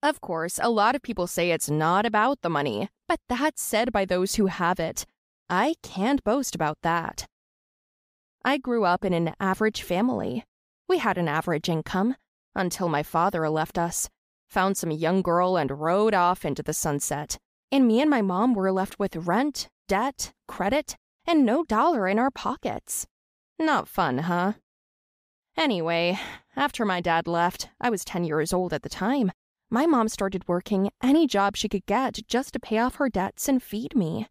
Of 0.03 0.23
course, 0.23 0.59
a 0.63 0.71
lot 0.71 0.95
of 0.95 1.03
people 1.03 1.27
say 1.27 1.51
it's 1.51 1.69
not 1.69 2.07
about 2.07 2.41
the 2.41 2.49
money, 2.49 2.89
but 3.07 3.21
that's 3.29 3.61
said 3.61 3.93
by 3.93 4.07
those 4.07 4.37
who 4.37 4.47
have 4.47 4.81
it. 4.81 5.05
I 5.47 5.75
can't 5.83 6.25
boast 6.25 6.55
about 6.55 6.79
that. 6.85 7.27
I 8.47 8.57
grew 8.57 8.87
up 8.87 9.05
in 9.05 9.13
an 9.13 9.35
average 9.39 9.83
family. 9.83 10.47
We 10.89 10.97
had 10.97 11.19
an 11.19 11.29
average 11.29 11.69
income 11.69 12.17
until 12.55 12.89
my 12.89 13.03
father 13.03 13.51
left 13.51 13.77
us 13.77 14.09
found 14.53 14.77
some 14.77 14.91
young 14.91 15.23
girl, 15.23 15.57
and 15.57 15.81
rode 15.81 16.13
off 16.13 16.45
into 16.45 16.63
the 16.63 16.75
sunset. 16.75 17.39
And 17.71 17.89
me 17.89 18.03
and 18.03 18.11
my 18.11 18.21
mom 18.21 18.53
were 18.53 18.71
left 18.71 18.99
with 18.99 19.17
rent, 19.17 19.71
debt, 19.89 20.33
credit, 20.47 20.97
and 21.27 21.47
no 21.47 21.65
dollar 21.65 22.07
in 22.07 22.19
our 22.19 22.31
pockets. 22.31 23.07
Not 23.59 23.89
fun, 23.89 24.19
huh? 24.19 24.53
Anyway, 25.57 26.19
after 26.55 26.85
my 26.85 27.01
dad 27.01 27.27
left, 27.27 27.71
I 27.81 27.89
was 27.89 28.05
10 28.05 28.25
years 28.25 28.53
old 28.53 28.75
at 28.75 28.83
the 28.83 28.89
time. 28.89 29.33
My 29.71 29.87
mom 29.87 30.09
started 30.09 30.47
working 30.47 30.91
any 31.03 31.27
job 31.27 31.57
she 31.57 31.69
could 31.69 31.87
get 31.87 32.19
just 32.29 32.53
to 32.53 32.61
pay 32.61 32.77
off 32.77 32.97
her 32.97 33.09
debts 33.09 33.49
and 33.49 33.63
feed 33.63 33.97
me. 33.97 34.29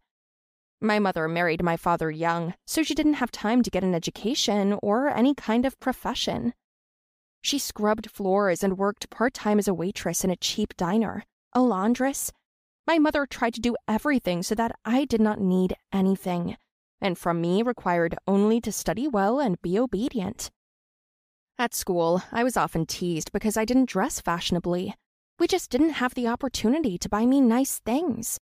My 0.80 1.00
mother 1.00 1.26
married 1.26 1.62
my 1.62 1.76
father 1.76 2.10
young, 2.10 2.54
so 2.66 2.82
she 2.82 2.94
didn't 2.94 3.14
have 3.14 3.32
time 3.32 3.62
to 3.62 3.70
get 3.70 3.84
an 3.84 3.94
education 3.94 4.78
or 4.82 5.08
any 5.08 5.34
kind 5.34 5.66
of 5.66 5.78
profession. 5.80 6.54
She 7.44 7.58
scrubbed 7.58 8.08
floors 8.08 8.62
and 8.62 8.78
worked 8.78 9.10
part 9.10 9.34
time 9.34 9.58
as 9.58 9.66
a 9.66 9.74
waitress 9.74 10.22
in 10.22 10.30
a 10.30 10.36
cheap 10.36 10.76
diner, 10.76 11.24
a 11.52 11.60
laundress. 11.60 12.32
My 12.86 13.00
mother 13.00 13.26
tried 13.26 13.54
to 13.54 13.60
do 13.60 13.76
everything 13.88 14.44
so 14.44 14.54
that 14.54 14.72
I 14.84 15.04
did 15.04 15.20
not 15.20 15.40
need 15.40 15.74
anything, 15.92 16.56
and 17.00 17.18
from 17.18 17.40
me 17.40 17.62
required 17.62 18.16
only 18.28 18.60
to 18.60 18.70
study 18.70 19.08
well 19.08 19.40
and 19.40 19.60
be 19.60 19.76
obedient. 19.76 20.50
At 21.58 21.74
school, 21.74 22.22
I 22.30 22.44
was 22.44 22.56
often 22.56 22.86
teased 22.86 23.32
because 23.32 23.56
I 23.56 23.64
didn't 23.64 23.88
dress 23.88 24.20
fashionably. 24.20 24.94
We 25.40 25.48
just 25.48 25.68
didn't 25.68 25.90
have 26.00 26.14
the 26.14 26.28
opportunity 26.28 26.96
to 26.96 27.08
buy 27.08 27.26
me 27.26 27.40
nice 27.40 27.80
things. 27.80 28.38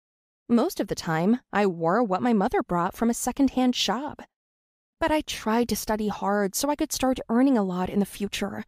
Most 0.46 0.78
of 0.78 0.88
the 0.88 0.94
time, 0.94 1.40
I 1.52 1.66
wore 1.66 2.02
what 2.02 2.22
my 2.22 2.34
mother 2.34 2.62
brought 2.62 2.94
from 2.94 3.08
a 3.08 3.14
secondhand 3.14 3.74
shop. 3.74 4.22
But 4.98 5.10
I 5.10 5.22
tried 5.22 5.70
to 5.70 5.76
study 5.76 6.08
hard 6.08 6.54
so 6.54 6.68
I 6.68 6.76
could 6.76 6.92
start 6.92 7.18
earning 7.30 7.56
a 7.56 7.64
lot 7.64 7.88
in 7.88 7.98
the 7.98 8.06
future 8.06 8.64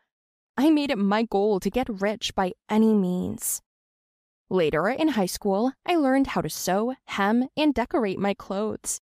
I 0.56 0.70
made 0.70 0.90
it 0.90 0.98
my 0.98 1.22
goal 1.22 1.60
to 1.60 1.70
get 1.70 1.88
rich 1.88 2.34
by 2.34 2.52
any 2.68 2.92
means. 2.92 3.62
Later 4.50 4.88
in 4.88 5.08
high 5.08 5.26
school, 5.26 5.72
I 5.86 5.96
learned 5.96 6.28
how 6.28 6.42
to 6.42 6.50
sew, 6.50 6.94
hem, 7.06 7.48
and 7.56 7.72
decorate 7.72 8.18
my 8.18 8.34
clothes. 8.34 9.00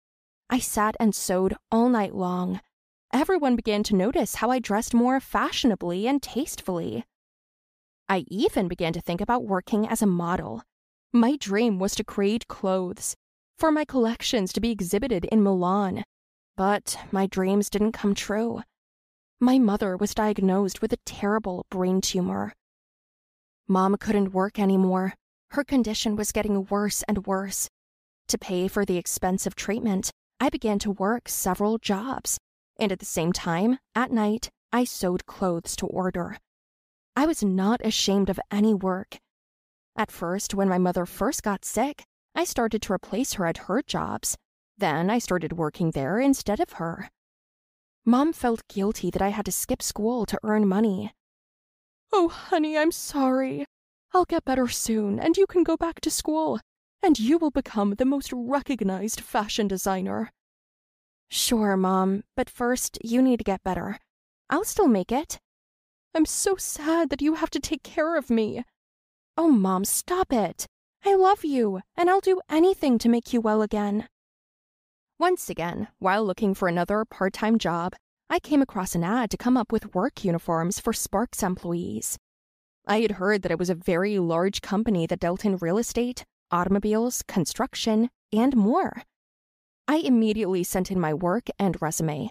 I 0.50 0.60
sat 0.60 0.98
and 1.00 1.16
sewed 1.16 1.56
all 1.72 1.88
night 1.88 2.14
long. 2.14 2.60
Everyone 3.14 3.56
began 3.56 3.84
to 3.84 3.96
notice 3.96 4.36
how 4.36 4.52
I 4.52 4.60
dressed 4.60 4.94
more 4.94 5.22
fashionably 5.22 6.06
and 6.06 6.22
tastefully. 6.22 7.06
I 8.10 8.26
even 8.28 8.68
began 8.68 8.92
to 8.94 9.02
think 9.02 9.22
about 9.22 9.46
working 9.46 9.88
as 9.88 10.02
a 10.02 10.06
model. 10.06 10.64
My 11.14 11.38
dream 11.38 11.80
was 11.80 11.96
to 11.96 12.04
create 12.04 12.50
clothes, 12.50 13.16
for 13.58 13.72
my 13.72 13.86
collections 13.86 14.52
to 14.54 14.60
be 14.60 14.72
exhibited 14.72 15.24
in 15.26 15.44
Milan. 15.44 16.04
But 16.58 16.98
my 17.12 17.26
dreams 17.26 17.70
didn't 17.70 17.94
come 17.94 18.14
true. 18.14 18.64
My 19.40 19.60
mother 19.60 19.96
was 19.96 20.16
diagnosed 20.16 20.82
with 20.82 20.92
a 20.94 21.04
terrible 21.06 21.68
brain 21.70 22.02
tumor. 22.02 22.54
Mom 23.68 23.96
couldn't 23.98 24.34
work 24.34 24.58
anymore. 24.58 25.14
Her 25.52 25.64
condition 25.64 26.16
was 26.16 26.32
getting 26.32 26.66
worse 26.66 27.04
and 27.08 27.28
worse. 27.28 27.70
To 28.30 28.40
pay 28.40 28.68
for 28.68 28.84
the 28.84 28.98
expensive 28.98 29.54
treatment, 29.54 30.10
I 30.40 30.50
began 30.50 30.80
to 30.80 30.92
work 30.92 31.30
several 31.30 31.78
jobs, 31.78 32.40
and 32.80 32.92
at 32.92 32.98
the 32.98 33.06
same 33.06 33.32
time, 33.32 33.78
at 33.94 34.12
night, 34.12 34.50
I 34.74 34.86
sewed 34.86 35.28
clothes 35.28 35.76
to 35.78 35.86
order. 35.86 36.38
I 37.16 37.28
was 37.28 37.44
not 37.44 37.86
ashamed 37.86 38.32
of 38.32 38.40
any 38.50 38.74
work. 38.74 39.20
At 39.96 40.12
first, 40.12 40.56
when 40.56 40.68
my 40.68 40.80
mother 40.80 41.06
first 41.06 41.44
got 41.44 41.64
sick, 41.64 42.04
I 42.34 42.44
started 42.44 42.82
to 42.82 42.94
replace 42.94 43.34
her 43.34 43.46
at 43.46 43.58
her 43.70 43.84
jobs. 43.84 44.36
Then 44.80 45.12
I 45.12 45.20
started 45.20 45.54
working 45.54 45.92
there 45.92 46.20
instead 46.20 46.60
of 46.60 46.74
her. 46.74 47.12
Mom 48.10 48.32
felt 48.32 48.66
guilty 48.70 49.12
that 49.12 49.22
I 49.22 49.30
had 49.30 49.44
to 49.48 49.52
skip 49.52 49.82
school 49.82 50.26
to 50.28 50.40
earn 50.42 50.66
money. 50.66 51.14
Oh, 52.14 52.30
honey, 52.30 52.78
I'm 52.78 52.94
sorry. 52.94 53.66
I'll 54.14 54.24
get 54.24 54.46
better 54.46 54.70
soon, 54.70 55.20
and 55.20 55.36
you 55.36 55.46
can 55.46 55.62
go 55.62 55.76
back 55.76 56.00
to 56.00 56.10
school, 56.10 56.62
and 57.04 57.20
you 57.20 57.38
will 57.38 57.52
become 57.52 57.96
the 57.96 58.06
most 58.06 58.32
recognized 58.32 59.20
fashion 59.20 59.68
designer. 59.68 60.32
Sure, 61.30 61.76
Mom, 61.76 62.24
but 62.38 62.50
first 62.50 62.98
you 63.04 63.22
need 63.22 63.40
to 63.40 63.44
get 63.44 63.62
better. 63.66 64.00
I'll 64.50 64.64
still 64.64 64.88
make 64.88 65.12
it. 65.12 65.38
I'm 66.16 66.26
so 66.26 66.56
sad 66.56 67.10
that 67.10 67.22
you 67.22 67.34
have 67.34 67.50
to 67.50 67.60
take 67.60 67.84
care 67.84 68.16
of 68.18 68.30
me. 68.30 68.64
Oh, 69.36 69.50
Mom, 69.50 69.84
stop 69.84 70.32
it. 70.32 70.66
I 71.04 71.14
love 71.16 71.44
you, 71.44 71.82
and 71.98 72.10
I'll 72.10 72.22
do 72.22 72.40
anything 72.50 73.00
to 73.00 73.10
make 73.10 73.34
you 73.34 73.42
well 73.42 73.62
again. 73.62 74.08
Once 75.20 75.50
again, 75.50 75.88
while 75.98 76.24
looking 76.24 76.54
for 76.54 76.68
another 76.68 77.04
part 77.04 77.34
time 77.34 77.58
job, 77.58 77.96
I 78.30 78.38
came 78.38 78.62
across 78.62 78.94
an 78.94 79.04
ad 79.04 79.32
to 79.32 79.38
come 79.38 79.58
up 79.58 79.72
with 79.72 79.96
work 79.96 80.24
uniforms 80.24 80.80
for 80.80 80.94
Sparks 80.94 81.42
employees. 81.42 82.20
I 82.86 83.02
had 83.02 83.12
heard 83.14 83.42
that 83.42 83.52
it 83.52 83.58
was 83.58 83.72
a 83.72 83.76
very 83.76 84.20
large 84.20 84.62
company 84.62 85.08
that 85.08 85.20
dealt 85.20 85.44
in 85.44 85.58
real 85.58 85.80
estate, 85.80 86.24
automobiles, 86.52 87.24
construction, 87.28 88.12
and 88.32 88.56
more. 88.56 89.02
I 89.88 89.98
immediately 89.98 90.64
sent 90.64 90.92
in 90.92 91.00
my 91.00 91.16
work 91.16 91.48
and 91.58 91.82
resume. 91.82 92.30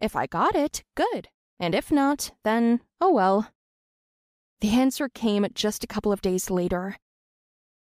If 0.00 0.16
I 0.16 0.26
got 0.26 0.56
it, 0.56 0.82
good. 0.96 1.28
And 1.60 1.72
if 1.72 1.92
not, 1.92 2.32
then 2.42 2.80
oh 3.00 3.12
well. 3.12 3.52
The 4.60 4.70
answer 4.70 5.08
came 5.08 5.46
just 5.54 5.84
a 5.84 5.88
couple 5.88 6.10
of 6.10 6.20
days 6.20 6.50
later. 6.50 6.96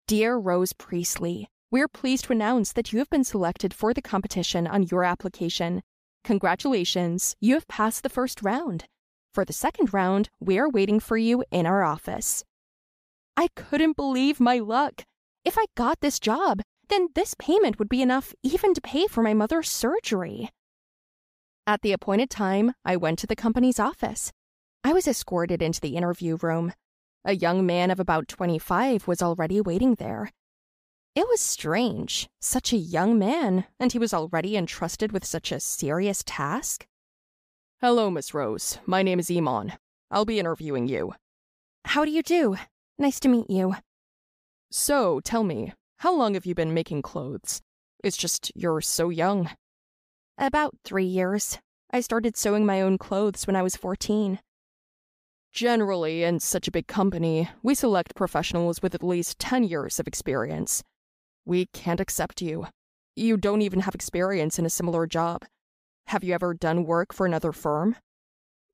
Dear 0.07 0.37
Rose 0.37 0.75
Priestley, 0.75 1.49
we're 1.71 1.89
pleased 1.89 2.27
to 2.27 2.33
announce 2.33 2.73
that 2.73 2.93
you 2.93 2.99
have 3.01 3.11
been 3.11 3.25
selected 3.25 3.75
for 3.75 3.93
the 3.93 4.03
competition 4.03 4.67
on 4.67 4.85
your 4.85 5.03
application. 5.05 5.83
Congratulations, 6.23 7.35
you 7.41 7.55
have 7.55 7.67
passed 7.67 8.03
the 8.03 8.09
first 8.09 8.41
round. 8.43 8.85
For 9.35 9.45
the 9.45 9.53
second 9.53 9.93
round, 9.93 10.29
we 10.41 10.59
are 10.59 10.71
waiting 10.71 11.01
for 11.01 11.17
you 11.17 11.45
in 11.51 11.67
our 11.67 11.83
office. 11.83 12.45
I 13.37 13.49
couldn't 13.57 13.97
believe 13.97 14.41
my 14.41 14.59
luck. 14.59 15.03
If 15.45 15.59
I 15.59 15.67
got 15.77 16.01
this 16.01 16.21
job, 16.21 16.63
then 16.89 17.09
this 17.15 17.35
payment 17.39 17.79
would 17.79 17.89
be 17.89 18.01
enough 18.01 18.33
even 18.43 18.73
to 18.73 18.81
pay 18.81 19.07
for 19.07 19.23
my 19.23 19.35
mother's 19.35 19.71
surgery. 19.71 20.51
At 21.67 21.83
the 21.83 21.93
appointed 21.93 22.31
time, 22.31 22.73
I 22.85 22.97
went 22.97 23.19
to 23.19 23.27
the 23.27 23.37
company's 23.37 23.81
office. 23.81 24.33
I 24.85 24.93
was 24.93 25.09
escorted 25.09 25.61
into 25.61 25.81
the 25.81 25.97
interview 25.97 26.37
room. 26.37 26.73
A 27.25 27.35
young 27.35 27.67
man 27.67 27.91
of 27.91 27.99
about 27.99 28.29
25 28.29 29.09
was 29.09 29.21
already 29.21 29.61
waiting 29.61 29.97
there. 29.97 30.31
It 31.17 31.27
was 31.29 31.41
strange, 31.41 32.29
such 32.43 32.75
a 32.75 32.77
young 32.77 33.19
man, 33.19 33.65
and 33.81 33.91
he 33.91 33.99
was 33.99 34.13
already 34.13 34.55
entrusted 34.55 35.13
with 35.13 35.25
such 35.25 35.51
a 35.51 35.61
serious 35.61 36.23
task. 36.27 36.87
Hello, 37.81 38.11
Miss 38.11 38.35
Rose. 38.35 38.77
My 38.85 39.03
name 39.03 39.19
is 39.19 39.31
Iman. 39.31 39.73
I'll 40.11 40.27
be 40.27 40.39
interviewing 40.39 40.89
you. 40.89 41.15
How 41.87 42.05
do 42.05 42.11
you 42.11 42.23
do? 42.23 42.57
Nice 42.99 43.19
to 43.21 43.29
meet 43.29 43.49
you. 43.49 43.77
So, 44.71 45.21
tell 45.21 45.43
me, 45.43 45.73
how 46.01 46.15
long 46.15 46.35
have 46.35 46.45
you 46.45 46.55
been 46.55 46.75
making 46.75 47.01
clothes? 47.01 47.63
It's 48.05 48.19
just 48.19 48.53
you're 48.55 48.83
so 48.83 49.09
young. 49.09 49.49
About 50.37 50.75
three 50.85 51.07
years. 51.07 51.59
I 51.91 52.03
started 52.03 52.37
sewing 52.37 52.67
my 52.67 52.83
own 52.83 52.99
clothes 52.99 53.47
when 53.47 53.57
I 53.57 53.63
was 53.63 53.75
14. 53.75 54.39
Generally, 55.55 56.25
in 56.25 56.41
such 56.41 56.69
a 56.69 56.73
big 56.73 56.87
company, 56.87 57.49
we 57.63 57.75
select 57.75 58.15
professionals 58.15 58.83
with 58.83 58.95
at 58.95 59.03
least 59.03 59.39
10 59.39 59.65
years 59.65 59.99
of 59.99 60.07
experience. 60.07 60.83
We 61.47 61.67
can't 61.73 62.01
accept 62.01 62.43
you. 62.43 62.67
You 63.15 63.37
don't 63.37 63.63
even 63.63 63.81
have 63.81 63.95
experience 63.95 64.59
in 64.59 64.67
a 64.67 64.71
similar 64.71 65.07
job. 65.07 65.45
Have 66.09 66.23
you 66.23 66.35
ever 66.35 66.53
done 66.53 66.85
work 66.85 67.15
for 67.15 67.25
another 67.25 67.53
firm? 67.53 67.97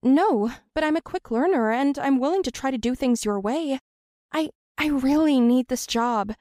No, 0.03 0.51
but 0.75 0.83
I'm 0.83 0.97
a 0.97 1.03
quick 1.03 1.31
learner 1.31 1.71
and 1.71 1.99
I'm 1.99 2.19
willing 2.19 2.43
to 2.43 2.51
try 2.51 2.71
to 2.71 2.79
do 2.79 2.95
things 2.95 3.25
your 3.25 3.39
way. 3.39 3.79
I 4.33 4.51
I 4.79 4.89
really 4.89 5.39
need 5.39 5.69
this 5.69 5.87
job. 5.87 6.33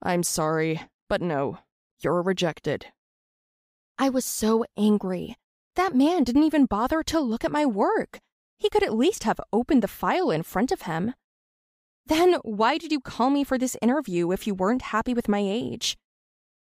I'm 0.00 0.22
sorry, 0.22 0.80
but 1.08 1.20
no. 1.20 1.58
You're 2.00 2.22
rejected. 2.22 2.86
I 3.98 4.08
was 4.08 4.24
so 4.24 4.64
angry. 4.76 5.36
That 5.74 5.94
man 5.94 6.22
didn't 6.22 6.44
even 6.44 6.66
bother 6.66 7.02
to 7.02 7.20
look 7.20 7.44
at 7.44 7.52
my 7.52 7.66
work. 7.66 8.20
He 8.56 8.70
could 8.70 8.84
at 8.84 8.94
least 8.94 9.24
have 9.24 9.40
opened 9.52 9.82
the 9.82 9.88
file 9.88 10.30
in 10.30 10.44
front 10.44 10.70
of 10.70 10.82
him. 10.82 11.14
Then 12.08 12.34
why 12.42 12.78
did 12.78 12.90
you 12.90 13.00
call 13.00 13.28
me 13.28 13.44
for 13.44 13.58
this 13.58 13.76
interview 13.82 14.32
if 14.32 14.46
you 14.46 14.54
weren't 14.54 14.80
happy 14.80 15.12
with 15.12 15.28
my 15.28 15.40
age? 15.40 15.98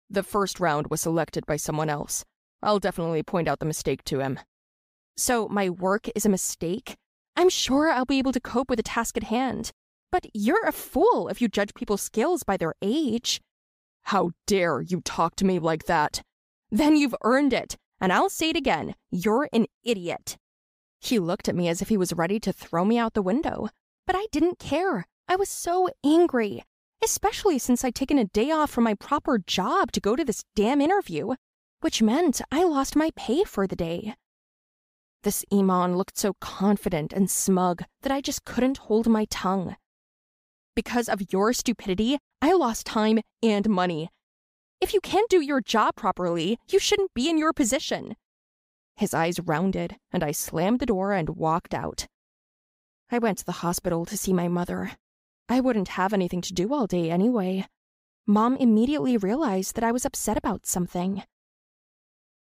The 0.08 0.22
first 0.22 0.60
round 0.60 0.88
was 0.92 1.02
selected 1.02 1.48
by 1.48 1.56
someone 1.56 1.90
else. 1.90 2.24
I'll 2.62 2.78
definitely 2.78 3.24
point 3.24 3.48
out 3.48 3.58
the 3.58 3.66
mistake 3.66 4.04
to 4.06 4.20
him. 4.20 4.40
So 5.18 5.48
my 5.48 5.72
work 5.72 6.08
is 6.14 6.26
a 6.26 6.30
mistake? 6.30 6.98
I'm 7.36 7.50
sure 7.50 7.90
I'll 7.90 8.06
be 8.06 8.20
able 8.20 8.32
to 8.32 8.40
cope 8.40 8.70
with 8.70 8.78
the 8.78 8.84
task 8.84 9.18
at 9.18 9.24
hand. 9.24 9.72
But 10.12 10.28
you're 10.36 10.68
a 10.68 10.72
fool 10.72 11.28
if 11.30 11.42
you 11.42 11.48
judge 11.48 11.74
people's 11.74 12.04
skills 12.04 12.44
by 12.44 12.56
their 12.56 12.76
age. 12.84 13.42
How 14.04 14.32
dare 14.46 14.82
you 14.82 15.02
talk 15.02 15.36
to 15.38 15.46
me 15.46 15.58
like 15.58 15.86
that? 15.86 16.22
Then 16.70 16.96
you've 16.96 17.16
earned 17.24 17.54
it, 17.54 17.76
and 18.00 18.14
I'll 18.14 18.30
say 18.30 18.52
it 18.52 18.56
again 18.56 18.94
you're 19.10 19.50
an 19.52 19.66
idiot. 19.84 20.38
He 21.00 21.18
looked 21.18 21.50
at 21.50 21.56
me 21.56 21.70
as 21.70 21.82
if 21.82 21.90
he 21.90 21.98
was 21.98 22.14
ready 22.14 22.40
to 22.42 22.54
throw 22.54 22.86
me 22.86 23.00
out 23.00 23.16
the 23.16 23.24
window, 23.24 23.70
but 24.06 24.16
I 24.16 24.28
didn't 24.32 24.60
care. 24.60 25.08
I 25.28 25.36
was 25.36 25.50
so 25.50 25.90
angry, 26.04 26.64
especially 27.04 27.60
since 27.60 27.84
I'd 27.84 27.96
taken 27.96 28.18
a 28.18 28.26
day 28.26 28.52
off 28.52 28.72
from 28.72 28.84
my 28.84 28.94
proper 28.94 29.40
job 29.40 29.92
to 29.94 30.02
go 30.02 30.16
to 30.16 30.24
this 30.26 30.44
damn 30.56 30.82
interview 30.82 31.36
which 31.84 32.02
meant 32.02 32.42
I 32.50 32.64
lost 32.64 32.96
my 32.96 33.12
pay 33.18 33.44
for 33.44 33.68
the 33.68 33.76
day. 33.76 34.16
This 35.24 35.44
Iman 35.52 35.98
looked 35.98 36.18
so 36.18 36.34
confident 36.40 37.12
and 37.12 37.30
smug 37.30 37.84
that 38.04 38.12
I 38.12 38.22
just 38.22 38.46
couldn't 38.46 38.88
hold 38.88 39.06
my 39.06 39.26
tongue. 39.30 39.76
Because 40.78 41.10
of 41.10 41.34
your 41.34 41.52
stupidity, 41.52 42.20
I 42.42 42.54
lost 42.54 42.86
time 42.86 43.20
and 43.44 43.68
money. 43.68 44.10
If 44.80 44.94
you 44.94 45.02
can't 45.02 45.30
do 45.30 45.42
your 45.42 45.60
job 45.60 45.98
properly, 45.98 46.58
you 46.72 46.80
shouldn't 46.80 47.14
be 47.14 47.30
in 47.30 47.38
your 47.38 47.52
position. 47.52 48.16
His 48.96 49.14
eyes 49.14 49.42
rounded, 49.42 49.98
and 50.14 50.24
I 50.24 50.32
slammed 50.32 50.80
the 50.80 50.86
door 50.86 51.12
and 51.12 51.32
walked 51.32 51.74
out. 51.74 52.08
I 53.12 53.18
went 53.18 53.40
to 53.40 53.46
the 53.46 53.60
hospital 53.64 54.06
to 54.06 54.16
see 54.16 54.32
my 54.32 54.48
mother. 54.48 54.94
I 55.50 55.60
wouldn't 55.60 55.90
have 55.90 56.14
anything 56.14 56.42
to 56.42 56.54
do 56.54 56.74
all 56.74 56.88
day 56.88 57.12
anyway. 57.12 57.68
Mom 58.26 58.56
immediately 58.56 59.18
realized 59.18 59.76
that 59.76 59.84
I 59.84 59.92
was 59.92 60.06
upset 60.06 60.38
about 60.38 60.66
something. 60.66 61.24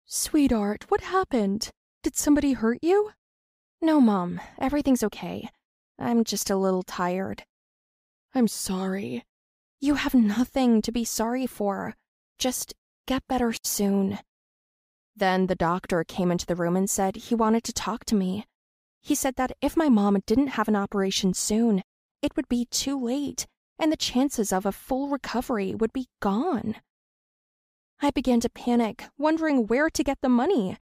Sweetheart, 0.06 0.86
what 0.88 1.02
happened? 1.02 1.70
Did 2.02 2.16
somebody 2.16 2.54
hurt 2.54 2.78
you? 2.82 3.12
No, 3.80 4.00
Mom. 4.00 4.40
Everything's 4.58 5.04
okay. 5.04 5.48
I'm 5.98 6.24
just 6.24 6.50
a 6.50 6.56
little 6.56 6.82
tired. 6.82 7.44
I'm 8.34 8.48
sorry. 8.48 9.24
You 9.80 9.94
have 9.94 10.14
nothing 10.14 10.82
to 10.82 10.92
be 10.92 11.04
sorry 11.04 11.46
for. 11.46 11.94
Just 12.38 12.74
get 13.06 13.22
better 13.28 13.54
soon. 13.62 14.18
Then 15.16 15.46
the 15.46 15.54
doctor 15.54 16.04
came 16.04 16.30
into 16.30 16.46
the 16.46 16.56
room 16.56 16.76
and 16.76 16.90
said 16.90 17.16
he 17.16 17.34
wanted 17.34 17.64
to 17.64 17.72
talk 17.72 18.04
to 18.06 18.14
me. 18.14 18.46
He 19.00 19.14
said 19.14 19.36
that 19.36 19.52
if 19.60 19.76
my 19.76 19.88
mom 19.88 20.18
didn't 20.26 20.48
have 20.48 20.68
an 20.68 20.76
operation 20.76 21.34
soon, 21.34 21.82
it 22.22 22.36
would 22.36 22.48
be 22.48 22.66
too 22.66 22.98
late, 22.98 23.46
and 23.78 23.92
the 23.92 23.96
chances 23.96 24.52
of 24.52 24.66
a 24.66 24.72
full 24.72 25.08
recovery 25.08 25.74
would 25.74 25.92
be 25.92 26.08
gone. 26.20 26.76
I 28.00 28.10
began 28.10 28.40
to 28.40 28.48
panic, 28.48 29.04
wondering 29.18 29.66
where 29.66 29.90
to 29.90 30.04
get 30.04 30.18
the 30.22 30.28
money. 30.28 30.78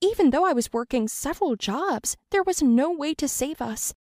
Even 0.00 0.30
though 0.30 0.46
I 0.46 0.52
was 0.52 0.72
working 0.72 1.08
several 1.08 1.56
jobs, 1.56 2.16
there 2.30 2.42
was 2.42 2.62
no 2.62 2.90
way 2.90 3.12
to 3.14 3.28
save 3.28 3.60
us. 3.60 3.92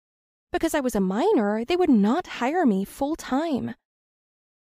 Because 0.52 0.73
I 0.73 0.80
was 0.80 0.95
a 0.95 1.02
minor, 1.02 1.65
they 1.65 1.75
would 1.75 1.89
not 1.89 2.39
hire 2.39 2.65
me 2.65 2.86
full 2.86 3.15
time. 3.15 3.75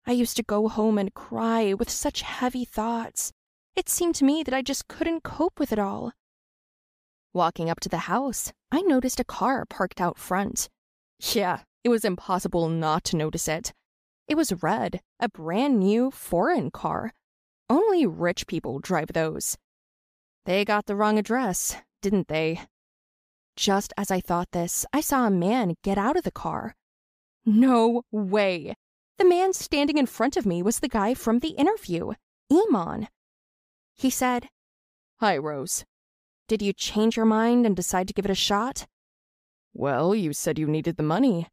I 0.06 0.12
used 0.12 0.38
to 0.38 0.44
go 0.44 0.70
home 0.70 0.98
and 0.98 1.14
cry 1.14 1.74
with 1.74 1.90
such 1.90 2.22
heavy 2.22 2.66
thoughts. 2.66 3.32
It 3.76 3.90
seemed 3.90 4.16
to 4.16 4.26
me 4.26 4.42
that 4.44 4.54
I 4.54 4.62
just 4.62 4.88
couldn't 4.88 5.24
cope 5.24 5.60
with 5.60 5.72
it 5.72 5.80
all. 5.80 6.14
Walking 7.34 7.70
up 7.70 7.80
to 7.82 7.90
the 7.90 8.08
house, 8.10 8.54
I 8.72 8.82
noticed 8.82 9.20
a 9.20 9.24
car 9.26 9.66
parked 9.66 10.00
out 10.00 10.18
front. 10.18 10.70
Yeah, 11.20 11.60
it 11.88 11.90
was 11.90 12.04
impossible 12.04 12.68
not 12.68 13.06
to 13.06 13.16
notice 13.16 13.48
it. 13.48 13.72
It 14.28 14.36
was 14.36 14.62
red, 14.62 15.00
a 15.22 15.30
brand 15.30 15.80
new 15.80 16.12
foreign 16.12 16.70
car. 16.70 17.14
Only 17.70 18.06
rich 18.06 18.46
people 18.46 18.80
drive 18.80 19.14
those. 19.14 19.58
They 20.46 20.66
got 20.66 20.86
the 20.86 20.98
wrong 20.98 21.18
address, 21.18 21.78
didn't 22.02 22.28
they? 22.28 22.60
Just 23.56 23.94
as 23.96 24.12
I 24.12 24.20
thought 24.20 24.52
this, 24.52 24.86
I 24.92 25.00
saw 25.00 25.26
a 25.26 25.32
man 25.32 25.76
get 25.82 25.98
out 25.98 26.18
of 26.18 26.26
the 26.26 26.32
car. 26.46 26.76
No 27.46 28.02
way! 28.12 28.74
The 29.18 29.24
man 29.24 29.54
standing 29.54 29.98
in 29.98 30.08
front 30.08 30.36
of 30.36 30.46
me 30.46 30.62
was 30.62 30.80
the 30.80 30.90
guy 30.90 31.14
from 31.14 31.40
the 31.40 31.56
interview, 31.56 32.12
Iman. 32.52 33.08
He 33.96 34.10
said, 34.10 34.50
Hi, 35.22 35.38
Rose. 35.38 35.86
Did 36.50 36.62
you 36.62 36.74
change 36.74 37.16
your 37.16 37.26
mind 37.26 37.66
and 37.66 37.78
decide 37.78 38.10
to 38.10 38.14
give 38.14 38.26
it 38.26 38.32
a 38.32 38.36
shot? 38.36 38.88
Well, 39.74 40.14
you 40.14 40.34
said 40.34 40.60
you 40.60 40.68
needed 40.68 40.98
the 40.98 41.04
money. 41.04 41.48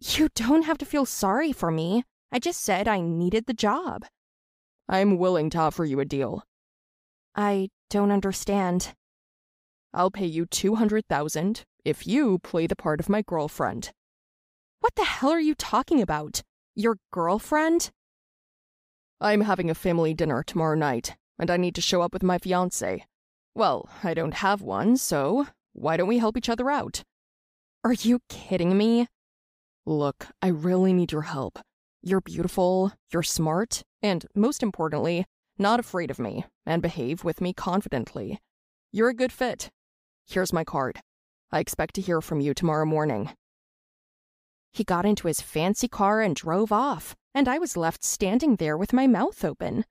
You 0.00 0.28
don't 0.34 0.62
have 0.62 0.78
to 0.78 0.86
feel 0.86 1.04
sorry 1.04 1.52
for 1.52 1.70
me. 1.70 2.04
I 2.32 2.38
just 2.38 2.62
said 2.62 2.88
I 2.88 3.00
needed 3.00 3.46
the 3.46 3.52
job. 3.52 4.06
I'm 4.88 5.18
willing 5.18 5.50
to 5.50 5.58
offer 5.58 5.84
you 5.84 6.00
a 6.00 6.04
deal. 6.04 6.42
I 7.36 7.68
don't 7.90 8.10
understand. 8.10 8.94
I'll 9.92 10.10
pay 10.10 10.26
you 10.26 10.46
200,000 10.46 11.64
if 11.84 12.06
you 12.06 12.38
play 12.38 12.66
the 12.66 12.76
part 12.76 13.00
of 13.00 13.08
my 13.08 13.22
girlfriend. 13.22 13.92
What 14.80 14.94
the 14.94 15.04
hell 15.04 15.30
are 15.30 15.40
you 15.40 15.54
talking 15.54 16.00
about? 16.00 16.42
Your 16.74 16.96
girlfriend? 17.12 17.90
I'm 19.20 19.42
having 19.42 19.68
a 19.68 19.74
family 19.74 20.14
dinner 20.14 20.42
tomorrow 20.42 20.76
night, 20.76 21.16
and 21.38 21.50
I 21.50 21.58
need 21.58 21.74
to 21.74 21.82
show 21.82 22.00
up 22.00 22.14
with 22.14 22.22
my 22.22 22.38
fiance. 22.38 23.04
Well, 23.54 23.88
I 24.02 24.14
don't 24.14 24.34
have 24.34 24.62
one, 24.62 24.96
so 24.96 25.46
why 25.74 25.98
don't 25.98 26.08
we 26.08 26.18
help 26.18 26.38
each 26.38 26.48
other 26.48 26.70
out? 26.70 27.02
Are 27.84 27.92
you 27.92 28.20
kidding 28.28 28.78
me? 28.78 29.08
Look, 29.86 30.26
I 30.42 30.48
really 30.48 30.92
need 30.92 31.12
your 31.12 31.22
help. 31.22 31.58
You're 32.02 32.20
beautiful, 32.20 32.92
you're 33.12 33.22
smart, 33.22 33.82
and 34.02 34.26
most 34.34 34.62
importantly, 34.62 35.26
not 35.58 35.80
afraid 35.80 36.10
of 36.10 36.18
me, 36.18 36.44
and 36.64 36.80
behave 36.82 37.24
with 37.24 37.40
me 37.40 37.52
confidently. 37.52 38.40
You're 38.92 39.10
a 39.10 39.14
good 39.14 39.32
fit. 39.32 39.70
Here's 40.26 40.52
my 40.52 40.64
card. 40.64 41.00
I 41.52 41.60
expect 41.60 41.94
to 41.96 42.00
hear 42.00 42.20
from 42.20 42.40
you 42.40 42.54
tomorrow 42.54 42.86
morning. 42.86 43.30
He 44.72 44.84
got 44.84 45.04
into 45.04 45.26
his 45.26 45.40
fancy 45.40 45.88
car 45.88 46.20
and 46.20 46.36
drove 46.36 46.72
off, 46.72 47.16
and 47.34 47.48
I 47.48 47.58
was 47.58 47.76
left 47.76 48.04
standing 48.04 48.56
there 48.56 48.76
with 48.76 48.92
my 48.92 49.06
mouth 49.06 49.44
open. 49.44 49.84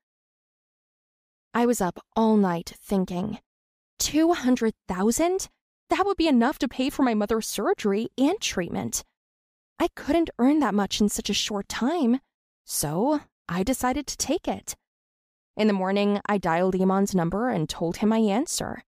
I 1.54 1.65
was 1.65 1.82
up 1.82 1.99
all 2.15 2.38
night 2.38 2.73
thinking, 2.82 3.39
200,000? 3.99 5.49
That 5.89 6.06
would 6.06 6.17
be 6.17 6.28
enough 6.28 6.60
to 6.60 6.67
pay 6.67 6.89
for 6.89 7.04
my 7.04 7.13
mother's 7.13 7.47
surgery 7.47 8.10
and 8.17 8.39
treatment. 8.39 9.04
I 9.79 9.87
couldn't 9.95 10.29
earn 10.37 10.59
that 10.59 10.75
much 10.75 10.99
in 10.99 11.07
such 11.07 11.29
a 11.29 11.33
short 11.33 11.69
time, 11.69 12.19
so 12.65 13.21
I 13.47 13.63
decided 13.63 14.07
to 14.07 14.17
take 14.17 14.47
it. 14.47 14.75
In 15.55 15.67
the 15.67 15.73
morning, 15.73 16.19
I 16.25 16.37
dialed 16.37 16.75
Iman's 16.75 17.15
number 17.15 17.49
and 17.49 17.69
told 17.69 17.97
him 17.97 18.09
my 18.09 18.17
answer. 18.17 18.83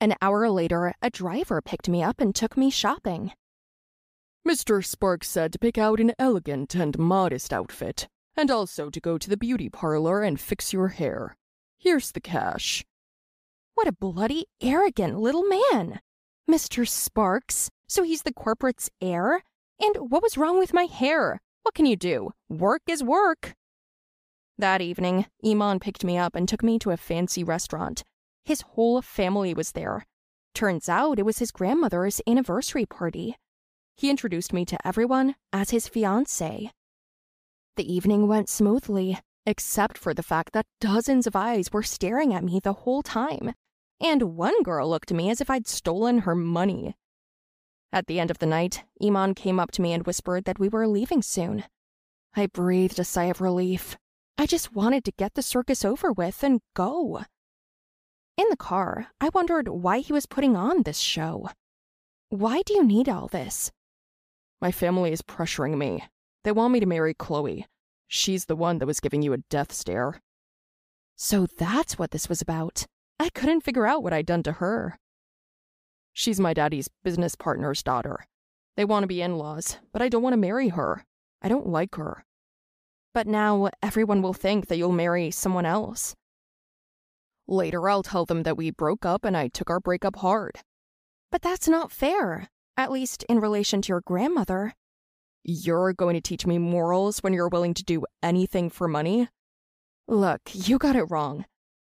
An 0.00 0.14
hour 0.22 0.48
later, 0.48 0.94
a 1.02 1.10
driver 1.10 1.60
picked 1.60 1.88
me 1.88 2.02
up 2.02 2.20
and 2.20 2.34
took 2.34 2.56
me 2.56 2.70
shopping. 2.70 3.32
Mr. 4.46 4.84
Sparks 4.84 5.28
said 5.28 5.52
to 5.52 5.58
pick 5.58 5.76
out 5.76 6.00
an 6.00 6.12
elegant 6.18 6.74
and 6.74 6.98
modest 6.98 7.52
outfit, 7.52 8.08
and 8.34 8.50
also 8.50 8.88
to 8.88 9.00
go 9.00 9.18
to 9.18 9.28
the 9.28 9.36
beauty 9.36 9.68
parlor 9.68 10.22
and 10.22 10.40
fix 10.40 10.72
your 10.72 10.88
hair. 10.88 11.36
Here's 11.76 12.12
the 12.12 12.20
cash. 12.20 12.84
What 13.74 13.88
a 13.88 13.92
bloody 13.92 14.46
arrogant 14.62 15.18
little 15.18 15.44
man! 15.44 16.00
Mr. 16.50 16.88
Sparks, 16.88 17.70
so 17.86 18.02
he's 18.02 18.22
the 18.22 18.32
corporate's 18.32 18.88
heir? 19.02 19.42
And 19.80 20.10
what 20.10 20.22
was 20.22 20.36
wrong 20.36 20.58
with 20.58 20.74
my 20.74 20.84
hair? 20.84 21.40
What 21.62 21.74
can 21.74 21.86
you 21.86 21.96
do? 21.96 22.32
Work 22.48 22.82
is 22.88 23.02
work. 23.02 23.54
That 24.58 24.80
evening, 24.80 25.26
Iman 25.44 25.78
picked 25.78 26.04
me 26.04 26.18
up 26.18 26.34
and 26.34 26.48
took 26.48 26.62
me 26.62 26.78
to 26.80 26.90
a 26.90 26.96
fancy 26.96 27.44
restaurant. 27.44 28.02
His 28.44 28.62
whole 28.62 29.02
family 29.02 29.54
was 29.54 29.72
there. 29.72 30.04
Turns 30.54 30.88
out 30.88 31.18
it 31.18 31.26
was 31.26 31.38
his 31.38 31.52
grandmother's 31.52 32.20
anniversary 32.26 32.86
party. 32.86 33.36
He 33.96 34.10
introduced 34.10 34.52
me 34.52 34.64
to 34.64 34.86
everyone 34.86 35.36
as 35.52 35.70
his 35.70 35.88
fiancée. 35.88 36.70
The 37.76 37.92
evening 37.92 38.26
went 38.26 38.48
smoothly, 38.48 39.18
except 39.46 39.96
for 39.96 40.12
the 40.12 40.22
fact 40.22 40.52
that 40.52 40.66
dozens 40.80 41.26
of 41.26 41.36
eyes 41.36 41.72
were 41.72 41.84
staring 41.84 42.34
at 42.34 42.42
me 42.42 42.58
the 42.58 42.72
whole 42.72 43.02
time, 43.02 43.54
and 44.00 44.34
one 44.36 44.62
girl 44.62 44.90
looked 44.90 45.12
at 45.12 45.16
me 45.16 45.30
as 45.30 45.40
if 45.40 45.48
I'd 45.48 45.68
stolen 45.68 46.20
her 46.20 46.34
money. 46.34 46.96
At 47.92 48.06
the 48.06 48.20
end 48.20 48.30
of 48.30 48.38
the 48.38 48.46
night, 48.46 48.84
Iman 49.02 49.34
came 49.34 49.58
up 49.58 49.70
to 49.72 49.82
me 49.82 49.92
and 49.92 50.06
whispered 50.06 50.44
that 50.44 50.58
we 50.58 50.68
were 50.68 50.86
leaving 50.86 51.22
soon. 51.22 51.64
I 52.36 52.46
breathed 52.46 52.98
a 52.98 53.04
sigh 53.04 53.24
of 53.24 53.40
relief. 53.40 53.96
I 54.36 54.46
just 54.46 54.74
wanted 54.74 55.04
to 55.04 55.12
get 55.12 55.34
the 55.34 55.42
circus 55.42 55.84
over 55.84 56.12
with 56.12 56.42
and 56.42 56.60
go. 56.74 57.24
In 58.36 58.46
the 58.50 58.56
car, 58.56 59.08
I 59.20 59.30
wondered 59.30 59.68
why 59.68 59.98
he 59.98 60.12
was 60.12 60.26
putting 60.26 60.54
on 60.54 60.82
this 60.82 60.98
show. 60.98 61.48
Why 62.28 62.62
do 62.62 62.74
you 62.74 62.84
need 62.84 63.08
all 63.08 63.26
this? 63.26 63.72
My 64.60 64.70
family 64.70 65.10
is 65.10 65.22
pressuring 65.22 65.76
me. 65.76 66.04
They 66.44 66.52
want 66.52 66.72
me 66.72 66.80
to 66.80 66.86
marry 66.86 67.14
Chloe. 67.14 67.66
She's 68.06 68.44
the 68.44 68.56
one 68.56 68.78
that 68.78 68.86
was 68.86 69.00
giving 69.00 69.22
you 69.22 69.32
a 69.32 69.38
death 69.38 69.72
stare. 69.72 70.20
So 71.16 71.46
that's 71.46 71.98
what 71.98 72.10
this 72.10 72.28
was 72.28 72.40
about. 72.40 72.86
I 73.18 73.30
couldn't 73.30 73.62
figure 73.62 73.86
out 73.86 74.02
what 74.02 74.12
I'd 74.12 74.26
done 74.26 74.42
to 74.44 74.52
her. 74.52 74.98
She's 76.12 76.40
my 76.40 76.54
daddy's 76.54 76.88
business 77.04 77.34
partner's 77.34 77.82
daughter. 77.82 78.26
They 78.76 78.84
want 78.84 79.04
to 79.04 79.08
be 79.08 79.22
in 79.22 79.38
laws, 79.38 79.78
but 79.92 80.02
I 80.02 80.08
don't 80.08 80.22
want 80.22 80.32
to 80.32 80.38
marry 80.38 80.68
her. 80.68 81.04
I 81.42 81.48
don't 81.48 81.66
like 81.66 81.94
her. 81.96 82.24
But 83.14 83.26
now 83.26 83.70
everyone 83.82 84.22
will 84.22 84.34
think 84.34 84.66
that 84.68 84.76
you'll 84.76 84.92
marry 84.92 85.30
someone 85.30 85.66
else. 85.66 86.14
Later, 87.46 87.88
I'll 87.88 88.02
tell 88.02 88.24
them 88.24 88.42
that 88.42 88.56
we 88.56 88.70
broke 88.70 89.06
up 89.06 89.24
and 89.24 89.36
I 89.36 89.48
took 89.48 89.70
our 89.70 89.80
breakup 89.80 90.16
hard. 90.16 90.58
But 91.30 91.42
that's 91.42 91.68
not 91.68 91.92
fair 91.92 92.48
at 92.78 92.92
least 92.92 93.24
in 93.28 93.40
relation 93.40 93.82
to 93.82 93.88
your 93.88 94.00
grandmother. 94.00 94.72
You're 95.42 95.92
going 95.92 96.14
to 96.14 96.20
teach 96.20 96.46
me 96.46 96.58
morals 96.58 97.18
when 97.18 97.32
you're 97.32 97.48
willing 97.48 97.74
to 97.74 97.84
do 97.84 98.04
anything 98.22 98.70
for 98.70 98.86
money? 98.86 99.28
Look, 100.06 100.40
you 100.52 100.78
got 100.78 100.94
it 100.94 101.10
wrong. 101.10 101.44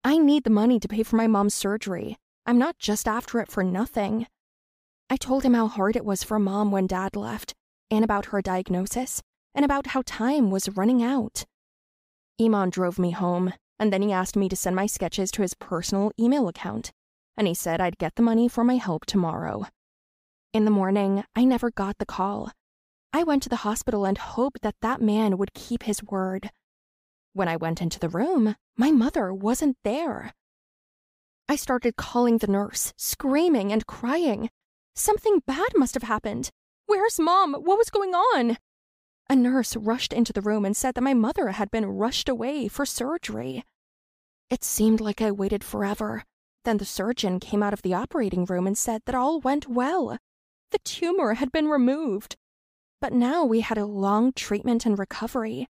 I 0.05 0.17
need 0.17 0.45
the 0.45 0.51
money 0.51 0.79
to 0.79 0.89
pay 0.89 1.03
for 1.03 1.17
my 1.17 1.27
mom's 1.27 1.55
surgery. 1.55 2.17
I'm 2.49 2.59
not 2.59 2.79
just 2.79 3.09
after 3.09 3.41
it 3.41 3.51
for 3.51 3.65
nothing. 3.65 4.29
I 5.11 5.17
told 5.17 5.43
him 5.43 5.55
how 5.55 5.67
hard 5.67 5.97
it 5.97 6.05
was 6.05 6.23
for 6.23 6.39
mom 6.39 6.71
when 6.71 6.87
dad 6.87 7.17
left, 7.17 7.55
and 7.91 8.05
about 8.05 8.27
her 8.27 8.41
diagnosis, 8.41 9.21
and 9.53 9.65
about 9.65 9.89
how 9.89 10.03
time 10.07 10.53
was 10.53 10.69
running 10.77 11.03
out. 11.03 11.45
Iman 12.41 12.71
drove 12.71 13.01
me 13.01 13.11
home, 13.11 13.53
and 13.81 13.93
then 13.93 14.01
he 14.01 14.13
asked 14.13 14.37
me 14.37 14.49
to 14.49 14.55
send 14.55 14.77
my 14.77 14.87
sketches 14.87 15.33
to 15.33 15.43
his 15.43 15.55
personal 15.55 16.13
email 16.21 16.47
account, 16.47 16.93
and 17.37 17.49
he 17.49 17.55
said 17.55 17.81
I'd 17.81 17.99
get 17.99 18.15
the 18.15 18.23
money 18.23 18.49
for 18.49 18.63
my 18.63 18.77
help 18.77 19.07
tomorrow. 19.07 19.67
In 20.53 20.65
the 20.65 20.71
morning, 20.71 21.25
I 21.35 21.45
never 21.45 21.73
got 21.73 21.99
the 21.99 22.07
call. 22.07 22.53
I 23.13 23.25
went 23.25 23.43
to 23.43 23.49
the 23.49 23.57
hospital 23.57 24.05
and 24.05 24.19
hoped 24.19 24.63
that 24.63 24.77
that 24.83 25.01
man 25.01 25.37
would 25.37 25.53
keep 25.53 25.83
his 25.83 26.01
word. 26.03 26.51
When 27.33 27.49
I 27.49 27.57
went 27.57 27.83
into 27.83 27.99
the 27.99 28.09
room, 28.09 28.55
my 28.77 28.93
mother 28.93 29.35
wasn't 29.35 29.79
there. 29.83 30.33
I 31.49 31.57
started 31.57 31.97
calling 31.97 32.39
the 32.39 32.49
nurse, 32.49 32.93
screaming 32.97 33.73
and 33.73 33.87
crying. 33.87 34.51
Something 34.95 35.43
bad 35.47 35.69
must 35.77 35.95
have 35.95 36.03
happened. 36.03 36.51
Where's 36.87 37.21
mom? 37.21 37.55
What 37.55 37.79
was 37.79 37.91
going 37.91 38.15
on? 38.15 38.59
A 39.29 39.37
nurse 39.37 39.77
rushed 39.77 40.13
into 40.13 40.33
the 40.33 40.41
room 40.41 40.65
and 40.65 40.77
said 40.77 40.95
that 40.95 41.03
my 41.03 41.15
mother 41.15 41.51
had 41.51 41.71
been 41.71 41.87
rushed 41.87 42.29
away 42.29 42.69
for 42.69 42.85
surgery. 42.85 43.65
It 44.51 44.65
seemed 44.65 45.01
like 45.01 45.21
I 45.21 45.31
waited 45.31 45.63
forever. 45.63 46.25
Then 46.65 46.79
the 46.79 46.85
surgeon 46.85 47.39
came 47.39 47.63
out 47.63 47.73
of 47.73 47.83
the 47.83 47.95
operating 47.95 48.45
room 48.45 48.67
and 48.67 48.77
said 48.77 49.03
that 49.07 49.15
all 49.15 49.41
went 49.41 49.69
well. 49.69 50.19
The 50.73 50.79
tumor 50.81 51.35
had 51.35 51.53
been 51.53 51.69
removed. 51.69 52.37
But 53.01 53.13
now 53.13 53.45
we 53.45 53.61
had 53.61 53.79
a 53.79 53.87
long 53.87 54.33
treatment 54.33 54.87
and 54.87 54.99
recovery. 54.99 55.69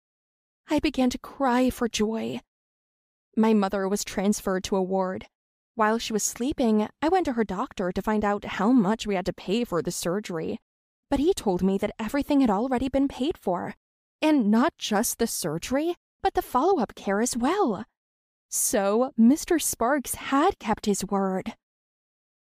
I 0.69 0.79
began 0.79 1.09
to 1.11 1.17
cry 1.17 1.69
for 1.69 1.87
joy. 1.87 2.41
My 3.35 3.53
mother 3.53 3.87
was 3.87 4.03
transferred 4.03 4.63
to 4.65 4.75
a 4.75 4.83
ward. 4.83 5.27
While 5.75 5.97
she 5.97 6.13
was 6.13 6.23
sleeping, 6.23 6.87
I 7.01 7.09
went 7.09 7.25
to 7.25 7.33
her 7.33 7.43
doctor 7.43 7.91
to 7.91 8.01
find 8.01 8.23
out 8.23 8.45
how 8.45 8.71
much 8.71 9.07
we 9.07 9.15
had 9.15 9.25
to 9.25 9.33
pay 9.33 9.63
for 9.63 9.81
the 9.81 9.91
surgery. 9.91 10.59
But 11.09 11.19
he 11.19 11.33
told 11.33 11.63
me 11.63 11.79
that 11.79 11.95
everything 11.97 12.41
had 12.41 12.51
already 12.51 12.89
been 12.89 13.07
paid 13.07 13.37
for. 13.39 13.73
And 14.21 14.51
not 14.51 14.77
just 14.77 15.17
the 15.17 15.25
surgery, 15.25 15.95
but 16.21 16.35
the 16.35 16.43
follow 16.43 16.79
up 16.79 16.93
care 16.93 17.21
as 17.21 17.35
well. 17.35 17.85
So, 18.49 19.13
Mr. 19.19 19.59
Sparks 19.59 20.15
had 20.15 20.59
kept 20.59 20.85
his 20.85 21.03
word. 21.03 21.53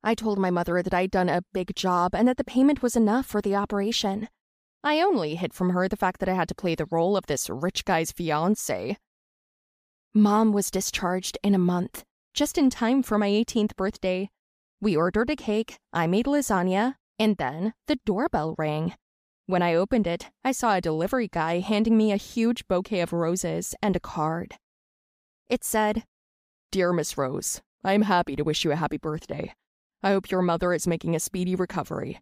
I 0.03 0.15
told 0.15 0.39
my 0.39 0.51
mother 0.51 0.83
that 0.83 0.93
I'd 0.93 1.11
done 1.11 1.31
a 1.31 1.45
big 1.55 1.75
job 1.75 2.15
and 2.15 2.29
that 2.29 2.37
the 2.37 2.45
payment 2.45 2.83
was 2.83 2.95
enough 2.95 3.25
for 3.25 3.41
the 3.41 3.57
operation. 3.57 4.29
I 4.83 5.01
only 5.01 5.37
hid 5.37 5.55
from 5.55 5.71
her 5.71 5.89
the 5.89 5.97
fact 5.97 6.21
that 6.21 6.29
I 6.29 6.35
had 6.35 6.49
to 6.49 6.55
play 6.55 6.75
the 6.75 6.87
role 6.91 7.17
of 7.17 7.25
this 7.25 7.49
rich 7.49 7.87
guy's 7.87 8.13
fiance. 8.13 8.99
Mom 10.13 10.53
was 10.53 10.71
discharged 10.71 11.39
in 11.43 11.55
a 11.55 11.59
month, 11.59 12.05
just 12.35 12.59
in 12.59 12.69
time 12.69 13.03
for 13.03 13.17
my 13.17 13.29
18th 13.29 13.77
birthday. 13.77 14.29
We 14.81 14.97
ordered 14.97 15.31
a 15.31 15.37
cake, 15.37 15.79
I 15.93 16.09
made 16.09 16.27
lasagna, 16.27 16.97
and 17.19 17.37
then 17.37 17.75
the 17.87 17.99
doorbell 18.05 18.57
rang. 18.59 18.95
When 19.47 19.63
I 19.63 19.75
opened 19.75 20.09
it, 20.09 20.31
I 20.45 20.51
saw 20.53 20.75
a 20.75 20.81
delivery 20.81 21.29
guy 21.29 21.61
handing 21.61 21.97
me 21.97 22.11
a 22.11 22.17
huge 22.17 22.67
bouquet 22.67 23.01
of 23.01 23.13
roses 23.13 23.75
and 23.81 23.95
a 23.95 24.01
card. 24.01 24.57
It 25.49 25.63
said, 25.63 26.05
Dear 26.73 26.93
Miss 26.93 27.17
Rose, 27.17 27.63
I 27.85 27.93
am 27.93 28.03
happy 28.03 28.35
to 28.35 28.43
wish 28.43 28.65
you 28.65 28.73
a 28.73 28.77
happy 28.77 28.97
birthday. 28.97 29.55
I 30.03 30.11
hope 30.11 30.31
your 30.31 30.43
mother 30.43 30.73
is 30.73 30.87
making 30.89 31.15
a 31.15 31.21
speedy 31.21 31.55
recovery. 31.55 32.21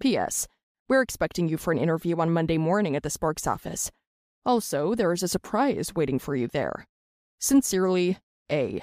P.S. 0.00 0.48
We're 0.88 1.02
expecting 1.02 1.48
you 1.48 1.56
for 1.56 1.72
an 1.72 1.78
interview 1.78 2.16
on 2.16 2.32
Monday 2.32 2.58
morning 2.58 2.96
at 2.96 3.04
the 3.04 3.10
Sparks 3.10 3.46
office. 3.46 3.92
Also, 4.44 4.96
there 4.96 5.12
is 5.12 5.22
a 5.22 5.28
surprise 5.28 5.92
waiting 5.94 6.18
for 6.18 6.34
you 6.34 6.48
there. 6.48 6.86
Sincerely, 7.38 8.18
A. 8.50 8.82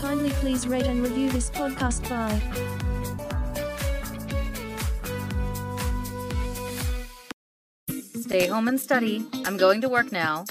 kindly 0.00 0.30
please 0.30 0.66
rate 0.66 0.86
and 0.86 1.02
review 1.02 1.30
this 1.30 1.50
podcast 1.50 2.08
by 2.08 2.40
Stay 8.28 8.46
home 8.46 8.68
and 8.68 8.78
study. 8.78 9.24
I'm 9.46 9.56
going 9.56 9.80
to 9.80 9.88
work 9.88 10.12
now. 10.12 10.44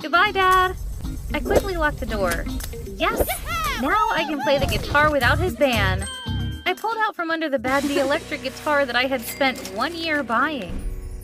Goodbye, 0.00 0.30
Dad. 0.30 0.76
I 1.34 1.40
quickly 1.40 1.76
locked 1.76 1.98
the 1.98 2.06
door. 2.06 2.44
Yes! 2.86 3.26
Now 3.82 4.10
I 4.12 4.24
can 4.28 4.40
play 4.42 4.58
the 4.58 4.66
guitar 4.66 5.10
without 5.10 5.38
his 5.40 5.56
ban. 5.56 6.06
I 6.64 6.72
pulled 6.74 6.96
out 6.98 7.16
from 7.16 7.32
under 7.32 7.48
the 7.48 7.58
bed 7.58 7.82
the 7.82 7.98
electric 8.06 8.44
guitar 8.44 8.86
that 8.86 8.94
I 8.94 9.06
had 9.06 9.22
spent 9.22 9.58
one 9.74 9.96
year 9.96 10.22
buying. 10.22 10.72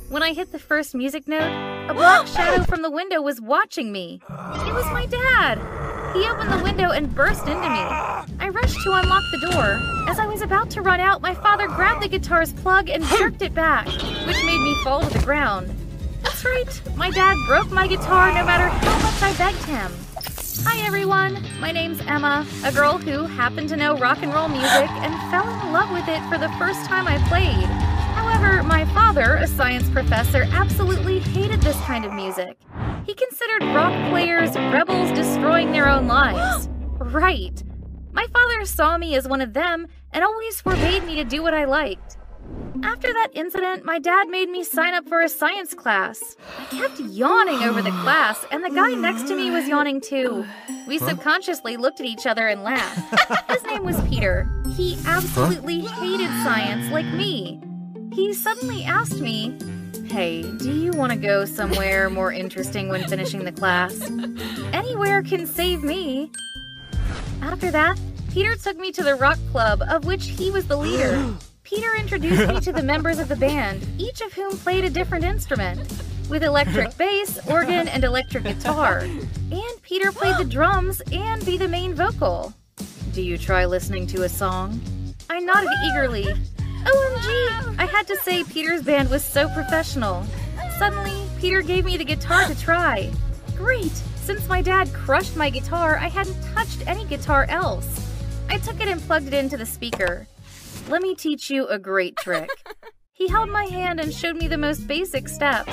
When 0.09 0.25
I 0.25 0.33
hit 0.33 0.51
the 0.51 0.59
first 0.59 0.95
music 0.95 1.29
note, 1.29 1.89
a 1.89 1.95
black 1.95 2.27
shadow 2.27 2.65
from 2.65 2.83
the 2.83 2.91
window 2.91 3.23
was 3.23 3.41
watching 3.41 3.93
me. 3.93 4.21
It 4.29 4.75
was 4.75 4.85
my 4.87 5.07
dad. 5.07 5.92
He 6.15 6.29
opened 6.29 6.53
the 6.53 6.63
window 6.63 6.91
and 6.91 7.15
burst 7.15 7.47
into 7.47 7.69
me. 7.71 7.81
I 8.39 8.51
rushed 8.53 8.83
to 8.83 8.93
unlock 8.93 9.25
the 9.31 9.51
door. 9.51 9.81
As 10.09 10.19
I 10.19 10.27
was 10.27 10.43
about 10.43 10.69
to 10.73 10.83
run 10.83 11.01
out, 11.01 11.23
my 11.23 11.35
father 11.35 11.67
grabbed 11.67 12.03
the 12.03 12.09
guitar's 12.09 12.53
plug 12.53 12.91
and 12.91 13.03
jerked 13.05 13.41
it 13.41 13.55
back, 13.55 13.87
which 13.87 14.45
made 14.45 14.61
me 14.61 14.75
fall 14.85 15.01
to 15.01 15.19
the 15.19 15.25
ground. 15.25 15.75
That's 16.23 16.45
right, 16.45 16.83
my 16.97 17.11
dad 17.11 17.39
broke 17.47 17.71
my 17.71 17.87
guitar 17.87 18.29
no 18.35 18.45
matter 18.45 18.69
how 18.69 18.99
much 19.03 19.23
I 19.23 19.35
begged 19.39 19.65
him. 19.65 19.91
Hi 20.67 20.87
everyone, 20.87 21.43
my 21.61 21.73
name's 21.73 22.01
Emma, 22.03 22.47
a 22.63 22.73
girl 22.73 22.99
who 22.99 23.25
happened 23.25 23.71
to 23.71 23.77
know 23.77 23.97
rock 23.97 24.19
and 24.23 24.35
roll 24.35 24.49
music 24.49 24.91
and 24.91 25.31
fell 25.31 25.49
in 25.49 25.73
love 25.73 25.91
with 25.91 26.09
it 26.09 26.21
for 26.29 26.37
the 26.37 26.51
first 26.59 26.85
time 26.85 27.09
I 27.09 27.17
played. 27.29 27.65
However, 28.15 28.63
my 28.63 28.85
father, 28.93 29.37
a 29.37 29.47
science 29.47 29.89
professor, 29.89 30.47
absolutely 30.53 31.21
hated 31.21 31.63
this 31.63 31.81
kind 31.81 32.05
of 32.05 32.13
music. 32.13 32.59
He 33.07 33.15
considered 33.15 33.63
rock 33.75 34.11
players 34.11 34.55
rebels 34.55 35.11
destroying 35.13 35.73
their 35.73 35.89
own 35.89 36.07
lives. 36.07 36.69
right. 36.99 37.63
My 38.13 38.27
father 38.33 38.65
saw 38.65 38.99
me 38.99 39.15
as 39.17 39.27
one 39.27 39.41
of 39.41 39.55
them 39.55 39.89
and 40.13 40.23
always 40.23 40.61
forbade 40.61 41.05
me 41.05 41.17
to 41.17 41.25
do 41.25 41.43
what 41.43 41.55
I 41.55 41.65
liked. 41.65 42.19
After 42.83 43.13
that 43.13 43.29
incident, 43.35 43.85
my 43.85 43.99
dad 43.99 44.29
made 44.29 44.49
me 44.49 44.65
sign 44.65 44.95
up 44.95 45.07
for 45.09 45.21
a 45.21 45.29
science 45.29 45.73
class. 45.73 46.37
I 46.59 46.65
kept 46.65 46.99
yawning 47.01 47.63
over 47.63 47.81
the 47.81 47.91
class, 47.91 48.45
and 48.51 48.65
the 48.65 48.71
guy 48.71 48.95
next 48.95 49.29
to 49.29 49.37
me 49.37 49.51
was 49.51 49.69
yawning 49.69 50.01
too. 50.01 50.45
We 50.87 50.99
subconsciously 50.99 51.77
looked 51.77 52.01
at 52.01 52.07
each 52.07 52.27
other 52.27 52.49
and 52.49 52.65
laughed. 52.65 53.51
His 53.51 53.63
name 53.65 53.85
was 53.85 54.01
Peter. 54.09 54.49
He 54.77 54.99
absolutely 55.07 55.81
hated 55.81 56.29
science 56.43 56.91
like 56.91 57.07
me. 57.07 57.61
He 58.13 58.35
suddenly 58.35 58.85
asked 58.85 59.21
me, 59.21 59.57
Hey, 60.13 60.43
do 60.43 60.71
you 60.71 60.93
want 60.93 61.11
to 61.11 61.17
go 61.17 61.47
somewhere 61.47 62.11
more 62.11 62.35
interesting 62.35 62.91
when 62.91 63.03
finishing 63.09 63.47
the 63.47 63.51
class? 63.51 63.99
Anywhere 64.71 65.23
can 65.23 65.47
save 65.47 65.83
me. 65.83 66.31
After 67.41 67.71
that, 67.71 67.99
Peter 68.31 68.55
took 68.55 68.77
me 68.77 68.93
to 68.93 69.03
the 69.03 69.15
rock 69.15 69.39
club, 69.51 69.81
of 69.89 70.05
which 70.05 70.27
he 70.27 70.51
was 70.51 70.67
the 70.67 70.77
leader. 70.77 71.33
Peter 71.63 71.97
introduced 71.97 72.47
me 72.47 72.61
to 72.61 72.73
the 72.73 72.83
members 72.83 73.19
of 73.19 73.29
the 73.29 73.37
band, 73.37 73.89
each 73.97 74.21
of 74.21 74.35
whom 74.35 74.55
played 74.59 74.85
a 74.85 74.91
different 74.91 75.25
instrument, 75.25 75.81
with 76.29 76.45
electric 76.45 76.95
bass, 76.99 77.39
organ, 77.49 77.89
and 77.89 78.05
electric 78.05 78.45
guitar. 78.45 78.99
And 78.99 79.81
Peter 79.81 80.13
played 80.13 80.37
the 80.37 80.45
drums 80.57 81.01
and 81.11 81.43
be 81.47 81.57
the 81.57 81.69
main 81.69 81.95
vocal. 81.95 82.53
Do 83.15 83.23
you 83.23 83.39
try 83.39 83.65
listening 83.65 84.07
to 84.09 84.25
a 84.25 84.29
song? 84.29 84.79
I 85.31 85.39
nodded 85.39 85.71
eagerly. 85.87 86.35
OMG! 86.85 87.77
I 87.79 87.87
had 87.87 88.07
to 88.09 88.17
say 88.17 88.45
Peter's 88.45 88.83
band 88.83 89.11
was 89.11 89.25
so 89.25 89.49
professional. 89.49 90.25
Suddenly, 90.79 91.27
Peter 91.39 91.63
gave 91.63 91.85
me 91.85 91.97
the 91.97 92.05
guitar 92.05 92.47
to 92.47 92.59
try. 92.59 93.11
Great! 93.57 93.93
Since 94.17 94.49
my 94.49 94.63
dad 94.63 94.93
crushed 94.93 95.37
my 95.37 95.51
guitar, 95.51 95.97
I 95.97 96.09
hadn't 96.09 96.41
touched 96.55 96.87
any 96.87 97.05
guitar 97.07 97.47
else. 97.49 98.09
I 98.49 98.59
took 98.59 98.81
it 98.81 98.89
and 98.89 99.01
plugged 99.01 99.27
it 99.27 99.35
into 99.35 99.57
the 99.57 99.67
speaker. 99.67 100.27
Let 100.89 101.03
me 101.03 101.15
teach 101.15 101.51
you 101.51 101.67
a 101.67 101.79
great 101.79 102.17
trick. 102.17 102.51
He 103.23 103.29
held 103.29 103.51
my 103.51 103.67
hand 103.67 104.01
and 104.01 104.13
showed 104.13 104.35
me 104.35 104.49
the 104.49 104.59
most 104.59 104.89
basic 104.89 105.29
steps. 105.29 105.73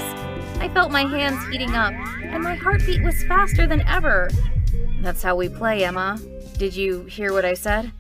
I 0.60 0.70
felt 0.72 0.92
my 0.92 1.02
hands 1.02 1.44
heating 1.48 1.74
up, 1.74 1.94
and 2.22 2.44
my 2.44 2.54
heartbeat 2.54 3.02
was 3.02 3.24
faster 3.24 3.66
than 3.66 3.82
ever. 3.88 4.30
That's 5.02 5.24
how 5.24 5.36
we 5.36 5.50
play, 5.50 5.84
Emma. 5.84 6.20
Did 6.60 6.76
you 6.76 7.06
hear 7.06 7.34
what 7.34 7.46
I 7.46 7.56
said? 7.56 7.92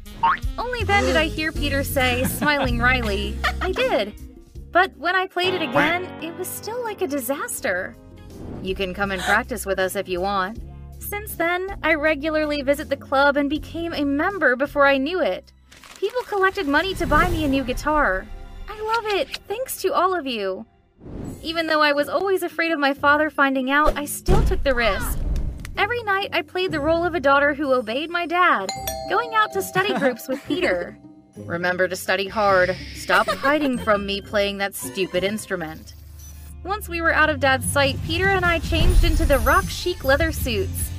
Only 0.58 0.84
then 0.84 1.06
did 1.06 1.16
I 1.16 1.26
hear 1.26 1.52
Peter 1.52 1.84
say, 1.84 2.24
smiling 2.26 2.80
wryly, 2.80 3.38
I 3.62 3.72
did. 3.72 4.14
But 4.72 4.96
when 4.98 5.16
I 5.16 5.28
played 5.28 5.54
it 5.54 5.62
again, 5.62 6.06
it 6.22 6.38
was 6.38 6.48
still 6.48 6.84
like 6.84 7.02
a 7.02 7.08
disaster. 7.08 7.96
You 8.62 8.76
can 8.76 8.94
come 8.94 9.12
and 9.12 9.22
practice 9.22 9.66
with 9.66 9.80
us 9.80 9.96
if 9.96 10.08
you 10.08 10.22
want. 10.22 10.60
Since 11.00 11.36
then, 11.36 11.80
I 11.82 11.96
regularly 11.96 12.62
visit 12.62 12.90
the 12.90 12.98
club 12.98 13.38
and 13.38 13.50
became 13.50 13.94
a 13.94 14.06
member 14.06 14.56
before 14.56 14.86
I 14.86 14.98
knew 14.98 15.22
it. 15.22 15.52
People 15.98 16.22
collected 16.24 16.68
money 16.68 16.94
to 16.96 17.08
buy 17.08 17.30
me 17.30 17.46
a 17.46 17.48
new 17.48 17.64
guitar. 17.64 18.28
I 18.68 18.80
love 18.82 19.20
it, 19.20 19.38
thanks 19.48 19.82
to 19.82 19.94
all 19.94 20.14
of 20.14 20.28
you. 20.28 20.66
Even 21.42 21.68
though 21.68 21.82
I 21.82 21.94
was 21.94 22.10
always 22.10 22.44
afraid 22.44 22.72
of 22.72 22.80
my 22.80 22.94
father 22.94 23.30
finding 23.30 23.72
out, 23.72 23.98
I 23.98 24.06
still 24.06 24.44
took 24.44 24.64
the 24.64 24.76
risk. 24.76 25.18
Every 25.78 26.04
night, 26.04 26.30
I 26.34 26.42
played 26.42 26.72
the 26.72 26.80
role 26.80 27.04
of 27.04 27.16
a 27.16 27.20
daughter 27.20 27.54
who 27.54 27.74
obeyed 27.74 28.10
my 28.10 28.26
dad, 28.26 28.70
going 29.10 29.34
out 29.34 29.54
to 29.54 29.62
study 29.62 29.94
groups 29.94 30.28
with 30.28 30.44
Peter. 30.46 30.98
Remember 31.38 31.88
to 31.88 31.96
study 31.96 32.28
hard. 32.28 32.76
Stop 32.96 33.28
hiding 33.28 33.78
from 33.78 34.06
me 34.06 34.22
playing 34.22 34.58
that 34.58 34.76
stupid 34.76 35.24
instrument. 35.24 35.94
Once 36.64 36.90
we 36.90 37.00
were 37.00 37.14
out 37.14 37.30
of 37.30 37.40
Dad's 37.40 37.66
sight, 37.66 37.98
Peter 38.06 38.28
and 38.28 38.46
I 38.46 38.60
changed 38.60 39.04
into 39.04 39.26
the 39.26 39.40
rock 39.40 39.66
chic 39.70 40.04
leather 40.04 40.32
suits. 40.32 40.90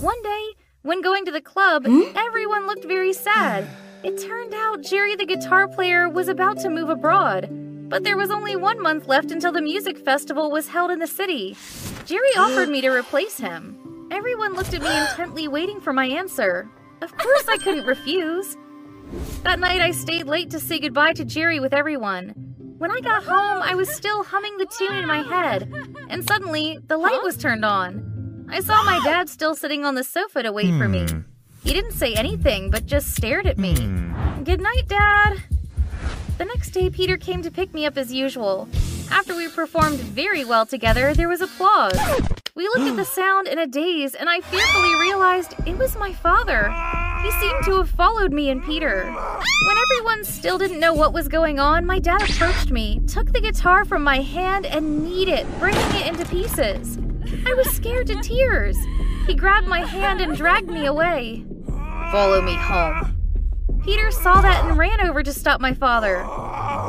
One 0.00 0.22
day, 0.22 0.44
when 0.82 1.02
going 1.02 1.24
to 1.24 1.32
the 1.32 1.40
club, 1.40 1.84
hmm? 1.84 2.02
everyone 2.14 2.66
looked 2.66 2.84
very 2.84 3.12
sad. 3.12 3.66
It 4.04 4.22
turned 4.22 4.54
out 4.54 4.82
Jerry 4.82 5.16
the 5.16 5.26
guitar 5.26 5.66
player 5.66 6.08
was 6.08 6.28
about 6.28 6.58
to 6.60 6.70
move 6.70 6.90
abroad, 6.90 7.50
but 7.88 8.04
there 8.04 8.16
was 8.16 8.30
only 8.30 8.56
one 8.56 8.80
month 8.82 9.06
left 9.06 9.30
until 9.30 9.52
the 9.52 9.62
music 9.62 9.98
festival 9.98 10.50
was 10.50 10.68
held 10.68 10.90
in 10.90 10.98
the 10.98 11.06
city. 11.06 11.56
Jerry 12.04 12.30
offered 12.36 12.68
me 12.68 12.80
to 12.80 12.90
replace 12.90 13.38
him. 13.38 14.08
Everyone 14.10 14.54
looked 14.54 14.74
at 14.74 14.82
me 14.82 14.96
intently, 14.98 15.48
waiting 15.48 15.80
for 15.80 15.92
my 15.92 16.06
answer. 16.06 16.68
Of 17.02 17.16
course, 17.16 17.48
I 17.48 17.58
couldn't 17.58 17.86
refuse. 17.86 18.56
That 19.42 19.58
night, 19.60 19.80
I 19.80 19.90
stayed 19.90 20.26
late 20.26 20.50
to 20.50 20.60
say 20.60 20.78
goodbye 20.78 21.12
to 21.14 21.24
Jerry 21.24 21.60
with 21.60 21.72
everyone. 21.72 22.30
When 22.78 22.90
I 22.90 23.00
got 23.00 23.24
home, 23.24 23.62
I 23.62 23.74
was 23.74 23.88
still 23.88 24.22
humming 24.22 24.56
the 24.58 24.66
tune 24.66 24.94
in 24.94 25.06
my 25.06 25.22
head, 25.22 25.72
and 26.10 26.26
suddenly, 26.26 26.78
the 26.86 26.98
light 26.98 27.22
was 27.22 27.36
turned 27.36 27.64
on. 27.64 28.46
I 28.50 28.60
saw 28.60 28.82
my 28.84 29.00
dad 29.04 29.28
still 29.28 29.54
sitting 29.54 29.84
on 29.84 29.94
the 29.94 30.04
sofa 30.04 30.42
to 30.42 30.52
wait 30.52 30.76
for 30.78 30.88
me. 30.88 31.06
Hmm. 31.06 31.20
He 31.64 31.72
didn't 31.72 31.92
say 31.92 32.14
anything, 32.14 32.70
but 32.70 32.86
just 32.86 33.14
stared 33.14 33.46
at 33.46 33.58
me. 33.58 33.76
Hmm. 33.76 34.44
Good 34.44 34.60
night, 34.60 34.86
Dad. 34.86 35.42
The 36.38 36.44
next 36.44 36.70
day, 36.70 36.90
Peter 36.90 37.16
came 37.16 37.40
to 37.42 37.50
pick 37.50 37.72
me 37.72 37.86
up 37.86 37.96
as 37.96 38.12
usual. 38.12 38.68
After 39.10 39.34
we 39.34 39.48
performed 39.48 39.98
very 39.98 40.44
well 40.44 40.66
together, 40.66 41.14
there 41.14 41.30
was 41.30 41.40
applause. 41.40 41.98
We 42.54 42.64
looked 42.68 42.80
at 42.80 42.96
the 42.96 43.04
sound 43.16 43.48
in 43.48 43.58
a 43.58 43.66
daze, 43.66 44.14
and 44.14 44.28
I 44.28 44.40
fearfully 44.40 44.94
realized 44.96 45.54
it 45.64 45.78
was 45.78 45.96
my 45.96 46.12
father. 46.12 46.70
He 47.22 47.30
seemed 47.40 47.64
to 47.64 47.78
have 47.78 47.88
followed 47.88 48.34
me 48.34 48.50
and 48.50 48.62
Peter. 48.62 49.04
When 49.04 49.78
everyone 49.78 50.24
still 50.24 50.58
didn't 50.58 50.78
know 50.78 50.92
what 50.92 51.14
was 51.14 51.26
going 51.26 51.58
on, 51.58 51.86
my 51.86 51.98
dad 51.98 52.22
approached 52.22 52.70
me, 52.70 53.00
took 53.06 53.32
the 53.32 53.40
guitar 53.40 53.86
from 53.86 54.02
my 54.02 54.20
hand, 54.20 54.66
and 54.66 55.04
kneed 55.04 55.28
it, 55.28 55.46
breaking 55.58 56.00
it 56.00 56.06
into 56.06 56.26
pieces. 56.26 56.98
I 57.46 57.54
was 57.54 57.70
scared 57.70 58.08
to 58.08 58.20
tears. 58.20 58.76
He 59.26 59.34
grabbed 59.34 59.66
my 59.68 59.80
hand 59.80 60.20
and 60.20 60.36
dragged 60.36 60.68
me 60.68 60.84
away. 60.84 61.46
Follow 62.12 62.42
me 62.42 62.54
home. 62.56 63.15
Peter 63.86 64.10
saw 64.10 64.40
that 64.40 64.64
and 64.64 64.76
ran 64.76 65.00
over 65.00 65.22
to 65.22 65.32
stop 65.32 65.60
my 65.60 65.72
father. 65.72 66.24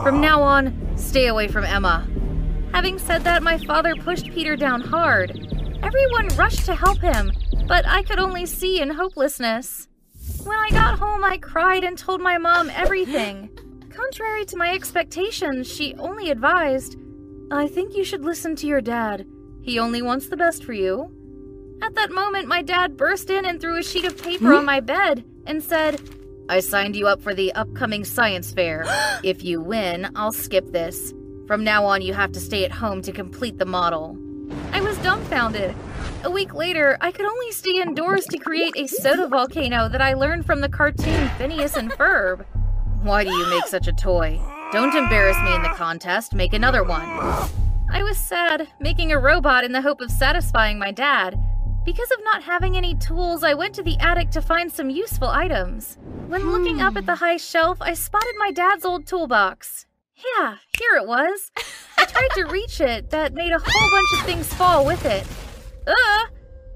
From 0.02 0.20
now 0.20 0.42
on, 0.42 0.98
stay 0.98 1.28
away 1.28 1.48
from 1.48 1.64
Emma. 1.64 2.08
Having 2.74 2.98
said 2.98 3.24
that, 3.24 3.44
my 3.44 3.60
father 3.60 3.94
pushed 3.96 4.32
Peter 4.32 4.56
down 4.56 4.82
hard. 4.82 5.30
Everyone 5.84 6.28
rushed 6.30 6.66
to 6.66 6.74
help 6.74 7.00
him, 7.00 7.32
but 7.68 7.86
I 7.86 8.02
could 8.02 8.18
only 8.18 8.48
see 8.48 8.82
in 8.82 8.90
hopelessness. 8.90 9.88
When 10.44 10.58
I 10.58 10.72
got 10.72 10.98
home, 10.98 11.24
I 11.24 11.38
cried 11.38 11.84
and 11.84 11.96
told 11.96 12.20
my 12.20 12.40
mom 12.40 12.72
everything. 12.72 13.52
Contrary 13.92 14.44
to 14.46 14.58
my 14.58 14.74
expectations, 14.74 15.72
she 15.72 15.94
only 16.00 16.32
advised, 16.32 16.98
I 17.52 17.68
think 17.68 17.96
you 17.96 18.04
should 18.04 18.26
listen 18.26 18.56
to 18.56 18.68
your 18.68 18.82
dad. 18.82 19.28
He 19.62 19.78
only 19.78 20.02
wants 20.02 20.30
the 20.30 20.38
best 20.38 20.64
for 20.64 20.74
you. 20.74 21.14
At 21.84 21.94
that 21.94 22.10
moment, 22.10 22.48
my 22.48 22.64
dad 22.64 22.98
burst 22.98 23.30
in 23.30 23.46
and 23.46 23.62
threw 23.62 23.78
a 23.78 23.84
sheet 23.84 24.06
of 24.06 24.20
paper 24.20 24.52
on 24.52 24.62
hmm? 24.62 24.66
my 24.66 24.80
bed 24.80 25.24
and 25.46 25.62
said, 25.62 26.02
I 26.50 26.62
signed 26.62 26.96
you 26.96 27.08
up 27.08 27.22
for 27.22 27.34
the 27.34 27.52
upcoming 27.54 28.06
science 28.06 28.52
fair. 28.52 28.86
if 29.24 29.44
you 29.44 29.62
win, 29.62 30.10
I'll 30.16 30.32
skip 30.32 30.72
this. 30.72 31.14
From 31.46 31.64
now 31.64 31.86
on, 31.86 32.02
you 32.02 32.14
have 32.14 32.32
to 32.34 32.40
stay 32.40 32.66
at 32.66 32.72
home 32.72 33.02
to 33.04 33.12
complete 33.12 33.58
the 33.58 33.66
model. 33.66 34.18
I 34.72 34.82
was 34.82 34.98
dumbfounded. 35.00 35.76
A 36.24 36.32
week 36.32 36.54
later, 36.54 36.98
I 37.02 37.12
could 37.12 37.26
only 37.26 37.52
stay 37.52 37.82
indoors 37.82 38.26
to 38.26 38.38
create 38.38 38.76
a 38.76 38.88
soda 38.88 39.28
volcano 39.28 39.88
that 39.90 40.02
I 40.02 40.14
learned 40.14 40.46
from 40.46 40.62
the 40.62 40.70
cartoon 40.70 41.30
Phineas 41.38 41.76
and 41.76 41.92
Ferb. 41.92 42.46
Why 43.02 43.24
do 43.24 43.32
you 43.32 43.50
make 43.50 43.68
such 43.68 43.88
a 43.88 43.94
toy? 43.94 44.40
Don't 44.72 44.96
embarrass 44.96 45.38
me 45.44 45.56
in 45.56 45.64
the 45.64 45.70
contest, 45.70 46.34
make 46.34 46.54
another 46.54 46.84
one. 46.84 47.08
I 47.90 48.04
was 48.04 48.18
sad, 48.18 48.68
making 48.80 49.12
a 49.12 49.20
robot 49.20 49.64
in 49.64 49.72
the 49.72 49.82
hope 49.82 50.02
of 50.02 50.12
satisfying 50.12 50.78
my 50.80 50.92
dad. 50.92 51.40
Because 51.88 52.12
of 52.12 52.22
not 52.26 52.44
having 52.44 52.76
any 52.76 52.96
tools, 52.96 53.46
I 53.46 53.54
went 53.54 53.74
to 53.76 53.82
the 53.82 53.96
attic 54.02 54.30
to 54.32 54.42
find 54.42 54.70
some 54.70 54.90
useful 54.90 55.30
items. 55.30 55.98
When 56.28 56.52
looking 56.52 56.82
up 56.82 56.98
at 56.98 57.06
the 57.06 57.16
hmm. 57.16 57.24
high 57.24 57.38
shelf, 57.38 57.82
I 57.82 57.94
spotted 57.94 58.36
my 58.38 58.52
dad's 58.52 58.84
old 58.84 59.08
toolbox. 59.08 59.86
Yeah, 60.18 60.58
here 60.78 60.98
it 60.98 61.08
was. 61.08 61.50
I 61.98 62.04
tried 62.04 62.32
to 62.34 62.52
reach 62.52 62.82
it, 62.82 63.10
that 63.12 63.34
made 63.34 63.54
a 63.54 63.60
whole 63.64 63.90
bunch 63.90 64.20
of 64.20 64.26
things 64.26 64.54
fall 64.56 64.86
with 64.86 65.06
it. 65.06 65.26
Ugh! 65.88 66.30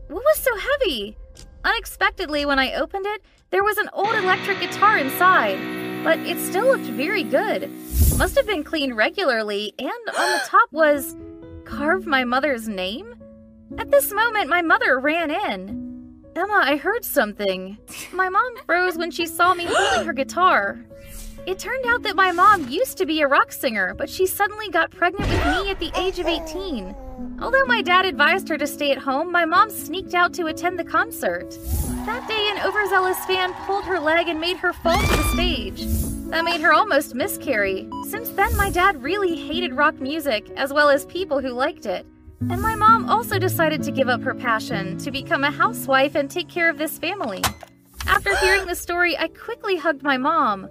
What 0.07 0.23
was 0.23 0.37
so 0.37 0.51
heavy? 0.57 1.17
Unexpectedly, 1.65 2.45
when 2.45 2.57
I 2.57 2.75
opened 2.75 3.05
it, 3.05 3.21
there 3.49 3.65
was 3.65 3.77
an 3.79 3.89
old 3.91 4.15
electric 4.15 4.61
guitar 4.61 4.97
inside, 4.97 5.59
but 6.05 6.19
it 6.19 6.39
still 6.39 6.67
looked 6.67 6.85
very 6.85 7.23
good. 7.23 7.69
Must 8.17 8.37
have 8.37 8.47
been 8.47 8.63
cleaned 8.63 8.95
regularly, 8.95 9.73
and 9.77 9.89
on 9.89 10.31
the 10.31 10.41
top 10.45 10.71
was 10.71 11.17
carved 11.65 12.07
my 12.07 12.23
mother's 12.23 12.69
name? 12.69 13.20
At 13.77 13.91
this 13.91 14.11
moment, 14.11 14.49
my 14.49 14.61
mother 14.61 14.99
ran 14.99 15.31
in. 15.31 16.23
Emma, 16.35 16.61
I 16.63 16.75
heard 16.77 17.03
something. 17.03 17.77
My 18.13 18.29
mom 18.29 18.55
froze 18.65 18.97
when 18.97 19.11
she 19.11 19.25
saw 19.25 19.53
me 19.53 19.65
holding 19.67 20.05
her 20.05 20.13
guitar. 20.13 20.83
It 21.45 21.57
turned 21.57 21.85
out 21.87 22.03
that 22.03 22.15
my 22.15 22.31
mom 22.31 22.69
used 22.69 22.97
to 22.97 23.05
be 23.05 23.21
a 23.21 23.27
rock 23.27 23.51
singer, 23.51 23.93
but 23.95 24.09
she 24.09 24.27
suddenly 24.27 24.69
got 24.69 24.91
pregnant 24.91 25.29
with 25.29 25.45
me 25.45 25.71
at 25.71 25.79
the 25.79 25.91
age 25.99 26.19
of 26.19 26.27
18. 26.27 26.95
Although 27.41 27.65
my 27.65 27.81
dad 27.81 28.05
advised 28.05 28.47
her 28.49 28.57
to 28.57 28.67
stay 28.67 28.91
at 28.91 28.97
home, 28.97 29.31
my 29.31 29.45
mom 29.45 29.69
sneaked 29.69 30.13
out 30.13 30.33
to 30.35 30.45
attend 30.45 30.77
the 30.77 30.83
concert. 30.83 31.49
That 32.05 32.27
day, 32.27 32.49
an 32.51 32.67
overzealous 32.67 33.23
fan 33.25 33.53
pulled 33.65 33.85
her 33.85 33.99
leg 33.99 34.27
and 34.27 34.39
made 34.39 34.57
her 34.57 34.73
fall 34.73 35.01
to 35.01 35.17
the 35.17 35.23
stage. 35.33 35.85
That 36.29 36.45
made 36.45 36.61
her 36.61 36.73
almost 36.73 37.15
miscarry. 37.15 37.89
Since 38.07 38.29
then, 38.29 38.55
my 38.55 38.69
dad 38.69 39.01
really 39.01 39.35
hated 39.35 39.73
rock 39.73 39.99
music, 39.99 40.49
as 40.55 40.71
well 40.71 40.89
as 40.89 41.05
people 41.05 41.41
who 41.41 41.49
liked 41.49 41.85
it. 41.85 42.05
And 42.49 42.59
my 42.59 42.73
mom 42.73 43.07
also 43.07 43.37
decided 43.37 43.83
to 43.83 43.91
give 43.91 44.09
up 44.09 44.23
her 44.23 44.33
passion 44.33 44.97
to 44.99 45.11
become 45.11 45.43
a 45.43 45.51
housewife 45.51 46.15
and 46.15 46.29
take 46.29 46.49
care 46.49 46.71
of 46.71 46.79
this 46.79 46.97
family. 46.97 47.43
After 48.07 48.35
hearing 48.37 48.65
the 48.65 48.73
story, 48.73 49.15
I 49.15 49.27
quickly 49.27 49.77
hugged 49.77 50.01
my 50.01 50.17
mom. 50.17 50.67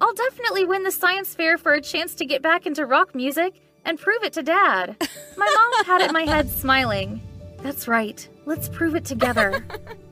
I'll 0.00 0.14
definitely 0.14 0.64
win 0.64 0.82
the 0.82 0.90
science 0.90 1.34
fair 1.34 1.58
for 1.58 1.74
a 1.74 1.80
chance 1.82 2.14
to 2.14 2.24
get 2.24 2.40
back 2.40 2.66
into 2.66 2.86
rock 2.86 3.14
music 3.14 3.60
and 3.84 3.98
prove 3.98 4.22
it 4.22 4.32
to 4.32 4.42
Dad. 4.42 4.96
My 5.36 5.46
mom 5.54 5.84
patted 5.84 6.10
my 6.10 6.22
head, 6.22 6.48
smiling. 6.48 7.20
That's 7.62 7.86
right, 7.86 8.26
let's 8.46 8.70
prove 8.70 8.94
it 8.94 9.04
together. 9.04 9.62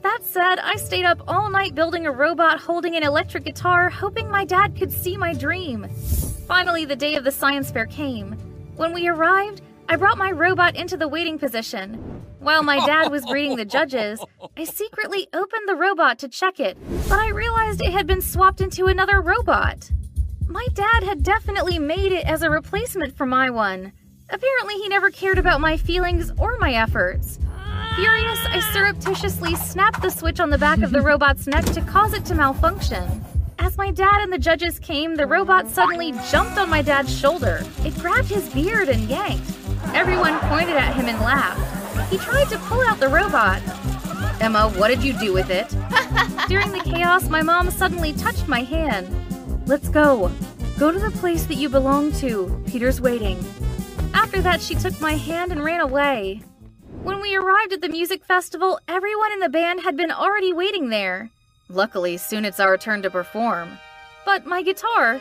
That 0.03 0.19
said, 0.23 0.59
I 0.59 0.77
stayed 0.77 1.07
up 1.07 1.23
all 1.27 1.49
night 1.49 1.75
building 1.75 2.07
a 2.07 2.13
robot 2.13 2.61
holding 2.61 2.97
an 2.97 3.03
electric 3.03 3.45
guitar, 3.45 3.89
hoping 3.89 4.31
my 4.31 4.45
dad 4.45 4.77
could 4.77 4.93
see 4.93 5.17
my 5.17 5.33
dream. 5.33 5.89
Finally, 6.47 6.85
the 6.85 6.97
day 6.97 7.15
of 7.15 7.25
the 7.25 7.33
science 7.33 7.71
fair 7.71 7.87
came. 7.87 8.33
When 8.77 8.93
we 8.93 9.09
arrived, 9.09 9.63
I 9.91 9.97
brought 9.97 10.19
my 10.19 10.31
robot 10.31 10.77
into 10.77 10.99
the 10.99 11.09
waiting 11.09 11.39
position. 11.39 11.95
While 12.41 12.63
my 12.63 12.77
dad 12.85 13.11
was 13.11 13.25
greeting 13.25 13.57
the 13.57 13.65
judges, 13.65 14.23
I 14.55 14.65
secretly 14.65 15.29
opened 15.33 15.67
the 15.67 15.77
robot 15.77 16.19
to 16.19 16.29
check 16.29 16.61
it, 16.61 16.77
but 17.09 17.19
I 17.19 17.31
realized 17.31 17.81
it 17.81 17.93
had 17.93 18.07
been 18.07 18.21
swapped 18.21 18.61
into 18.61 18.85
another 18.85 19.23
robot. 19.23 19.91
My 20.47 20.67
dad 20.75 21.05
had 21.05 21.23
definitely 21.23 21.79
made 21.79 22.13
it 22.13 22.27
as 22.27 22.43
a 22.43 22.51
replacement 22.51 23.17
for 23.17 23.25
my 23.25 23.49
one. 23.49 23.93
Apparently, 24.29 24.75
he 24.75 24.89
never 24.89 25.09
cared 25.09 25.39
about 25.39 25.63
my 25.63 25.79
feelings 25.79 26.33
or 26.37 26.59
my 26.59 26.75
efforts. 26.75 27.39
Furious, 27.95 28.39
I 28.47 28.61
surreptitiously 28.75 29.55
snapped 29.57 30.03
the 30.03 30.11
switch 30.11 30.39
on 30.39 30.51
the 30.51 30.59
back 30.59 30.83
of 30.83 30.91
the 30.91 31.01
robot's 31.11 31.47
neck 31.47 31.65
to 31.65 31.81
cause 31.81 32.13
it 32.13 32.27
to 32.27 32.35
malfunction. 32.35 33.25
As 33.59 33.79
my 33.79 33.91
dad 33.91 34.21
and 34.21 34.31
the 34.31 34.39
judges 34.39 34.79
came, 34.79 35.17
the 35.17 35.27
robot 35.27 35.67
suddenly 35.67 36.13
jumped 36.31 36.59
on 36.59 36.69
my 36.69 36.83
dad's 36.83 37.19
shoulder. 37.19 37.65
It 37.87 37.99
grabbed 37.99 38.29
his 38.29 38.49
beard 38.51 38.91
and 38.91 39.09
yanked. 39.09 39.58
Everyone 39.95 40.39
pointed 40.49 40.77
at 40.77 40.95
him 40.95 41.07
and 41.07 41.19
laughed. 41.21 42.11
He 42.11 42.19
tried 42.19 42.49
to 42.49 42.59
pull 42.59 42.81
out 42.83 43.01
the 43.01 43.09
robot. 43.09 43.63
Emma, 44.41 44.71
what 44.77 44.89
did 44.89 45.03
you 45.03 45.13
do 45.15 45.33
with 45.33 45.51
it? 45.51 45.69
During 46.49 46.73
the 46.73 46.83
chaos, 46.85 47.29
my 47.29 47.43
mom 47.43 47.71
suddenly 47.71 48.13
touched 48.13 48.49
my 48.49 48.61
hand. 48.61 49.09
Let's 49.67 49.89
go. 49.89 50.31
Go 50.79 50.93
to 50.93 50.99
the 50.99 51.11
place 51.11 51.45
that 51.47 51.57
you 51.57 51.69
belong 51.69 52.13
to. 52.13 52.63
Peter's 52.67 53.01
waiting. 53.01 53.45
After 54.15 54.41
that, 54.43 54.61
she 54.61 54.75
took 54.75 54.99
my 55.01 55.15
hand 55.15 55.53
and 55.53 55.65
ran 55.65 55.81
away. 55.81 56.43
When 57.03 57.21
we 57.21 57.37
arrived 57.37 57.73
at 57.73 57.81
the 57.81 57.89
music 57.89 58.25
festival, 58.25 58.79
everyone 58.87 59.33
in 59.33 59.41
the 59.41 59.49
band 59.49 59.81
had 59.81 59.97
been 59.97 60.11
already 60.11 60.53
waiting 60.53 60.89
there. 60.89 61.31
Luckily, 61.69 62.17
soon 62.17 62.45
it's 62.45 62.61
our 62.61 62.77
turn 62.77 63.03
to 63.03 63.11
perform. 63.11 63.79
But 64.25 64.47
my 64.47 64.63
guitar. 64.63 65.21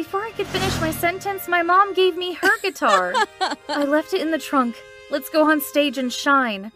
Before 0.00 0.24
I 0.24 0.30
could 0.30 0.46
finish 0.46 0.80
my 0.80 0.92
sentence, 0.92 1.46
my 1.46 1.60
mom 1.60 1.92
gave 1.92 2.16
me 2.16 2.32
her 2.32 2.58
guitar. 2.62 3.12
I 3.68 3.84
left 3.84 4.14
it 4.14 4.22
in 4.22 4.30
the 4.30 4.38
trunk. 4.38 4.74
Let's 5.10 5.28
go 5.28 5.50
on 5.50 5.60
stage 5.60 5.98
and 5.98 6.10
shine. 6.10 6.72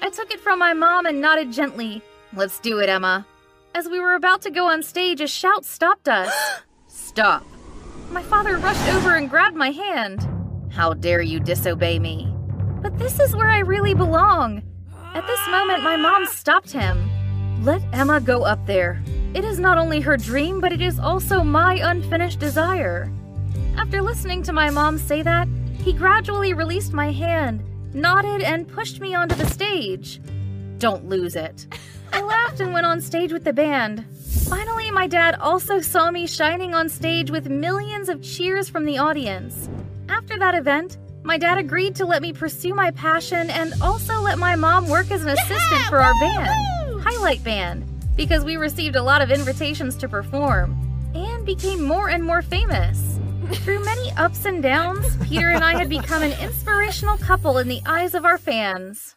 I 0.00 0.08
took 0.08 0.30
it 0.30 0.38
from 0.38 0.60
my 0.60 0.72
mom 0.72 1.04
and 1.04 1.20
nodded 1.20 1.50
gently. 1.50 2.00
Let's 2.32 2.60
do 2.60 2.78
it, 2.78 2.88
Emma. 2.88 3.26
As 3.74 3.88
we 3.88 3.98
were 3.98 4.14
about 4.14 4.42
to 4.42 4.52
go 4.52 4.68
on 4.68 4.84
stage, 4.84 5.20
a 5.20 5.26
shout 5.26 5.64
stopped 5.64 6.08
us. 6.08 6.32
Stop. 6.86 7.44
My 8.12 8.22
father 8.22 8.56
rushed 8.56 8.88
over 8.94 9.16
and 9.16 9.28
grabbed 9.28 9.56
my 9.56 9.72
hand. 9.72 10.24
How 10.70 10.94
dare 10.94 11.22
you 11.22 11.40
disobey 11.40 11.98
me? 11.98 12.32
But 12.82 12.96
this 13.00 13.18
is 13.18 13.34
where 13.34 13.48
I 13.48 13.58
really 13.58 13.94
belong. 13.94 14.62
At 15.14 15.26
this 15.26 15.40
moment, 15.48 15.82
my 15.82 15.96
mom 15.96 16.24
stopped 16.24 16.70
him. 16.70 17.10
Let 17.64 17.82
Emma 17.92 18.20
go 18.20 18.44
up 18.44 18.64
there. 18.66 19.02
It 19.32 19.44
is 19.44 19.60
not 19.60 19.78
only 19.78 20.00
her 20.00 20.16
dream, 20.16 20.60
but 20.60 20.72
it 20.72 20.80
is 20.80 20.98
also 20.98 21.44
my 21.44 21.74
unfinished 21.74 22.40
desire. 22.40 23.10
After 23.76 24.02
listening 24.02 24.42
to 24.42 24.52
my 24.52 24.70
mom 24.70 24.98
say 24.98 25.22
that, 25.22 25.46
he 25.84 25.92
gradually 25.92 26.52
released 26.52 26.92
my 26.92 27.12
hand, 27.12 27.62
nodded, 27.94 28.42
and 28.42 28.66
pushed 28.66 29.00
me 29.00 29.14
onto 29.14 29.36
the 29.36 29.46
stage. 29.46 30.20
Don't 30.78 31.06
lose 31.06 31.36
it. 31.36 31.66
I 32.12 32.22
laughed 32.22 32.58
and 32.58 32.72
went 32.72 32.86
on 32.86 33.00
stage 33.00 33.32
with 33.32 33.44
the 33.44 33.52
band. 33.52 34.04
Finally, 34.48 34.90
my 34.90 35.06
dad 35.06 35.36
also 35.36 35.80
saw 35.80 36.10
me 36.10 36.26
shining 36.26 36.74
on 36.74 36.88
stage 36.88 37.30
with 37.30 37.48
millions 37.48 38.08
of 38.08 38.22
cheers 38.22 38.68
from 38.68 38.84
the 38.84 38.98
audience. 38.98 39.68
After 40.08 40.40
that 40.40 40.56
event, 40.56 40.98
my 41.22 41.38
dad 41.38 41.56
agreed 41.56 41.94
to 41.96 42.04
let 42.04 42.20
me 42.20 42.32
pursue 42.32 42.74
my 42.74 42.90
passion 42.90 43.48
and 43.50 43.74
also 43.80 44.20
let 44.20 44.38
my 44.38 44.56
mom 44.56 44.88
work 44.88 45.12
as 45.12 45.22
an 45.22 45.28
assistant 45.28 45.84
for 45.88 46.00
our 46.00 46.14
band. 46.20 47.02
Highlight 47.02 47.44
Band 47.44 47.89
because 48.16 48.44
we 48.44 48.56
received 48.56 48.96
a 48.96 49.02
lot 49.02 49.22
of 49.22 49.30
invitations 49.30 49.96
to 49.96 50.08
perform 50.08 50.76
and 51.14 51.44
became 51.44 51.82
more 51.82 52.08
and 52.10 52.24
more 52.24 52.42
famous. 52.42 53.18
Through 53.52 53.84
many 53.84 54.12
ups 54.12 54.44
and 54.44 54.62
downs, 54.62 55.16
Peter 55.26 55.50
and 55.50 55.64
I 55.64 55.74
had 55.74 55.88
become 55.88 56.22
an 56.22 56.38
inspirational 56.40 57.18
couple 57.18 57.58
in 57.58 57.68
the 57.68 57.80
eyes 57.84 58.14
of 58.14 58.24
our 58.24 58.38
fans. 58.38 59.16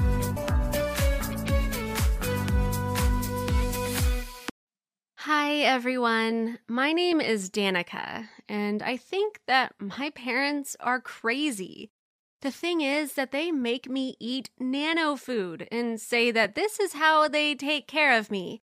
Hi, 5.51 5.57
everyone. 5.57 6.59
My 6.69 6.93
name 6.93 7.19
is 7.19 7.49
Danica, 7.49 8.29
and 8.47 8.81
I 8.81 8.95
think 8.95 9.41
that 9.47 9.75
my 9.81 10.09
parents 10.11 10.77
are 10.79 11.01
crazy. 11.01 11.91
The 12.41 12.51
thing 12.51 12.79
is 12.79 13.15
that 13.15 13.33
they 13.33 13.51
make 13.51 13.89
me 13.89 14.15
eat 14.17 14.49
nano 14.57 15.17
food 15.17 15.67
and 15.69 15.99
say 15.99 16.31
that 16.31 16.55
this 16.55 16.79
is 16.79 16.93
how 16.93 17.27
they 17.27 17.53
take 17.53 17.85
care 17.85 18.17
of 18.17 18.31
me. 18.31 18.61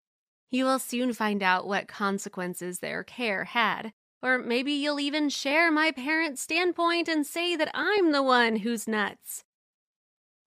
You 0.51 0.65
will 0.65 0.79
soon 0.79 1.13
find 1.13 1.43
out 1.43 1.69
what 1.69 1.89
consequences 1.89 2.79
their 2.79 3.05
care 3.05 3.45
had. 3.45 3.93
Or 4.23 4.39
maybe 4.39 4.73
you'll 4.73 4.99
even 4.99 5.29
share 5.29 5.71
my 5.71 5.91
parents' 5.91 6.41
standpoint 6.41 7.07
and 7.07 7.27
say 7.27 7.55
that 7.55 7.71
I'm 7.75 8.13
the 8.13 8.23
one 8.23 8.57
who's 8.57 8.89
nuts. 8.89 9.45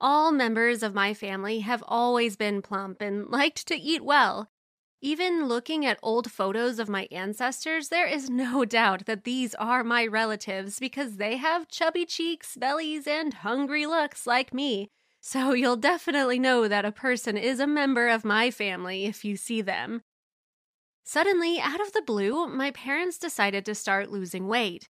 All 0.01 0.31
members 0.31 0.81
of 0.81 0.95
my 0.95 1.13
family 1.13 1.59
have 1.59 1.83
always 1.87 2.35
been 2.35 2.63
plump 2.63 2.99
and 2.99 3.29
liked 3.29 3.67
to 3.67 3.75
eat 3.75 4.03
well. 4.03 4.49
Even 5.03 5.47
looking 5.47 5.83
at 5.83 5.97
old 6.03 6.31
photos 6.31 6.77
of 6.77 6.87
my 6.87 7.07
ancestors, 7.11 7.89
there 7.89 8.05
is 8.05 8.29
no 8.29 8.65
doubt 8.79 9.07
that 9.07 9.23
these 9.23 9.55
are 9.55 9.83
my 9.83 10.05
relatives 10.05 10.79
because 10.79 11.17
they 11.17 11.37
have 11.37 11.67
chubby 11.67 12.05
cheeks, 12.05 12.55
bellies, 12.55 13.07
and 13.07 13.33
hungry 13.33 13.87
looks 13.87 14.27
like 14.27 14.53
me. 14.53 14.89
So 15.19 15.53
you'll 15.53 15.75
definitely 15.77 16.37
know 16.37 16.67
that 16.67 16.85
a 16.85 16.91
person 16.91 17.35
is 17.35 17.59
a 17.59 17.67
member 17.67 18.07
of 18.09 18.23
my 18.23 18.51
family 18.51 19.05
if 19.05 19.25
you 19.25 19.37
see 19.37 19.61
them. 19.61 20.01
Suddenly, 21.03 21.59
out 21.59 21.81
of 21.81 21.93
the 21.93 22.03
blue, 22.03 22.47
my 22.47 22.69
parents 22.69 23.17
decided 23.17 23.65
to 23.65 23.75
start 23.75 24.11
losing 24.11 24.47
weight. 24.47 24.87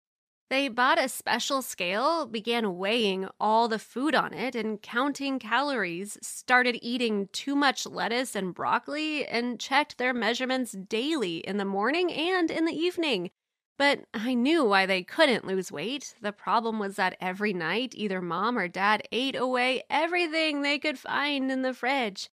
They 0.52 0.68
bought 0.68 1.00
a 1.00 1.08
special 1.08 1.62
scale, 1.62 2.26
began 2.26 2.78
weighing 2.78 3.30
all 3.40 3.70
the 3.70 3.80
food 3.80 4.14
on 4.14 4.34
it 4.34 4.54
and 4.54 4.82
counting 4.82 5.40
calories, 5.40 6.18
started 6.22 6.78
eating 6.82 7.30
too 7.32 7.56
much 7.56 7.86
lettuce 7.86 8.36
and 8.36 8.54
broccoli, 8.54 9.26
and 9.26 9.62
checked 9.62 9.98
their 9.98 10.14
measurements 10.14 10.74
daily 10.74 11.38
in 11.38 11.56
the 11.56 11.64
morning 11.64 12.12
and 12.12 12.52
in 12.52 12.66
the 12.66 12.76
evening. 12.76 13.32
But 13.78 14.02
I 14.14 14.34
knew 14.34 14.66
why 14.66 14.86
they 14.86 15.04
couldn't 15.04 15.48
lose 15.48 15.72
weight. 15.72 16.16
The 16.20 16.34
problem 16.34 16.80
was 16.80 16.98
that 16.98 17.16
every 17.22 17.54
night, 17.54 17.94
either 17.96 18.22
mom 18.22 18.58
or 18.58 18.68
dad 18.68 19.08
ate 19.14 19.38
away 19.38 19.84
everything 19.90 20.64
they 20.64 20.80
could 20.80 21.00
find 21.00 21.50
in 21.50 21.62
the 21.62 21.74
fridge. 21.74 22.30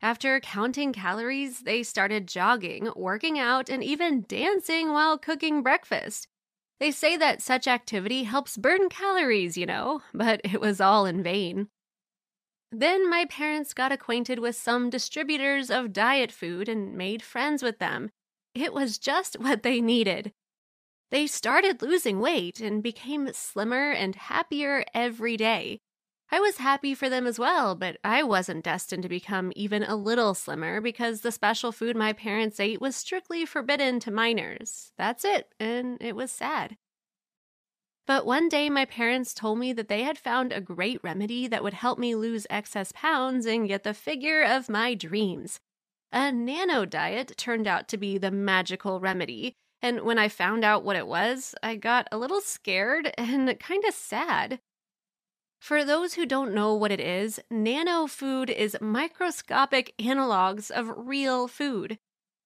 After 0.00 0.40
counting 0.40 0.94
calories, 0.94 1.60
they 1.60 1.82
started 1.82 2.26
jogging, 2.26 2.90
working 2.96 3.38
out, 3.38 3.68
and 3.68 3.84
even 3.84 4.24
dancing 4.26 4.94
while 4.94 5.18
cooking 5.18 5.62
breakfast. 5.62 6.26
They 6.80 6.90
say 6.90 7.16
that 7.16 7.42
such 7.42 7.68
activity 7.68 8.24
helps 8.24 8.56
burn 8.56 8.88
calories, 8.88 9.56
you 9.56 9.66
know, 9.66 10.02
but 10.12 10.40
it 10.42 10.60
was 10.60 10.80
all 10.80 11.06
in 11.06 11.22
vain. 11.22 11.68
Then 12.72 13.08
my 13.08 13.24
parents 13.26 13.74
got 13.74 13.92
acquainted 13.92 14.38
with 14.38 14.56
some 14.56 14.90
distributors 14.90 15.70
of 15.70 15.92
diet 15.92 16.32
food 16.32 16.68
and 16.68 16.96
made 16.96 17.22
friends 17.22 17.62
with 17.62 17.78
them. 17.78 18.10
It 18.54 18.72
was 18.72 18.98
just 18.98 19.34
what 19.40 19.62
they 19.62 19.80
needed. 19.80 20.32
They 21.10 21.26
started 21.26 21.82
losing 21.82 22.20
weight 22.20 22.60
and 22.60 22.82
became 22.82 23.32
slimmer 23.32 23.90
and 23.90 24.14
happier 24.14 24.84
every 24.94 25.36
day. 25.36 25.80
I 26.32 26.38
was 26.38 26.58
happy 26.58 26.94
for 26.94 27.08
them 27.08 27.26
as 27.26 27.40
well, 27.40 27.74
but 27.74 27.98
I 28.04 28.22
wasn't 28.22 28.64
destined 28.64 29.02
to 29.02 29.08
become 29.08 29.52
even 29.56 29.82
a 29.82 29.96
little 29.96 30.34
slimmer 30.34 30.80
because 30.80 31.20
the 31.20 31.32
special 31.32 31.72
food 31.72 31.96
my 31.96 32.12
parents 32.12 32.60
ate 32.60 32.80
was 32.80 32.94
strictly 32.94 33.44
forbidden 33.44 33.98
to 34.00 34.12
minors. 34.12 34.92
That's 34.96 35.24
it, 35.24 35.52
and 35.58 35.98
it 36.00 36.14
was 36.14 36.30
sad. 36.30 36.76
But 38.06 38.26
one 38.26 38.48
day, 38.48 38.70
my 38.70 38.84
parents 38.84 39.34
told 39.34 39.58
me 39.58 39.72
that 39.72 39.88
they 39.88 40.04
had 40.04 40.18
found 40.18 40.52
a 40.52 40.60
great 40.60 41.02
remedy 41.02 41.48
that 41.48 41.64
would 41.64 41.74
help 41.74 41.98
me 41.98 42.14
lose 42.14 42.46
excess 42.48 42.92
pounds 42.92 43.44
and 43.44 43.68
get 43.68 43.82
the 43.82 43.94
figure 43.94 44.42
of 44.42 44.68
my 44.68 44.94
dreams. 44.94 45.58
A 46.12 46.30
nano 46.30 46.84
diet 46.84 47.34
turned 47.36 47.66
out 47.66 47.88
to 47.88 47.96
be 47.96 48.18
the 48.18 48.30
magical 48.30 49.00
remedy, 49.00 49.54
and 49.82 50.02
when 50.02 50.18
I 50.18 50.28
found 50.28 50.64
out 50.64 50.84
what 50.84 50.96
it 50.96 51.06
was, 51.06 51.54
I 51.62 51.74
got 51.76 52.08
a 52.12 52.18
little 52.18 52.40
scared 52.40 53.12
and 53.18 53.58
kind 53.58 53.84
of 53.84 53.94
sad. 53.94 54.60
For 55.60 55.84
those 55.84 56.14
who 56.14 56.24
don't 56.24 56.54
know 56.54 56.74
what 56.74 56.90
it 56.90 57.00
is, 57.00 57.38
nano 57.50 58.06
food 58.06 58.48
is 58.48 58.76
microscopic 58.80 59.94
analogs 59.98 60.70
of 60.70 60.92
real 60.96 61.46
food. 61.46 61.98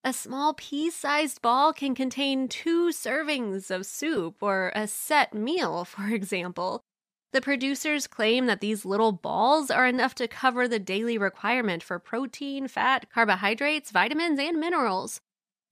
A 0.03 0.13
small 0.13 0.53
pea 0.53 0.91
sized 0.91 1.41
ball 1.41 1.73
can 1.73 1.95
contain 1.95 2.49
two 2.49 2.89
servings 2.89 3.71
of 3.71 3.87
soup 3.87 4.43
or 4.43 4.73
a 4.75 4.87
set 4.87 5.33
meal, 5.33 5.85
for 5.87 6.09
example. 6.09 6.83
The 7.33 7.41
producers 7.41 8.07
claim 8.07 8.47
that 8.47 8.61
these 8.61 8.85
little 8.85 9.13
balls 9.13 9.71
are 9.71 9.87
enough 9.87 10.15
to 10.17 10.29
cover 10.29 10.69
the 10.69 10.79
daily 10.79 11.17
requirement 11.17 11.83
for 11.83 11.99
protein, 11.99 12.69
fat, 12.69 13.11
carbohydrates, 13.11 13.91
vitamins, 13.91 14.39
and 14.39 14.59
minerals. 14.61 15.21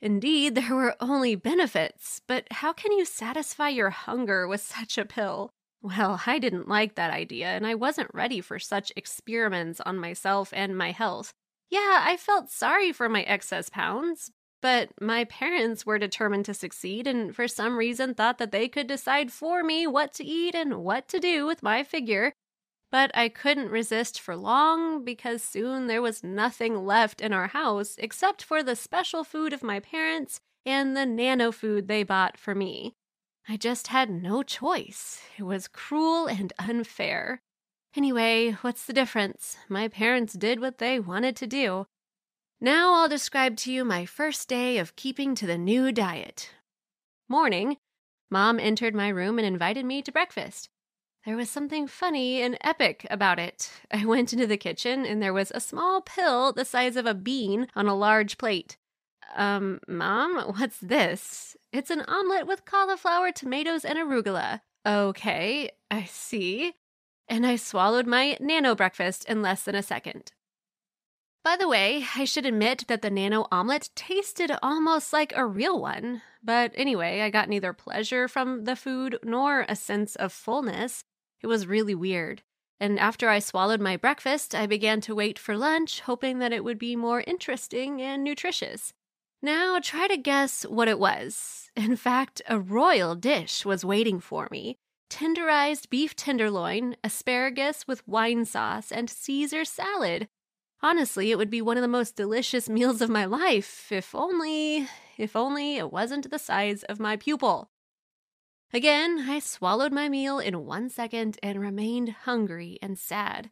Indeed, 0.01 0.55
there 0.57 0.74
were 0.74 0.97
only 1.01 1.34
benefits, 1.34 2.20
but 2.26 2.47
how 2.53 2.72
can 2.72 2.93
you 2.93 3.05
satisfy 3.05 3.68
your 3.68 3.90
hunger 3.90 4.47
with 4.47 4.61
such 4.61 4.97
a 4.97 5.05
pill? 5.05 5.51
Well, 5.83 6.20
I 6.26 6.39
didn't 6.39 6.68
like 6.68 6.95
that 6.95 7.12
idea, 7.12 7.47
and 7.49 7.66
I 7.66 7.74
wasn't 7.74 8.14
ready 8.14 8.41
for 8.41 8.59
such 8.59 8.93
experiments 8.97 9.80
on 9.80 9.99
myself 9.99 10.53
and 10.53 10.76
my 10.78 10.93
health. 10.93 11.35
Yeah, 11.70 12.03
I 12.07 12.16
felt 12.16 12.51
sorry 12.51 12.93
for 12.93 13.09
my 13.09 13.22
excess 13.22 13.68
pounds, 13.68 14.30
but 14.61 14.91
my 15.01 15.24
parents 15.24 15.85
were 15.85 15.99
determined 15.99 16.45
to 16.47 16.55
succeed 16.55 17.07
and 17.07 17.35
for 17.35 17.49
some 17.49 17.76
reason 17.76 18.14
thought 18.14 18.39
that 18.39 18.53
they 18.53 18.68
could 18.68 18.87
decide 18.87 19.33
for 19.33 19.64
me 19.64 19.87
what 19.87 20.12
to 20.14 20.24
eat 20.24 20.55
and 20.55 20.85
what 20.85 21.09
to 21.09 21.18
do 21.18 21.47
with 21.47 21.62
my 21.62 21.83
figure. 21.83 22.33
But 22.93 23.11
I 23.16 23.28
couldn't 23.30 23.70
resist 23.70 24.20
for 24.20 24.37
long 24.37 25.05
because 25.05 25.43
soon 25.43 25.87
there 25.89 26.03
was 26.03 26.24
nothing 26.24 26.87
left 26.87 27.20
in 27.20 27.33
our 27.33 27.49
house 27.49 27.97
except 27.99 28.43
for 28.45 28.62
the 28.62 28.76
special 28.76 29.24
food 29.24 29.53
of 29.53 29.62
my 29.64 29.80
parents 29.80 30.41
and 30.66 30.97
the 30.97 31.07
nano 31.07 31.53
food 31.53 31.89
they 31.89 32.03
bought 32.05 32.39
for 32.39 32.55
me. 32.55 32.95
I 33.49 33.57
just 33.57 33.88
had 33.88 34.09
no 34.09 34.43
choice. 34.43 35.20
It 35.38 35.43
was 35.43 35.68
cruel 35.68 36.26
and 36.26 36.53
unfair. 36.59 37.43
Anyway, 37.97 38.53
what's 38.62 38.84
the 38.86 38.93
difference? 38.93 39.57
My 39.68 39.88
parents 39.88 40.32
did 40.34 40.61
what 40.61 40.78
they 40.78 41.01
wanted 41.01 41.36
to 41.36 41.47
do. 41.47 41.86
Now 42.61 42.95
I'll 42.95 43.09
describe 43.09 43.57
to 43.59 43.72
you 43.72 43.84
my 43.84 44.07
first 44.07 44.49
day 44.49 44.78
of 44.78 44.97
keeping 44.97 45.34
to 45.34 45.47
the 45.47 45.59
new 45.59 45.90
diet. 45.90 46.51
Morning, 47.28 47.76
Mom 48.30 48.61
entered 48.61 48.95
my 48.95 49.09
room 49.09 49.38
and 49.38 49.47
invited 49.47 49.84
me 49.84 50.01
to 50.03 50.12
breakfast. 50.12 50.68
There 51.26 51.36
was 51.36 51.51
something 51.51 51.86
funny 51.86 52.40
and 52.40 52.57
epic 52.62 53.07
about 53.11 53.38
it. 53.38 53.70
I 53.90 54.05
went 54.05 54.32
into 54.32 54.47
the 54.47 54.57
kitchen 54.57 55.05
and 55.05 55.22
there 55.22 55.32
was 55.32 55.53
a 55.55 55.61
small 55.61 56.01
pill 56.01 56.53
the 56.53 56.64
size 56.64 56.97
of 56.97 57.07
a 57.07 57.14
bean 57.14 57.68
on 57.76 57.86
a 57.86 57.95
large 57.95 58.38
plate. 58.38 58.76
Um, 59.34 59.80
Mom, 59.88 60.38
what's 60.56 60.78
this? 60.78 61.56
It's 61.72 61.90
an 61.90 62.02
omelet 62.02 62.46
with 62.46 62.64
cauliflower, 62.64 63.32
tomatoes, 63.32 63.84
and 63.84 63.98
arugula. 63.98 64.60
Okay, 64.86 65.70
I 65.90 66.04
see. 66.04 66.74
And 67.28 67.46
I 67.46 67.56
swallowed 67.56 68.06
my 68.06 68.36
nano 68.40 68.74
breakfast 68.74 69.24
in 69.28 69.42
less 69.42 69.62
than 69.62 69.74
a 69.74 69.82
second. 69.82 70.32
By 71.44 71.56
the 71.56 71.68
way, 71.68 72.04
I 72.14 72.24
should 72.24 72.46
admit 72.46 72.84
that 72.86 73.02
the 73.02 73.10
nano 73.10 73.46
omelet 73.50 73.90
tasted 73.96 74.52
almost 74.62 75.12
like 75.12 75.32
a 75.34 75.46
real 75.46 75.80
one. 75.80 76.22
But 76.42 76.72
anyway, 76.74 77.20
I 77.20 77.30
got 77.30 77.48
neither 77.48 77.72
pleasure 77.72 78.28
from 78.28 78.64
the 78.64 78.76
food 78.76 79.18
nor 79.24 79.64
a 79.68 79.74
sense 79.74 80.14
of 80.16 80.32
fullness. 80.32 81.04
It 81.40 81.48
was 81.48 81.66
really 81.66 81.94
weird. 81.94 82.42
And 82.78 82.98
after 82.98 83.28
I 83.28 83.38
swallowed 83.38 83.80
my 83.80 83.96
breakfast, 83.96 84.54
I 84.54 84.66
began 84.66 85.00
to 85.02 85.14
wait 85.14 85.38
for 85.38 85.56
lunch, 85.56 86.00
hoping 86.00 86.38
that 86.40 86.52
it 86.52 86.64
would 86.64 86.78
be 86.78 86.96
more 86.96 87.22
interesting 87.26 88.00
and 88.02 88.24
nutritious. 88.24 88.92
Now 89.43 89.80
try 89.82 90.07
to 90.07 90.16
guess 90.16 90.62
what 90.62 90.86
it 90.86 91.01
was. 91.01 91.70
In 91.74 91.97
fact, 91.97 92.40
a 92.49 92.61
royal 92.61 93.16
dish 93.16 93.64
was 93.64 93.84
waiting 93.84 94.20
for 94.20 94.49
me 94.51 94.76
tenderized 95.11 95.90
beef 95.90 96.16
tenderloin, 96.16 96.97
asparagus 97.05 97.86
with 97.86 98.07
wine 98.09 98.47
sauce, 98.47 98.90
and 98.90 99.11
Caesar 99.11 99.62
salad. 99.62 100.26
Honestly, 100.80 101.30
it 101.30 101.36
would 101.36 101.51
be 101.51 101.61
one 101.61 101.76
of 101.76 101.82
the 101.82 101.88
most 101.88 102.16
delicious 102.16 102.66
meals 102.68 103.03
of 103.03 103.11
my 103.11 103.26
life, 103.26 103.93
if 103.93 104.14
only, 104.14 104.88
if 105.18 105.36
only 105.36 105.76
it 105.76 105.93
wasn't 105.93 106.30
the 106.30 106.38
size 106.38 106.82
of 106.84 106.99
my 106.99 107.16
pupil. 107.16 107.68
Again, 108.72 109.26
I 109.28 109.38
swallowed 109.38 109.93
my 109.93 110.09
meal 110.09 110.38
in 110.38 110.64
one 110.64 110.88
second 110.88 111.38
and 111.43 111.61
remained 111.61 112.09
hungry 112.24 112.78
and 112.80 112.99
sad. 112.99 113.51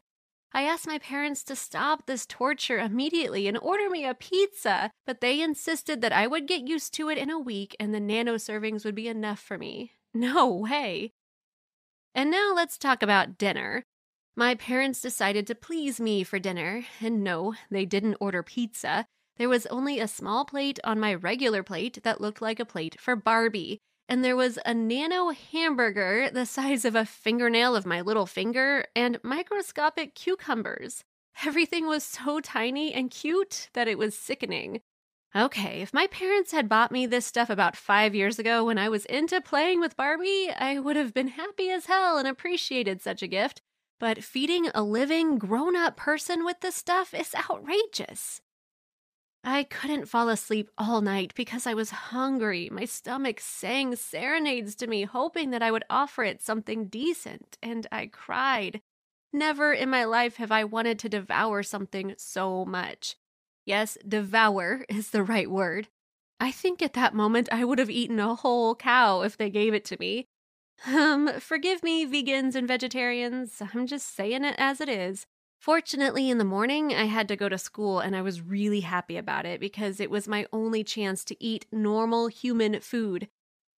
I 0.53 0.63
asked 0.63 0.85
my 0.85 0.99
parents 0.99 1.43
to 1.45 1.55
stop 1.55 2.05
this 2.05 2.25
torture 2.25 2.77
immediately 2.77 3.47
and 3.47 3.57
order 3.57 3.89
me 3.89 4.05
a 4.05 4.13
pizza, 4.13 4.91
but 5.05 5.21
they 5.21 5.41
insisted 5.41 6.01
that 6.01 6.11
I 6.11 6.27
would 6.27 6.47
get 6.47 6.67
used 6.67 6.93
to 6.95 7.09
it 7.09 7.17
in 7.17 7.29
a 7.29 7.39
week 7.39 7.75
and 7.79 7.93
the 7.93 8.01
nano 8.01 8.35
servings 8.35 8.83
would 8.83 8.95
be 8.95 9.07
enough 9.07 9.39
for 9.39 9.57
me. 9.57 9.91
No 10.13 10.53
way. 10.53 11.13
And 12.13 12.29
now 12.29 12.51
let's 12.53 12.77
talk 12.77 13.01
about 13.01 13.37
dinner. 13.37 13.85
My 14.35 14.55
parents 14.55 14.99
decided 14.99 15.47
to 15.47 15.55
please 15.55 16.01
me 16.01 16.25
for 16.25 16.37
dinner, 16.37 16.85
and 16.99 17.23
no, 17.23 17.55
they 17.69 17.85
didn't 17.85 18.17
order 18.19 18.43
pizza. 18.43 19.05
There 19.37 19.47
was 19.47 19.65
only 19.67 19.99
a 19.99 20.09
small 20.09 20.43
plate 20.43 20.79
on 20.83 20.99
my 20.99 21.13
regular 21.13 21.63
plate 21.63 22.03
that 22.03 22.19
looked 22.19 22.41
like 22.41 22.59
a 22.59 22.65
plate 22.65 22.99
for 22.99 23.15
Barbie 23.15 23.79
and 24.11 24.25
there 24.25 24.35
was 24.35 24.59
a 24.65 24.73
nano 24.73 25.29
hamburger 25.29 26.29
the 26.29 26.45
size 26.45 26.83
of 26.83 26.95
a 26.95 27.05
fingernail 27.05 27.77
of 27.77 27.85
my 27.85 28.01
little 28.01 28.25
finger 28.25 28.83
and 28.93 29.17
microscopic 29.23 30.15
cucumbers. 30.15 31.05
Everything 31.45 31.87
was 31.87 32.03
so 32.03 32.41
tiny 32.41 32.93
and 32.93 33.09
cute 33.09 33.69
that 33.71 33.87
it 33.87 33.97
was 33.97 34.13
sickening. 34.13 34.81
Okay, 35.33 35.81
if 35.81 35.93
my 35.93 36.07
parents 36.07 36.51
had 36.51 36.67
bought 36.67 36.91
me 36.91 37.05
this 37.05 37.25
stuff 37.25 37.49
about 37.49 37.77
five 37.77 38.13
years 38.13 38.37
ago 38.37 38.65
when 38.65 38.77
I 38.77 38.89
was 38.89 39.05
into 39.05 39.39
playing 39.39 39.79
with 39.79 39.95
Barbie, 39.95 40.51
I 40.59 40.77
would 40.77 40.97
have 40.97 41.13
been 41.13 41.29
happy 41.29 41.69
as 41.69 41.85
hell 41.85 42.17
and 42.17 42.27
appreciated 42.27 43.01
such 43.01 43.23
a 43.23 43.27
gift. 43.27 43.61
But 43.97 44.25
feeding 44.25 44.67
a 44.75 44.83
living, 44.83 45.37
grown 45.37 45.77
up 45.77 45.95
person 45.95 46.43
with 46.43 46.59
this 46.59 46.75
stuff 46.75 47.13
is 47.13 47.33
outrageous. 47.49 48.41
I 49.43 49.63
couldn't 49.63 50.07
fall 50.07 50.29
asleep 50.29 50.69
all 50.77 51.01
night 51.01 51.33
because 51.35 51.65
I 51.65 51.73
was 51.73 51.89
hungry. 51.89 52.69
My 52.71 52.85
stomach 52.85 53.39
sang 53.39 53.95
serenades 53.95 54.75
to 54.75 54.87
me, 54.87 55.03
hoping 55.03 55.49
that 55.49 55.63
I 55.63 55.71
would 55.71 55.83
offer 55.89 56.23
it 56.23 56.41
something 56.41 56.85
decent, 56.85 57.57
and 57.61 57.87
I 57.91 58.05
cried. 58.05 58.81
Never 59.33 59.73
in 59.73 59.89
my 59.89 60.03
life 60.03 60.35
have 60.35 60.51
I 60.51 60.63
wanted 60.63 60.99
to 60.99 61.09
devour 61.09 61.63
something 61.63 62.13
so 62.17 62.65
much. 62.65 63.15
Yes, 63.65 63.97
devour 64.07 64.85
is 64.89 65.09
the 65.09 65.23
right 65.23 65.49
word. 65.49 65.87
I 66.39 66.51
think 66.51 66.81
at 66.81 66.93
that 66.93 67.13
moment 67.13 67.49
I 67.51 67.63
would 67.63 67.79
have 67.79 67.89
eaten 67.89 68.19
a 68.19 68.35
whole 68.35 68.75
cow 68.75 69.21
if 69.21 69.37
they 69.37 69.49
gave 69.49 69.73
it 69.73 69.85
to 69.85 69.97
me. 69.99 70.27
Um, 70.87 71.39
forgive 71.39 71.83
me, 71.83 72.05
vegans 72.05 72.55
and 72.55 72.67
vegetarians. 72.67 73.61
I'm 73.73 73.85
just 73.85 74.15
saying 74.15 74.43
it 74.43 74.55
as 74.57 74.81
it 74.81 74.89
is. 74.89 75.25
Fortunately, 75.61 76.31
in 76.31 76.39
the 76.39 76.43
morning, 76.43 76.91
I 76.91 77.03
had 77.03 77.27
to 77.27 77.35
go 77.35 77.47
to 77.47 77.59
school 77.59 77.99
and 77.99 78.15
I 78.15 78.23
was 78.23 78.41
really 78.41 78.79
happy 78.79 79.15
about 79.15 79.45
it 79.45 79.59
because 79.59 79.99
it 79.99 80.09
was 80.09 80.27
my 80.27 80.47
only 80.51 80.83
chance 80.83 81.23
to 81.25 81.37
eat 81.39 81.67
normal 81.71 82.29
human 82.29 82.79
food. 82.79 83.27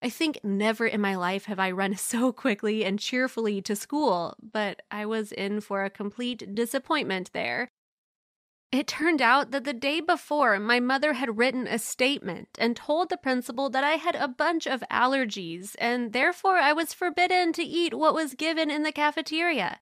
I 0.02 0.08
think 0.08 0.40
never 0.46 0.88
in 0.88 1.02
my 1.02 1.16
life 1.16 1.44
have 1.46 1.60
I 1.60 1.72
run 1.72 1.96
so 1.98 2.32
quickly 2.32 2.86
and 2.86 3.00
cheerfully 3.00 3.62
to 3.64 3.76
school, 3.76 4.38
but 4.42 4.82
I 4.90 5.06
was 5.06 5.34
in 5.34 5.60
for 5.60 5.84
a 5.84 5.90
complete 5.90 6.56
disappointment 6.56 7.32
there. 7.34 7.68
It 8.72 8.88
turned 8.88 9.22
out 9.22 9.52
that 9.52 9.66
the 9.66 9.74
day 9.74 10.00
before, 10.00 10.58
my 10.62 10.80
mother 10.80 11.14
had 11.14 11.38
written 11.38 11.68
a 11.68 11.78
statement 11.78 12.48
and 12.58 12.78
told 12.78 13.10
the 13.10 13.18
principal 13.18 13.70
that 13.70 13.84
I 13.84 13.98
had 13.98 14.16
a 14.16 14.30
bunch 14.30 14.68
of 14.68 14.86
allergies 14.90 15.76
and 15.80 16.14
therefore 16.14 16.56
I 16.56 16.72
was 16.72 16.94
forbidden 16.94 17.52
to 17.54 17.64
eat 17.64 17.94
what 17.94 18.14
was 18.14 18.36
given 18.36 18.72
in 18.72 18.84
the 18.84 18.94
cafeteria. 18.94 19.82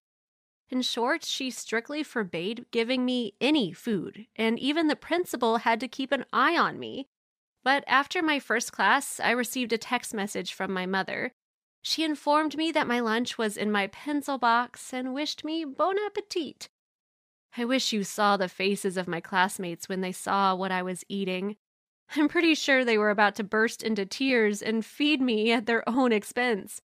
In 0.71 0.81
short, 0.81 1.25
she 1.25 1.51
strictly 1.51 2.01
forbade 2.01 2.65
giving 2.71 3.03
me 3.03 3.33
any 3.41 3.73
food, 3.73 4.25
and 4.37 4.57
even 4.57 4.87
the 4.87 4.95
principal 4.95 5.57
had 5.57 5.81
to 5.81 5.87
keep 5.89 6.13
an 6.13 6.25
eye 6.31 6.57
on 6.57 6.79
me. 6.79 7.07
But 7.61 7.83
after 7.87 8.23
my 8.23 8.39
first 8.39 8.71
class, 8.71 9.19
I 9.19 9.31
received 9.31 9.73
a 9.73 9.77
text 9.77 10.13
message 10.13 10.53
from 10.53 10.73
my 10.73 10.85
mother. 10.85 11.33
She 11.81 12.05
informed 12.05 12.55
me 12.55 12.71
that 12.71 12.87
my 12.87 13.01
lunch 13.01 13.37
was 13.37 13.57
in 13.57 13.69
my 13.69 13.87
pencil 13.87 14.37
box 14.37 14.93
and 14.93 15.13
wished 15.13 15.43
me 15.43 15.65
bon 15.65 15.97
appetit. 16.05 16.69
I 17.57 17.65
wish 17.65 17.91
you 17.91 18.05
saw 18.05 18.37
the 18.37 18.47
faces 18.47 18.95
of 18.95 19.09
my 19.09 19.19
classmates 19.19 19.89
when 19.89 19.99
they 19.99 20.13
saw 20.13 20.55
what 20.55 20.71
I 20.71 20.83
was 20.83 21.03
eating. 21.09 21.57
I'm 22.15 22.29
pretty 22.29 22.55
sure 22.55 22.85
they 22.85 22.97
were 22.97 23.09
about 23.09 23.35
to 23.35 23.43
burst 23.43 23.83
into 23.83 24.05
tears 24.05 24.61
and 24.61 24.85
feed 24.85 25.21
me 25.21 25.51
at 25.51 25.65
their 25.65 25.87
own 25.87 26.13
expense. 26.13 26.81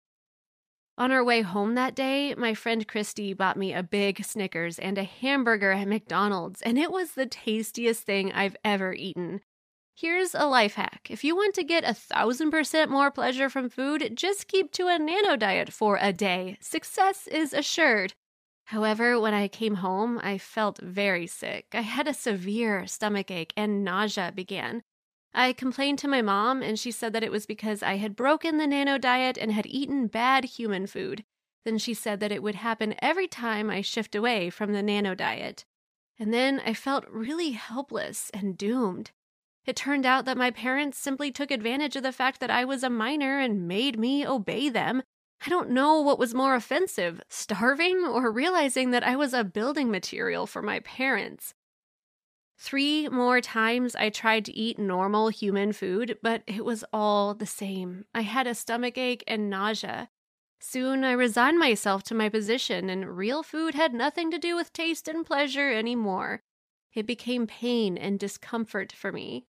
On 0.99 1.13
our 1.13 1.23
way 1.23 1.43
home 1.43 1.75
that 1.75 1.95
day, 1.95 2.35
my 2.37 2.55
friend 2.55 2.89
Christy 2.89 3.35
bought 3.35 3.59
me 3.59 3.75
a 3.75 3.83
big 3.83 4.25
Snickers 4.25 4.79
and 4.79 4.97
a 4.97 5.05
hamburger 5.05 5.73
at 5.73 5.89
McDonald's, 5.89 6.63
and 6.63 6.79
it 6.79 6.91
was 6.91 7.13
the 7.13 7.27
tastiest 7.27 8.05
thing 8.05 8.33
I've 8.33 8.57
ever 8.65 8.95
eaten. 8.95 9.43
Here's 9.95 10.35
a 10.35 10.47
life 10.47 10.75
hack. 10.75 11.09
If 11.11 11.23
you 11.23 11.37
want 11.37 11.55
to 11.57 11.65
get 11.65 11.85
a 11.85 11.93
thousand 11.93 12.51
percent 12.51 12.91
more 12.91 13.11
pleasure 13.11 13.51
from 13.51 13.69
food, 13.69 14.13
just 14.15 14.49
keep 14.49 14.73
to 14.73 14.89
a 14.89 14.99
nano 14.99 15.37
diet 15.37 15.71
for 15.71 15.99
a 16.01 16.15
day. 16.15 16.57
Success 16.61 17.27
is 17.27 17.53
assured. 17.53 18.15
However, 18.65 19.21
when 19.21 19.35
I 19.35 19.49
came 19.49 19.77
home, 19.77 20.19
I 20.23 20.39
felt 20.39 20.81
very 20.83 21.27
sick. 21.27 21.67
I 21.75 21.83
had 21.83 22.09
a 22.09 22.15
severe 22.15 22.87
stomach 22.87 23.31
ache 23.31 23.53
and 23.55 23.85
nausea 23.85 24.33
began. 24.35 24.83
I 25.39 25.53
complained 25.53 25.99
to 25.99 26.09
my 26.09 26.23
mom, 26.23 26.63
and 26.63 26.79
she 26.79 26.91
said 26.91 27.13
that 27.13 27.23
it 27.23 27.31
was 27.31 27.45
because 27.45 27.83
I 27.83 27.99
had 27.99 28.17
broken 28.17 28.57
the 28.57 28.67
nano 28.67 28.97
diet 28.97 29.37
and 29.37 29.53
had 29.53 29.67
eaten 29.67 30.07
bad 30.07 30.47
human 30.47 30.87
food. 30.87 31.25
Then 31.67 31.77
she 31.77 31.93
said 31.93 32.21
that 32.21 32.33
it 32.33 32.43
would 32.43 32.55
happen 32.55 32.95
every 33.01 33.29
time 33.29 33.69
I 33.69 33.83
shift 33.83 34.15
away 34.15 34.49
from 34.49 34.73
the 34.73 34.83
nano 34.83 35.15
diet. 35.15 35.67
And 36.19 36.33
then 36.33 36.63
I 36.65 36.73
felt 36.73 37.05
really 37.11 37.51
helpless 37.51 38.31
and 38.33 38.57
doomed. 38.57 39.11
It 39.67 39.77
turned 39.77 40.07
out 40.07 40.25
that 40.25 40.39
my 40.39 40.51
parents 40.51 40.97
simply 40.97 41.31
took 41.31 41.51
advantage 41.51 41.97
of 41.97 42.03
the 42.03 42.13
fact 42.13 42.41
that 42.41 42.51
I 42.51 42.65
was 42.65 42.83
a 42.83 42.89
minor 42.89 43.39
and 43.39 43.69
made 43.69 43.99
me 43.99 44.27
obey 44.27 44.71
them. 44.71 45.03
I 45.45 45.51
don't 45.51 45.69
know 45.69 46.01
what 46.01 46.19
was 46.19 46.33
more 46.33 46.55
offensive, 46.55 47.21
starving 47.29 48.05
or 48.05 48.31
realizing 48.31 48.91
that 48.93 49.07
I 49.07 49.17
was 49.17 49.35
a 49.35 49.45
building 49.45 49.91
material 49.91 50.47
for 50.47 50.63
my 50.63 50.81
parents. 50.81 51.53
Three 52.59 53.09
more 53.09 53.41
times 53.41 53.95
I 53.95 54.09
tried 54.09 54.45
to 54.47 54.57
eat 54.57 54.79
normal 54.79 55.29
human 55.29 55.73
food, 55.73 56.19
but 56.23 56.43
it 56.47 56.65
was 56.65 56.85
all 56.93 57.35
the 57.35 57.47
same. 57.47 58.07
I 58.15 58.23
had 58.23 58.47
a 58.47 58.55
stomach 58.55 58.97
ache 58.97 59.23
and 59.27 59.51
nausea. 59.51 60.09
Soon 60.59 61.05
I 61.05 61.13
resigned 61.13 61.59
myself 61.59 62.03
to 62.05 62.15
my 62.15 62.29
position, 62.31 62.89
and 62.89 63.17
real 63.17 63.43
food 63.43 63.75
had 63.75 63.93
nothing 63.93 64.31
to 64.31 64.39
do 64.39 64.57
with 64.57 64.73
taste 64.73 65.07
and 65.07 65.25
pleasure 65.25 65.71
anymore. 65.71 66.41
It 66.95 67.07
became 67.07 67.47
pain 67.47 67.99
and 67.99 68.19
discomfort 68.19 68.91
for 68.91 69.13
me. 69.13 69.45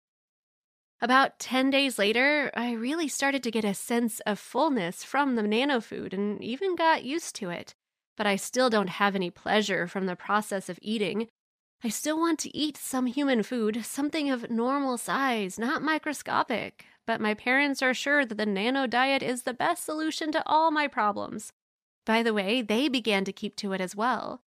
About 1.00 1.38
10 1.38 1.70
days 1.70 1.98
later, 1.98 2.50
I 2.54 2.72
really 2.72 3.08
started 3.08 3.42
to 3.44 3.50
get 3.50 3.64
a 3.64 3.72
sense 3.72 4.20
of 4.20 4.38
fullness 4.38 5.02
from 5.02 5.34
the 5.34 5.42
nano 5.42 5.80
food 5.80 6.12
and 6.12 6.42
even 6.44 6.76
got 6.76 7.04
used 7.04 7.34
to 7.36 7.48
it. 7.48 7.74
But 8.16 8.26
I 8.26 8.36
still 8.36 8.68
don't 8.68 8.90
have 8.90 9.14
any 9.14 9.30
pleasure 9.30 9.86
from 9.86 10.06
the 10.06 10.16
process 10.16 10.68
of 10.68 10.78
eating. 10.82 11.28
I 11.82 11.90
still 11.90 12.18
want 12.18 12.40
to 12.40 12.56
eat 12.56 12.76
some 12.76 13.06
human 13.06 13.42
food, 13.44 13.84
something 13.84 14.30
of 14.30 14.50
normal 14.50 14.98
size, 14.98 15.58
not 15.58 15.82
microscopic, 15.82 16.84
but 17.06 17.20
my 17.20 17.34
parents 17.34 17.82
are 17.82 17.94
sure 17.94 18.26
that 18.26 18.34
the 18.36 18.46
nano 18.46 18.86
diet 18.86 19.22
is 19.22 19.42
the 19.42 19.54
best 19.54 19.84
solution 19.84 20.32
to 20.32 20.42
all 20.44 20.72
my 20.72 20.88
problems. 20.88 21.52
By 22.04 22.24
the 22.24 22.34
way, 22.34 22.62
they 22.62 22.88
began 22.88 23.24
to 23.24 23.32
keep 23.32 23.54
to 23.56 23.72
it 23.74 23.80
as 23.80 23.94
well. 23.94 24.42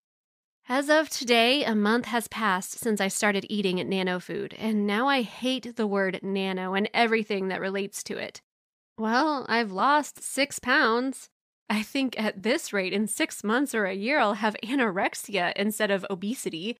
As 0.67 0.89
of 0.89 1.09
today, 1.09 1.63
a 1.63 1.73
month 1.73 2.05
has 2.05 2.27
passed 2.27 2.73
since 2.73 2.99
I 2.99 3.07
started 3.07 3.45
eating 3.49 3.77
nano 3.89 4.19
food, 4.19 4.53
and 4.59 4.85
now 4.85 5.07
I 5.07 5.21
hate 5.21 5.75
the 5.75 5.87
word 5.87 6.19
nano 6.21 6.73
and 6.73 6.89
everything 6.93 7.47
that 7.47 7.61
relates 7.61 8.03
to 8.03 8.17
it. 8.17 8.41
Well, 8.97 9.45
I've 9.47 9.71
lost 9.71 10.21
six 10.21 10.59
pounds. 10.59 11.29
I 11.69 11.81
think 11.81 12.19
at 12.19 12.43
this 12.43 12.73
rate, 12.73 12.93
in 12.93 13.07
six 13.07 13.43
months 13.43 13.73
or 13.73 13.85
a 13.85 13.93
year, 13.93 14.19
I'll 14.19 14.35
have 14.35 14.55
anorexia 14.63 15.53
instead 15.55 15.89
of 15.89 16.05
obesity. 16.09 16.77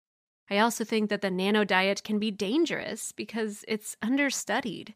I 0.52 0.58
also 0.58 0.84
think 0.84 1.10
that 1.10 1.22
the 1.22 1.32
nano 1.32 1.64
diet 1.64 2.04
can 2.04 2.20
be 2.20 2.30
dangerous 2.30 3.14
because 3.14 3.64
it's 3.70 3.96
understudied. 4.02 4.96